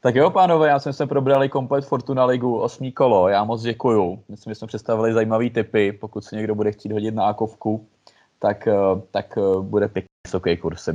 Tak 0.00 0.14
jo, 0.14 0.30
pánové, 0.30 0.68
já 0.68 0.78
jsem 0.78 0.92
se 0.92 1.06
probrali 1.06 1.48
komplet 1.48 1.84
Fortuna 1.84 2.24
Ligu, 2.24 2.58
osmý 2.58 2.92
kolo. 2.92 3.28
Já 3.28 3.44
moc 3.44 3.62
děkuju. 3.62 4.22
Myslím, 4.28 4.50
že 4.50 4.54
jsme 4.54 4.66
představili 4.66 5.12
zajímavý 5.12 5.50
typy. 5.50 5.92
Pokud 5.92 6.24
se 6.24 6.36
někdo 6.36 6.54
bude 6.54 6.72
chtít 6.72 6.92
hodit 6.92 7.14
na 7.14 7.26
ákovku, 7.26 7.86
tak, 8.38 8.66
eh, 8.66 8.74
tak 9.10 9.38
eh, 9.38 9.60
bude 9.60 9.88
pěkný 9.88 10.08
vysoký 10.26 10.56
kurz. 10.56 10.88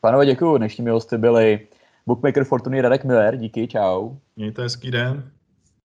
Pánové, 0.00 0.26
děkuji. 0.26 0.58
Dnešními 0.58 0.90
hosty 0.90 1.18
byli 1.18 1.68
Bookmaker 2.06 2.44
Fortuny 2.44 2.80
Radek 2.80 3.04
Miller. 3.04 3.36
Díky, 3.36 3.68
čau. 3.68 4.14
Mějte 4.36 4.62
hezký 4.62 4.90
den. 4.90 5.30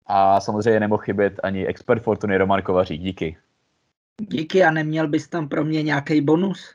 A 0.06 0.40
samozřejmě 0.40 0.80
nemohl 0.80 1.02
chybět 1.02 1.40
ani 1.42 1.66
expert 1.66 2.02
Fortuny 2.02 2.36
Roman 2.36 2.62
Kovařík. 2.62 3.00
Díky. 3.00 3.36
Díky 4.20 4.64
a 4.64 4.70
neměl 4.70 5.08
bys 5.08 5.28
tam 5.28 5.48
pro 5.48 5.64
mě 5.64 5.82
nějaký 5.82 6.20
bonus? 6.20 6.74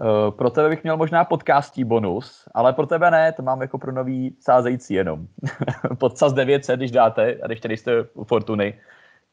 Uh, 0.00 0.30
pro 0.30 0.50
tebe 0.50 0.68
bych 0.68 0.82
měl 0.82 0.96
možná 0.96 1.24
podcastí 1.24 1.84
bonus, 1.84 2.48
ale 2.54 2.72
pro 2.72 2.86
tebe 2.86 3.10
ne, 3.10 3.32
to 3.32 3.42
mám 3.42 3.60
jako 3.60 3.78
pro 3.78 3.92
nový 3.92 4.36
sázející 4.40 4.94
jenom. 4.94 5.26
Podsaz 5.98 6.32
900, 6.32 6.76
když 6.76 6.90
dáte, 6.90 7.38
a 7.42 7.46
když 7.46 7.60
tady 7.60 7.76
jste 7.76 8.02
u 8.14 8.24
Fortuny, 8.24 8.80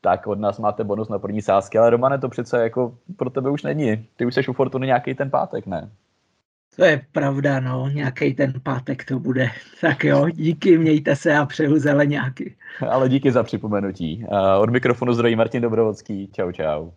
tak 0.02 0.28
od 0.28 0.40
nás 0.40 0.60
máte 0.60 0.84
bonus 0.84 1.10
na 1.10 1.20
první 1.20 1.42
sázky, 1.42 1.78
ale 1.78 1.90
Romane 1.90 2.18
to 2.18 2.30
přece 2.30 2.64
jako 2.64 2.98
pro 3.18 3.30
tebe 3.30 3.50
už 3.50 3.64
není. 3.64 4.08
Ty 4.16 4.26
už 4.26 4.36
jsi 4.36 4.48
u 4.48 4.54
Fortuny 4.54 4.88
nějaký 4.88 5.16
ten 5.16 5.30
pátek, 5.30 5.66
ne? 5.66 5.90
To 6.80 6.86
je 6.86 7.02
pravda, 7.12 7.60
no, 7.60 7.90
nějaký 7.90 8.34
ten 8.34 8.54
pátek 8.64 9.06
to 9.06 9.20
bude. 9.20 9.50
Tak 9.82 10.04
jo, 10.04 10.30
díky, 10.30 10.78
mějte 10.78 11.16
se 11.16 11.38
a 11.38 11.46
přeju 11.46 11.80
zeleňáky. 11.80 12.56
Ale 12.90 13.10
díky 13.10 13.32
za 13.32 13.44
připomenutí. 13.44 14.26
Od 14.60 14.70
mikrofonu 14.70 15.14
zdraví 15.14 15.36
Martin 15.36 15.62
Dobrovodský. 15.62 16.32
Čau, 16.32 16.52
čau. 16.52 16.92